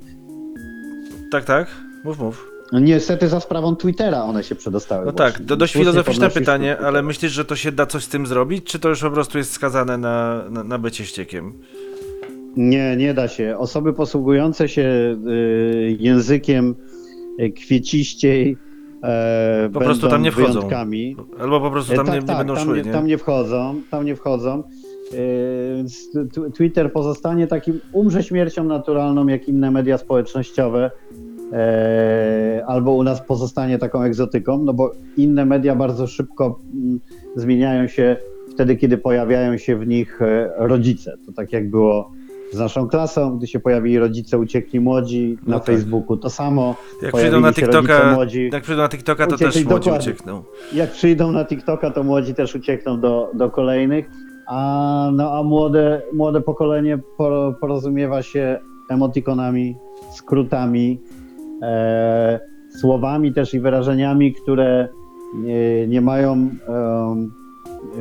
Tak, 1.31 1.45
tak, 1.45 1.69
mów, 2.05 2.19
mów. 2.19 2.51
no 2.73 2.79
niestety 2.81 3.29
za 3.29 3.41
sprawą 3.41 3.77
Twittera 3.77 4.23
one 4.25 4.45
się 4.45 4.55
przedostały. 4.55 5.07
No 5.07 5.13
właśnie. 5.13 5.33
tak, 5.39 5.49
to 5.49 5.57
dość 5.57 5.73
filozoficzne 5.73 6.31
pytanie, 6.31 6.79
ale 6.79 7.03
myślisz, 7.03 7.33
że 7.33 7.45
to 7.45 7.57
się 7.57 7.73
da 7.73 7.87
coś 7.87 8.05
z 8.05 8.09
tym 8.09 8.27
zrobić, 8.27 8.65
czy 8.65 8.79
to 8.79 8.89
już 8.89 9.01
po 9.01 9.11
prostu 9.11 9.39
jest 9.39 9.53
skazane 9.53 9.99
na, 9.99 10.45
na, 10.51 10.65
na 10.65 10.79
bycie 10.79 11.05
ściekiem? 11.07 11.53
Nie, 12.57 12.97
nie 12.97 13.15
da 13.15 13.29
się. 13.29 13.57
Osoby 13.59 13.93
posługujące 13.93 14.69
się 14.69 15.17
y, 15.29 15.97
językiem 16.01 16.75
y, 17.41 17.51
kwieciściej 17.51 18.57
e, 19.03 19.71
Po 19.73 19.81
prostu 19.81 20.09
tam 20.09 20.23
nie 20.23 20.33
wchodzą. 20.33 20.53
wyjątkami. 20.53 21.17
Albo 21.41 21.61
po 21.61 21.71
prostu 21.71 21.93
E, 21.93 21.97
tam 21.97 22.07
tak, 22.07 22.15
nie, 22.15 22.21
nie 22.21 22.27
tak, 22.27 22.39
będą 22.39 22.55
tam 22.55 22.65
szły, 22.65 22.77
nie, 22.77 22.83
nie? 22.83 22.93
Tam 22.93 23.07
nie 23.07 23.19
wchodzą, 23.19 23.81
tam 23.91 24.05
nie 24.05 24.17
wchodzą. 24.17 24.63
E, 26.45 26.51
Twitter 26.55 26.93
pozostanie 26.93 27.47
takim, 27.47 27.81
umrze 27.93 28.23
śmiercią 28.23 28.65
naturalną, 28.65 29.27
jak 29.27 29.49
inne 29.49 29.71
media 29.71 29.99
społecznościowe. 29.99 30.91
E, 31.53 32.65
albo 32.67 32.93
u 32.95 33.03
nas 33.03 33.21
pozostanie 33.27 33.79
taką 33.79 34.03
egzotyką, 34.03 34.59
no 34.65 34.73
bo 34.73 34.93
inne 35.17 35.45
media 35.45 35.75
bardzo 35.75 36.07
szybko 36.07 36.59
mm, 36.75 37.01
zmieniają 37.37 37.89
się 37.89 38.17
wtedy, 38.55 38.77
kiedy 38.77 38.99
pojawiają 38.99 39.59
się 39.59 39.77
w 39.77 39.87
nich 39.87 40.23
e, 40.23 40.51
rodzice. 40.57 41.17
To 41.27 41.33
tak 41.33 41.53
jak 41.53 41.71
było 41.71 42.11
z 42.53 42.59
naszą 42.59 42.89
klasą, 42.89 43.37
gdy 43.39 43.47
się 43.47 43.61
pojawili 43.61 43.99
rodzice, 43.99 44.39
uciekli 44.39 44.81
młodzi 44.81 45.39
No 45.47 45.51
na 45.51 45.59
tak. 45.61 45.67
Facebooku. 45.67 46.17
To 46.17 46.31
samo 46.31 46.75
Jak 47.03 47.15
przyjdą 47.15 47.41
na 47.41 47.53
TikToka, 47.53 48.13
młodzi. 48.15 48.51
jak 48.53 48.63
przyjdą 48.63 48.83
na 48.83 48.89
TikToka, 48.89 49.27
to 49.27 49.35
Uciekli, 49.35 49.53
też 49.55 49.65
młodzi 49.65 49.85
dokładnie. 49.91 50.13
uciekną. 50.13 50.43
Jak 50.73 50.91
przyjdą 50.91 51.33
na 51.33 51.45
TikToka, 51.45 51.91
to 51.91 52.03
młodzi 52.03 52.35
też 52.35 52.55
uciekną 52.55 53.01
do, 53.01 53.31
do 53.35 53.51
kolejnych, 53.51 54.11
a, 54.47 55.11
no, 55.13 55.39
a 55.39 55.43
młode, 55.43 56.03
młode 56.13 56.41
pokolenie 56.41 56.99
por- 57.17 57.59
porozumiewa 57.61 58.23
się 58.23 58.59
emotikonami, 58.91 59.77
skrótami, 60.17 61.01
e, 61.63 62.41
słowami 62.81 63.33
też 63.33 63.55
i 63.55 63.61
wyrażeniami, 63.61 64.35
które 64.35 64.89
nie, 65.35 65.87
nie 65.87 66.01
mają 66.01 66.33
em, 66.33 67.31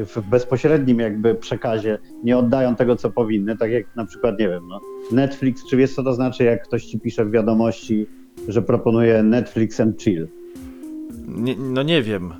w 0.05 0.29
bezpośrednim 0.29 0.99
jakby 0.99 1.35
przekazie, 1.35 1.97
nie 2.23 2.37
oddają 2.37 2.75
tego, 2.75 2.95
co 2.95 3.09
powinny, 3.09 3.57
tak 3.57 3.71
jak 3.71 3.95
na 3.95 4.05
przykład, 4.05 4.39
nie 4.39 4.49
wiem, 4.49 4.67
no, 4.67 4.79
Netflix, 5.11 5.65
czy 5.69 5.77
wiesz, 5.77 5.95
co 5.95 6.03
to 6.03 6.13
znaczy, 6.13 6.43
jak 6.43 6.63
ktoś 6.63 6.85
ci 6.85 6.99
pisze 6.99 7.25
w 7.25 7.31
wiadomości, 7.31 8.07
że 8.47 8.61
proponuje 8.61 9.23
Netflix 9.23 9.79
and 9.79 10.01
chill? 10.01 10.27
Nie, 11.27 11.55
no 11.55 11.83
nie 11.83 12.01
wiem. 12.01 12.33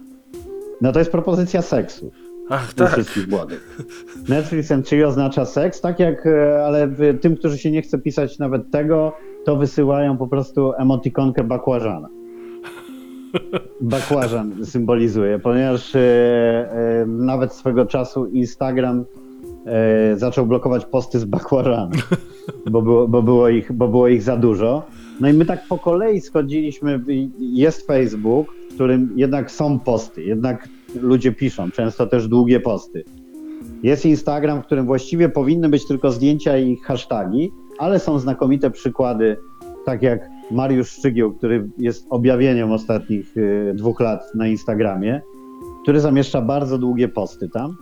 No 0.82 0.92
to 0.92 1.00
jest 1.00 1.12
propozycja 1.12 1.62
seksu. 1.62 2.12
Ach, 2.50 2.74
tak. 2.74 2.92
wszystkich 2.92 3.28
młodych. 3.28 3.78
Netflix 4.30 4.72
and 4.72 4.90
chill 4.90 5.06
oznacza 5.06 5.46
seks, 5.46 5.82
tak 5.82 6.00
jak, 6.00 6.26
e, 6.26 6.66
ale 6.66 6.90
tym, 7.22 7.38
którzy 7.38 7.58
się 7.58 7.72
nie 7.72 7.82
chce 7.82 7.98
pisać 7.98 8.40
nawet 8.40 8.72
tego, 8.72 9.14
to 9.46 9.56
wysyłają 9.56 10.18
po 10.18 10.28
prostu 10.28 10.74
emotikonkę 10.74 11.44
bakłażana. 11.44 12.10
Bakłażan 13.82 14.66
symbolizuje, 14.66 15.40
ponieważ 15.40 15.96
e, 15.96 16.00
e, 16.00 17.06
nawet 17.06 17.54
swego 17.54 17.86
czasu 17.86 18.26
Instagram 18.26 19.06
e, 19.66 20.18
zaczął 20.18 20.46
blokować 20.46 20.86
posty 20.86 21.20
z 21.20 21.26
bakłażanem, 21.26 22.00
bo 22.72 22.82
było, 22.82 23.08
bo, 23.08 23.24
było 23.24 23.50
ich, 23.50 23.72
bo 23.72 23.88
było 23.88 24.08
ich 24.08 24.24
za 24.24 24.38
dużo. 24.38 24.84
No 25.20 25.30
i 25.30 25.34
my 25.34 25.46
tak 25.46 25.68
po 25.68 25.78
kolei 25.78 26.22
schodziliśmy, 26.22 27.04
jest 27.40 27.88
Facebook, 27.88 28.56
w 28.72 28.74
którym 28.74 29.14
jednak 29.16 29.52
są 29.52 29.80
posty, 29.80 30.24
jednak 30.24 30.70
ludzie 31.02 31.32
piszą, 31.32 31.72
często 31.72 32.08
też 32.08 32.28
długie 32.28 32.60
posty. 32.60 33.04
Jest 33.84 34.06
Instagram, 34.06 34.62
w 34.62 34.66
którym 34.66 34.86
właściwie 34.86 35.30
powinny 35.30 35.70
być 35.70 35.88
tylko 35.88 36.12
zdjęcia 36.12 36.58
i 36.58 36.78
hasztagi, 36.78 37.52
ale 37.80 38.00
są 38.00 38.20
znakomite 38.20 38.72
przykłady, 38.72 39.38
tak 39.86 40.02
jak 40.02 40.30
Mariusz 40.52 40.90
Szczygieł, 40.90 41.34
który 41.34 41.70
jest 41.78 42.08
objawieniem 42.10 42.72
ostatnich 42.72 43.38
y, 43.38 43.74
dwóch 43.76 44.00
lat 44.00 44.36
na 44.36 44.48
Instagramie, 44.48 45.22
który 45.84 46.00
zamieszcza 46.00 46.42
bardzo 46.42 46.78
długie 46.78 47.08
posty 47.08 47.50
tam. 47.50 47.78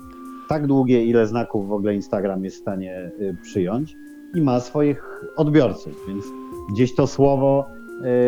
Tak 0.50 0.68
długie, 0.68 1.06
ile 1.06 1.28
znaków 1.28 1.68
w 1.68 1.72
ogóle 1.72 1.96
Instagram 1.96 2.44
jest 2.44 2.58
w 2.58 2.62
stanie 2.62 3.12
y, 3.22 3.38
przyjąć 3.44 3.96
i 4.36 4.42
ma 4.42 4.60
swoich 4.60 5.04
odbiorców, 5.38 5.94
więc 6.08 6.26
gdzieś 6.72 6.96
to 6.96 7.08
słowo 7.08 7.66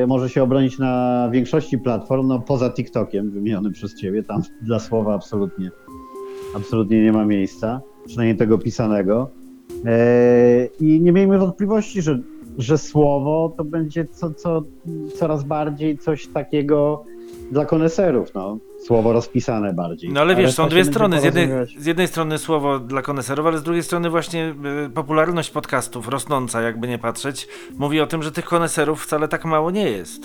y, 0.03 0.07
może 0.07 0.29
się 0.29 0.43
obronić 0.43 0.79
na 0.79 1.29
większości 1.31 1.77
platform, 1.77 2.27
no 2.27 2.39
poza 2.39 2.69
TikTokiem 2.69 3.31
wymienionym 3.31 3.71
przez 3.71 3.95
ciebie, 3.95 4.23
tam 4.23 4.41
dla 4.61 4.79
słowa 4.79 5.13
absolutnie, 5.13 5.71
absolutnie 6.55 7.03
nie 7.03 7.11
ma 7.11 7.25
miejsca, 7.25 7.81
przynajmniej 8.05 8.37
tego 8.37 8.57
pisanego. 8.57 9.38
E, 9.85 10.65
I 10.79 11.01
nie 11.01 11.11
miejmy 11.11 11.39
wątpliwości, 11.39 12.01
że, 12.01 12.19
że 12.57 12.77
słowo 12.77 13.53
to 13.57 13.63
będzie 13.63 14.05
co, 14.05 14.33
co, 14.33 14.63
coraz 15.15 15.43
bardziej 15.43 15.97
coś 15.97 16.27
takiego 16.27 17.03
dla 17.51 17.65
koneserów, 17.65 18.33
no. 18.33 18.57
Słowo 18.85 19.13
rozpisane 19.13 19.73
bardziej. 19.73 20.13
No 20.13 20.21
ale 20.21 20.35
wiesz, 20.35 20.53
są 20.53 20.69
dwie 20.69 20.85
strony. 20.85 21.21
Z 21.21 21.23
jednej, 21.23 21.49
z 21.77 21.85
jednej 21.85 22.07
strony 22.07 22.37
słowo 22.37 22.79
dla 22.79 23.01
koneserów, 23.01 23.45
ale 23.45 23.57
z 23.57 23.63
drugiej 23.63 23.83
strony 23.83 24.09
właśnie 24.09 24.55
y, 24.85 24.89
popularność 24.89 25.51
podcastów 25.51 26.07
rosnąca, 26.07 26.61
jakby 26.61 26.87
nie 26.87 26.97
patrzeć, 26.97 27.47
mówi 27.77 28.01
o 28.01 28.07
tym, 28.07 28.23
że 28.23 28.31
tych 28.31 28.45
koneserów 28.45 29.03
wcale 29.03 29.27
tak 29.27 29.45
mało 29.45 29.71
nie 29.71 29.89
jest. 29.89 30.21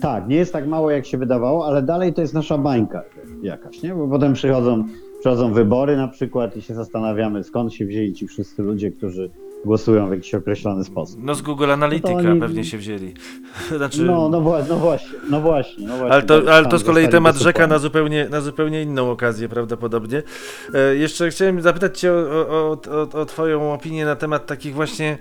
Tak, 0.00 0.28
nie 0.28 0.36
jest 0.36 0.52
tak 0.52 0.66
mało, 0.66 0.90
jak 0.90 1.06
się 1.06 1.18
wydawało, 1.18 1.66
ale 1.66 1.82
dalej 1.82 2.14
to 2.14 2.20
jest 2.20 2.34
nasza 2.34 2.58
bańka 2.58 3.02
jakaś, 3.42 3.82
nie? 3.82 3.94
Bo 3.94 4.08
potem 4.08 4.32
przychodzą, 4.32 4.84
przychodzą 5.20 5.52
wybory 5.52 5.96
na 5.96 6.08
przykład 6.08 6.56
i 6.56 6.62
się 6.62 6.74
zastanawiamy, 6.74 7.44
skąd 7.44 7.74
się 7.74 7.86
wzięli 7.86 8.12
ci 8.12 8.26
wszyscy 8.26 8.62
ludzie, 8.62 8.90
którzy 8.90 9.30
głosują 9.64 10.08
w 10.08 10.10
jakiś 10.10 10.34
określony 10.34 10.84
sposób. 10.84 11.20
No 11.22 11.34
z 11.34 11.42
Google 11.42 11.70
Analytica 11.70 12.14
oni- 12.14 12.40
pewnie 12.40 12.64
się 12.64 12.78
wzięli. 12.78 13.14
Znaczy... 13.76 14.04
No, 14.04 14.28
no, 14.28 14.28
no 14.28 14.40
właśnie, 14.40 14.68
no 15.30 15.40
właśnie. 15.40 15.86
No 15.86 15.96
właśnie 15.96 16.12
Ale 16.12 16.22
to, 16.22 16.54
ale 16.54 16.66
to 16.66 16.78
z 16.78 16.84
kolei 16.84 17.08
temat 17.08 17.36
rzeka 17.36 17.66
na 17.66 17.78
zupełnie, 17.78 18.28
na 18.30 18.40
zupełnie 18.40 18.82
inną 18.82 19.10
okazję 19.10 19.48
prawdopodobnie. 19.48 20.22
E, 20.74 20.96
jeszcze 20.96 21.30
chciałem 21.30 21.60
zapytać 21.60 22.00
Cię 22.00 22.12
o, 22.12 22.48
o, 22.48 22.78
o, 22.90 23.20
o 23.20 23.24
Twoją 23.26 23.72
opinię 23.72 24.04
na 24.04 24.16
temat 24.16 24.46
takich 24.46 24.74
właśnie 24.74 25.18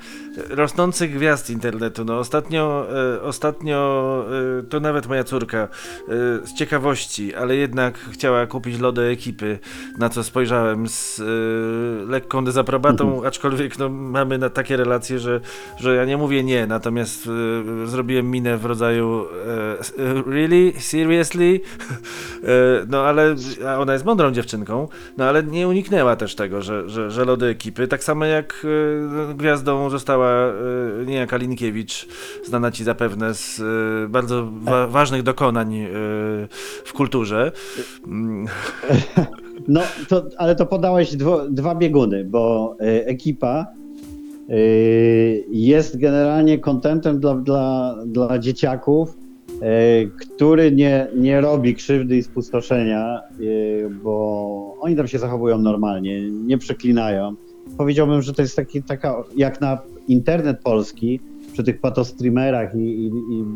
rosnących 0.50 1.14
gwiazd 1.14 1.50
internetu. 1.50 2.06
No 2.06 2.20
ostatnio, 2.20 2.88
e, 3.16 3.22
ostatnio 3.22 4.26
e, 4.60 4.64
to 4.64 4.80
nawet 4.80 5.08
moja 5.08 5.24
córka 5.24 5.58
e, 5.58 5.68
z 6.48 6.54
ciekawości, 6.54 7.36
ale 7.36 7.56
jednak 7.56 7.98
chciała 7.98 8.46
kupić 8.46 8.80
lody 8.80 9.02
ekipy, 9.02 9.60
na 9.98 10.10
co 10.10 10.24
spojrzałem 10.24 10.88
z 10.88 11.20
e, 11.20 11.24
lekką 12.12 12.46
dezaprobatą, 12.46 13.26
aczkolwiek 13.26 13.80
no, 13.80 13.90
mamy 13.90 14.27
mamy 14.28 14.38
na 14.38 14.50
takie 14.50 14.78
relacje, 14.78 15.20
że, 15.20 15.42
że 15.78 15.96
ja 15.96 16.06
nie 16.06 16.18
mówię 16.18 16.44
nie, 16.44 16.68
natomiast 16.68 17.30
e, 17.84 17.88
zrobiłem 17.88 18.32
minę 18.32 18.58
w 18.58 18.66
rodzaju 18.66 19.26
e, 19.98 20.32
really? 20.32 20.74
Seriously? 20.80 21.60
E, 22.44 22.86
no 22.90 23.02
ale 23.02 23.36
a 23.68 23.80
ona 23.80 23.94
jest 23.94 24.06
mądrą 24.06 24.32
dziewczynką, 24.32 24.88
no 25.18 25.26
ale 25.26 25.44
nie 25.44 25.68
uniknęła 25.68 26.16
też 26.16 26.36
tego, 26.36 26.62
że, 26.62 26.90
że, 26.90 27.12
że 27.12 27.26
lody 27.26 27.46
ekipy, 27.46 27.88
tak 27.88 28.04
samo 28.04 28.26
jak 28.26 28.66
e, 29.30 29.34
gwiazdą 29.34 29.90
została 29.90 30.30
e, 30.32 30.54
niejaka 31.06 31.38
Linkiewicz, 31.38 32.08
znana 32.44 32.72
ci 32.72 32.84
zapewne 32.84 33.34
z 33.34 33.62
bardzo 34.12 34.48
wa- 34.52 34.88
ważnych 34.88 35.24
dokonań 35.24 35.88
w 36.86 36.94
kulturze. 36.94 37.52
No, 39.68 39.82
to, 40.08 40.26
ale 40.38 40.56
to 40.56 40.66
podałeś 40.66 41.16
dwo, 41.16 41.50
dwa 41.50 41.76
bieguny, 41.76 42.24
bo 42.24 42.76
e, 42.80 43.06
ekipa 43.06 43.68
jest 45.52 45.98
generalnie 45.98 46.60
kontentem 46.60 47.20
dla, 47.20 47.36
dla, 47.36 47.96
dla 48.06 48.40
dzieciaków, 48.40 49.18
e, 49.62 50.06
który 50.06 50.72
nie, 50.72 51.08
nie 51.16 51.42
robi 51.42 51.76
krzywdy 51.76 52.18
i 52.18 52.24
spustoszenia, 52.24 53.20
e, 53.20 53.90
bo 53.90 54.76
oni 54.80 54.96
tam 54.96 55.08
się 55.08 55.20
zachowują 55.20 55.58
normalnie, 55.58 56.32
nie 56.32 56.58
przeklinają. 56.58 57.36
Powiedziałbym, 57.78 58.22
że 58.22 58.34
to 58.34 58.42
jest 58.42 58.56
taki, 58.56 58.84
taka, 58.84 59.24
jak 59.36 59.62
na 59.62 59.78
internet 60.08 60.60
polski, 60.64 61.20
przy 61.54 61.64
tych 61.64 61.82
patostreamerach 61.82 62.76
i, 62.76 62.80
i, 62.80 63.12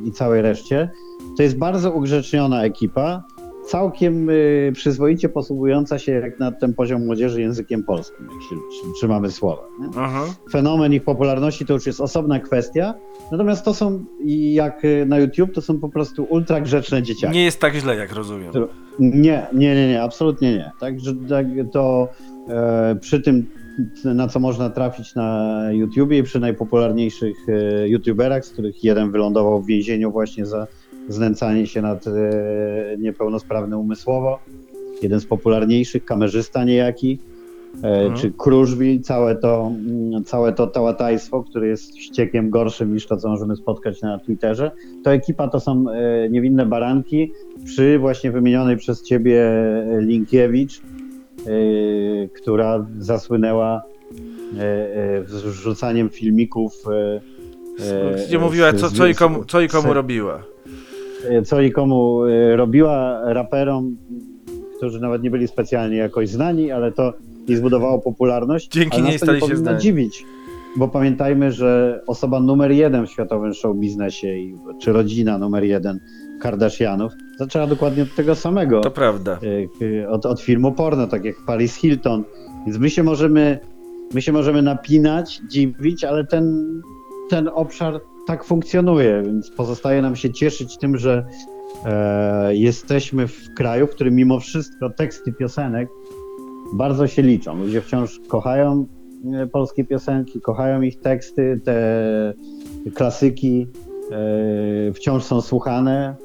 i 0.08 0.12
całej 0.12 0.42
reszcie, 0.42 0.90
to 1.38 1.44
jest 1.44 1.58
bardzo 1.58 1.92
ugrzeczniona 1.92 2.64
ekipa, 2.64 3.24
całkiem 3.72 4.30
y, 4.30 4.72
przyzwoicie 4.76 5.30
posługująca 5.30 6.00
się 6.00 6.12
jak 6.12 6.40
na 6.40 6.52
ten 6.52 6.74
poziom 6.74 7.06
młodzieży 7.06 7.42
językiem 7.42 7.84
polskim, 7.84 8.28
trzy- 8.28 8.94
trzymamy 8.96 9.32
słowa. 9.32 9.64
Fenomen 10.52 10.94
ich 10.94 11.04
popularności 11.04 11.66
to 11.66 11.74
już 11.74 11.86
jest 11.86 12.02
osobna 12.02 12.40
kwestia, 12.40 12.94
natomiast 13.32 13.66
to 13.66 13.74
są, 13.74 14.06
jak 14.54 14.86
y, 14.86 15.06
na 15.06 15.20
YouTube, 15.20 15.54
to 15.54 15.62
są 15.62 15.80
po 15.80 15.90
prostu 15.90 16.24
ultra 16.24 16.62
grzeczne 16.62 17.04
dzieciaki. 17.04 17.34
Nie 17.34 17.44
jest 17.44 17.60
tak 17.60 17.74
źle, 17.76 17.96
jak 17.96 18.14
rozumiem. 18.14 18.52
Nie, 19.00 19.48
nie, 19.54 19.76
nie, 19.76 19.88
nie, 19.88 20.02
absolutnie 20.04 20.54
nie. 20.54 20.72
Także 20.80 21.16
tak, 21.30 21.46
to 21.72 22.08
e, 22.50 22.96
przy 23.02 23.22
tym, 23.22 23.46
na 24.06 24.28
co 24.28 24.40
można 24.40 24.70
trafić 24.70 25.16
na 25.16 25.60
YouTubie 25.72 26.18
i 26.18 26.24
przy 26.24 26.40
najpopularniejszych 26.40 27.38
e, 27.50 27.90
YouTuberach, 27.90 28.46
z 28.46 28.50
których 28.50 28.84
jeden 28.84 29.12
wylądował 29.12 29.62
w 29.62 29.66
więzieniu 29.66 30.12
właśnie 30.12 30.46
za 30.46 30.68
znęcanie 31.12 31.68
się 31.68 31.82
nad 31.82 32.08
e, 32.08 32.12
niepełnosprawnym 33.00 33.80
umysłowo, 33.80 34.40
jeden 35.02 35.20
z 35.20 35.26
popularniejszych, 35.26 36.06
kamerzysta 36.06 36.64
niejaki, 36.64 37.20
e, 37.84 37.88
Mhm. 37.88 38.16
czy 38.16 38.32
Kruszwil, 38.38 39.02
całe 39.02 39.36
to, 39.36 39.72
mm, 39.88 40.24
całe 40.24 40.54
to 40.54 40.68
tałatajstwo, 40.68 41.44
które 41.44 41.68
jest 41.68 41.98
ściekiem 41.98 42.50
gorszym 42.50 42.94
niż 42.94 43.08
to, 43.08 43.18
co 43.18 43.30
możemy 43.30 43.56
spotkać 43.56 44.02
na 44.02 44.20
Twitterze. 44.20 44.72
To 45.04 45.14
ekipa 45.14 45.48
to 45.48 45.60
są 45.60 45.86
e, 45.90 46.30
niewinne 46.30 46.66
baranki, 46.66 47.32
przy 47.66 48.00
właśnie 48.00 48.32
wymienionej 48.32 48.78
przez 48.78 49.04
ciebie 49.04 49.46
Linkiewicz, 50.00 50.82
yy, 51.46 52.30
która 52.34 52.86
zasłynęła 53.00 53.82
wrzucaniem 55.26 56.10
filmików. 56.10 56.74
Gdzie 58.28 58.40
mówiła, 58.40 58.74
co, 58.74 58.92
co, 58.92 59.08
i 59.08 59.16
komu, 59.16 59.46
co 59.46 59.62
i 59.62 59.68
komu 59.68 59.94
robiła. 59.94 60.44
Yy, 61.30 61.42
Co 61.42 61.62
i 61.62 61.72
komu 61.72 62.26
yy, 62.28 62.56
robiła 62.56 63.20
raperom, 63.34 63.98
którzy 64.78 65.00
nawet 65.02 65.24
nie 65.24 65.32
byli 65.32 65.48
specjalnie 65.48 65.98
jakoś 65.98 66.30
znani, 66.30 66.72
ale 66.72 66.92
to 66.92 67.14
jej 67.48 67.58
zbudowało 67.58 68.00
popularność. 68.00 68.70
Dzięki 68.72 69.02
niej 69.02 69.18
stali 69.18 69.42
nie 69.42 69.48
się 69.48 69.56
znani. 69.56 69.80
dziwić. 69.82 70.26
Bo 70.78 70.88
pamiętajmy, 70.88 71.52
że 71.52 72.02
osoba 72.08 72.40
numer 72.40 72.72
jeden 72.72 73.08
w 73.08 73.12
światowym 73.12 73.54
show 73.54 73.76
biznesie, 73.78 74.28
i- 74.38 74.56
czy 74.82 74.92
rodzina 74.94 75.38
numer 75.38 75.64
jeden 75.64 76.00
Kardashianów, 76.42 77.12
zaczęła 77.40 77.68
dokładnie 77.68 78.04
od 78.04 78.16
tego 78.16 78.36
samego 78.36 78.82
To 78.82 78.92
prawda. 78.92 79.40
y, 79.82 80.10
od, 80.10 80.26
od 80.26 80.42
filmu 80.42 80.72
porno, 80.72 81.08
tak 81.08 81.26
jak 81.26 81.36
Paris 81.48 81.76
Hilton. 81.76 82.24
Więc 82.66 82.78
my 82.80 82.90
się 82.90 83.04
możemy, 83.04 83.60
my 84.14 84.22
się 84.22 84.32
możemy 84.32 84.62
napinać, 84.62 85.42
dziwić, 85.50 86.04
ale 86.04 86.26
ten, 86.26 86.68
ten 87.30 87.50
obszar 87.54 88.00
tak 88.28 88.44
funkcjonuje, 88.44 89.24
więc 89.26 89.52
pozostaje 89.52 90.02
nam 90.02 90.16
się 90.16 90.34
cieszyć 90.34 90.78
tym, 90.78 90.98
że 90.98 91.26
e, 91.86 92.56
jesteśmy 92.56 93.28
w 93.28 93.54
kraju, 93.58 93.88
w 93.88 93.90
którym 93.90 94.16
mimo 94.16 94.40
wszystko 94.40 94.90
teksty 94.90 95.34
piosenek 95.34 95.90
bardzo 96.74 97.08
się 97.08 97.22
liczą. 97.22 97.58
Ludzie 97.58 97.82
wciąż 97.82 98.20
kochają 98.28 98.88
e, 99.34 99.48
polskie 99.48 99.86
piosenki, 99.86 100.42
kochają 100.42 100.82
ich 100.82 101.00
teksty, 101.00 101.62
te 101.64 102.34
klasyki 102.94 103.68
e, 104.12 104.94
wciąż 104.94 105.24
są 105.24 105.42
słuchane 105.42 106.16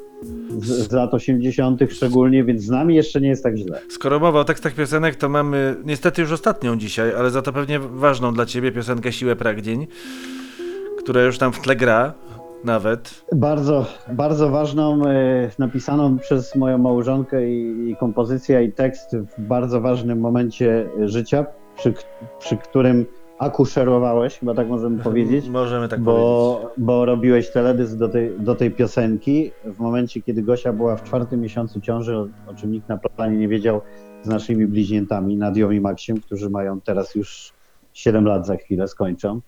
z, 0.58 0.88
z 0.88 0.92
lat 0.92 1.14
80. 1.14 1.80
szczególnie, 1.90 2.44
więc 2.44 2.62
z 2.62 2.70
nami 2.70 2.94
jeszcze 2.94 3.20
nie 3.20 3.28
jest 3.28 3.42
tak 3.42 3.56
źle. 3.56 3.80
Skoro 3.88 4.20
mowa 4.20 4.40
o 4.40 4.44
tekstach 4.44 4.74
piosenek, 4.74 5.16
to 5.16 5.28
mamy 5.28 5.76
niestety 5.84 6.22
już 6.22 6.32
ostatnią 6.32 6.76
dzisiaj, 6.76 7.14
ale 7.14 7.30
za 7.30 7.42
to 7.42 7.52
pewnie 7.52 7.78
ważną 7.80 8.34
dla 8.34 8.46
ciebie 8.46 8.72
piosenkę 8.72 9.12
Siłę 9.12 9.36
Pragnień, 9.36 9.86
która 11.06 11.22
już 11.22 11.38
tam 11.38 11.52
w 11.52 11.60
tle 11.60 11.76
gra 11.76 12.14
nawet. 12.64 13.24
Bardzo, 13.32 13.86
bardzo 14.12 14.50
ważną, 14.50 15.06
e, 15.06 15.50
napisaną 15.58 16.18
przez 16.18 16.54
moją 16.56 16.78
małżonkę 16.78 17.50
i, 17.50 17.90
i 17.90 17.96
kompozycja 17.96 18.60
i 18.60 18.72
tekst 18.72 19.16
w 19.16 19.40
bardzo 19.40 19.80
ważnym 19.80 20.20
momencie 20.20 20.88
życia, 21.04 21.46
przy, 21.76 21.94
przy 22.38 22.56
którym 22.56 23.06
akuszerowałeś, 23.38 24.38
chyba 24.38 24.54
tak 24.54 24.68
możemy 24.68 25.02
powiedzieć. 25.02 25.48
Możemy 25.48 25.88
tak 25.88 26.00
powiedzieć. 26.00 26.24
bo, 26.24 26.70
bo 26.76 27.04
robiłeś 27.04 27.50
teledysk 27.50 27.96
do 27.96 28.08
tej, 28.08 28.40
do 28.40 28.54
tej 28.54 28.70
piosenki 28.70 29.52
w 29.64 29.78
momencie, 29.78 30.22
kiedy 30.22 30.42
Gosia 30.42 30.72
była 30.72 30.96
w 30.96 31.02
czwartym 31.04 31.40
miesiącu 31.40 31.80
ciąży, 31.80 32.16
o, 32.16 32.28
o 32.46 32.54
czym 32.54 32.72
nikt 32.72 32.88
na 32.88 32.98
planie 32.98 33.36
nie 33.36 33.48
wiedział, 33.48 33.80
z 34.22 34.28
naszymi 34.28 34.66
bliźniętami, 34.66 35.36
Nadią 35.36 35.70
i 35.70 35.80
Maksiem, 35.80 36.20
którzy 36.20 36.50
mają 36.50 36.80
teraz 36.80 37.14
już 37.14 37.52
7 37.92 38.24
lat 38.24 38.46
za 38.46 38.56
chwilę, 38.56 38.88
skończą. 38.88 39.40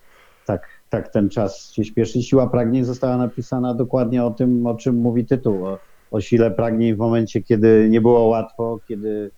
Tak, 0.47 0.78
tak 0.91 1.09
ten 1.09 1.29
czas 1.29 1.73
się 1.73 1.85
śpieszy. 1.85 2.23
Siła 2.23 2.47
pragnień 2.47 2.85
została 2.85 3.17
napisana 3.17 3.75
dokładnie 3.75 4.25
o 4.25 4.31
tym, 4.31 4.67
o 4.67 4.75
czym 4.75 4.97
mówi 4.97 5.27
tytuł, 5.27 5.67
o, 5.67 5.79
o 6.11 6.21
sile 6.21 6.51
pragnień 6.51 6.95
w 6.95 6.99
momencie, 6.99 7.43
kiedy 7.43 7.87
nie 7.91 8.01
było 8.01 8.21
łatwo, 8.21 8.79
kiedy, 8.89 9.31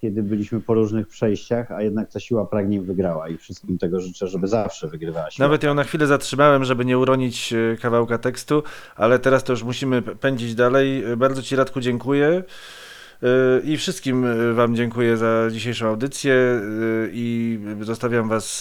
kiedy 0.00 0.22
byliśmy 0.22 0.60
po 0.60 0.74
różnych 0.74 1.08
przejściach, 1.08 1.72
a 1.72 1.82
jednak 1.82 2.10
ta 2.12 2.20
siła 2.20 2.46
pragnień 2.46 2.80
wygrała 2.84 3.28
i 3.28 3.36
wszystkim 3.36 3.78
tego 3.78 4.00
życzę, 4.00 4.28
żeby 4.28 4.46
zawsze 4.46 4.88
wygrywała 4.88 5.30
siła 5.30 5.48
Nawet 5.48 5.62
ją 5.62 5.74
na 5.74 5.84
chwilę 5.84 6.06
zatrzymałem, 6.06 6.64
żeby 6.64 6.84
nie 6.84 6.98
uronić 6.98 7.52
e, 7.52 7.76
kawałka 7.76 8.18
tekstu, 8.18 8.62
ale 8.96 9.18
teraz 9.18 9.44
to 9.44 9.52
już 9.52 9.62
musimy 9.62 10.02
pędzić 10.02 10.54
dalej. 10.54 11.04
E, 11.04 11.16
Bardzo 11.16 11.42
Ci 11.42 11.56
Radku 11.56 11.80
dziękuję. 11.80 12.42
E, 13.22 13.60
I 13.64 13.76
wszystkim 13.76 14.24
e, 14.24 14.52
Wam 14.52 14.76
dziękuję 14.76 15.16
za 15.16 15.48
dzisiejszą 15.50 15.88
audycję 15.88 16.34
e, 16.34 16.60
i 17.12 17.58
zostawiam 17.80 18.28
Was 18.28 18.60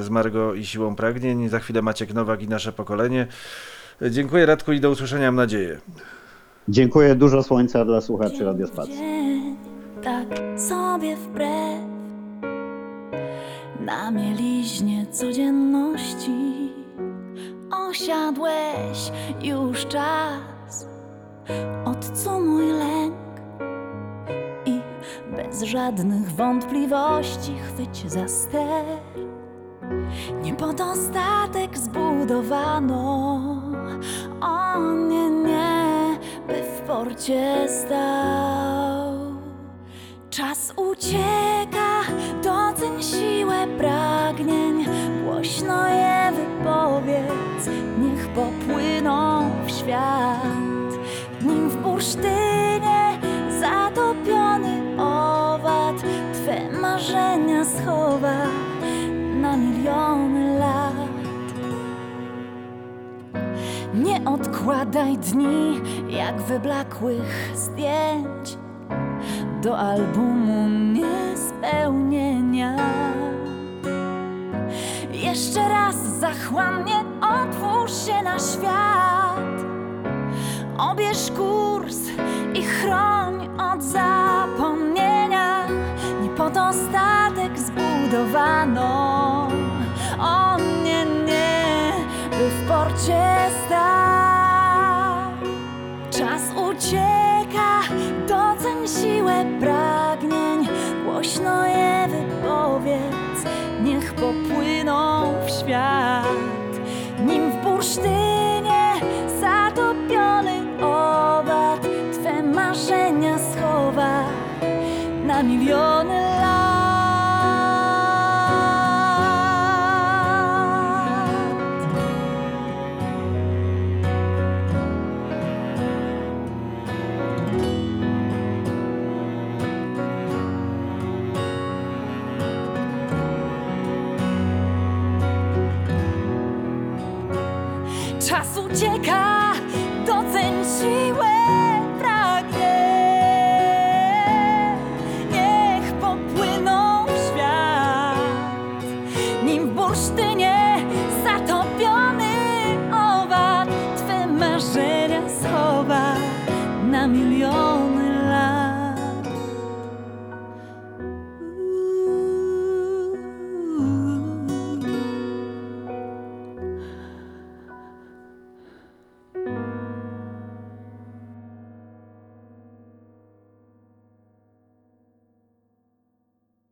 z 0.00 0.10
Margo 0.10 0.54
i 0.54 0.66
Siłą 0.66 0.96
Pragnień. 0.96 1.48
Za 1.48 1.58
chwilę 1.58 1.82
Maciek 1.82 2.14
Nowak 2.14 2.42
i 2.42 2.48
nasze 2.48 2.72
pokolenie. 2.72 3.26
Dziękuję 4.10 4.46
Radku 4.46 4.72
i 4.72 4.80
do 4.80 4.90
usłyszenia, 4.90 5.26
mam 5.26 5.36
nadzieję. 5.36 5.78
Dziękuję, 6.68 7.14
dużo 7.14 7.42
słońca 7.42 7.84
dla 7.84 8.00
słuchaczy 8.00 8.44
Radiospacji. 8.44 8.94
Dzień, 8.94 9.56
tak 10.02 10.60
sobie 10.60 11.16
wbrew 11.16 11.82
Na 13.80 14.10
mieliźnie 14.10 15.06
codzienności 15.06 16.72
Osiadłeś 17.70 19.12
już 19.42 19.86
czas 19.86 20.86
Odcumuj 21.84 22.72
lęk 22.72 23.27
bez 25.48 25.62
żadnych 25.62 26.32
wątpliwości 26.32 27.54
chwyć 27.58 28.12
za 28.12 28.28
ster 28.28 28.84
Nie 30.42 30.54
pod 30.54 30.80
ostatek 30.80 31.78
zbudowano 31.78 33.52
O 34.40 34.78
nie, 35.08 35.30
nie 35.30 36.18
by 36.46 36.54
w 36.62 36.80
porcie 36.80 37.68
stał. 37.68 39.14
Czas 40.30 40.72
ucieka, 40.76 42.00
doceń 42.42 43.02
siłę 43.02 43.66
pragnień, 43.78 44.84
głośno 45.24 45.88
je 45.88 46.32
wypowiedz, 46.32 47.68
niech 47.98 48.28
popłyną 48.28 49.50
w 49.66 49.70
świat. 49.70 50.98
Nim 51.42 51.68
w 51.68 51.76
bursztynie 51.76 53.18
zatopiony 53.60 54.77
owad 54.98 55.96
Twe 56.32 56.80
marzenia 56.80 57.64
schowa 57.64 58.36
na 59.40 59.56
miliony 59.56 60.58
lat. 60.58 60.94
Nie 63.94 64.24
odkładaj 64.24 65.18
dni 65.18 65.80
jak 66.08 66.42
wyblakłych 66.42 67.50
zdjęć 67.54 68.58
do 69.62 69.78
albumu 69.78 70.68
niespełnienia. 70.68 72.76
Jeszcze 75.12 75.68
raz 75.68 75.96
zachłannie 75.96 77.04
otwórz 77.20 78.06
się 78.06 78.22
na 78.22 78.38
świat. 78.38 79.38
Obierz 80.78 81.30
kurs 81.36 81.98
i 82.54 82.62
chroń 82.62 83.48
od 83.58 83.82
zapomnienia. 83.82 84.77
Zbudowano. 88.08 89.48
O 90.18 90.56
nie, 90.84 91.04
nie, 91.04 91.92
by 92.30 92.50
w 92.50 92.68
porcie 92.68 93.50
stać. 93.66 93.78
Czas 96.10 96.42
ucieka, 96.56 97.80
doceń 98.28 98.88
siłę 98.88 99.44
pragnień. 99.60 100.68
Głośno 101.04 101.66
je 101.66 102.08
wypowiedz, 102.08 103.44
niech 103.82 104.14
popłyną 104.14 105.34
w 105.46 105.50
świat. 105.50 106.24
Nim 107.26 107.50
w 107.50 107.56
bursztynie 107.64 108.27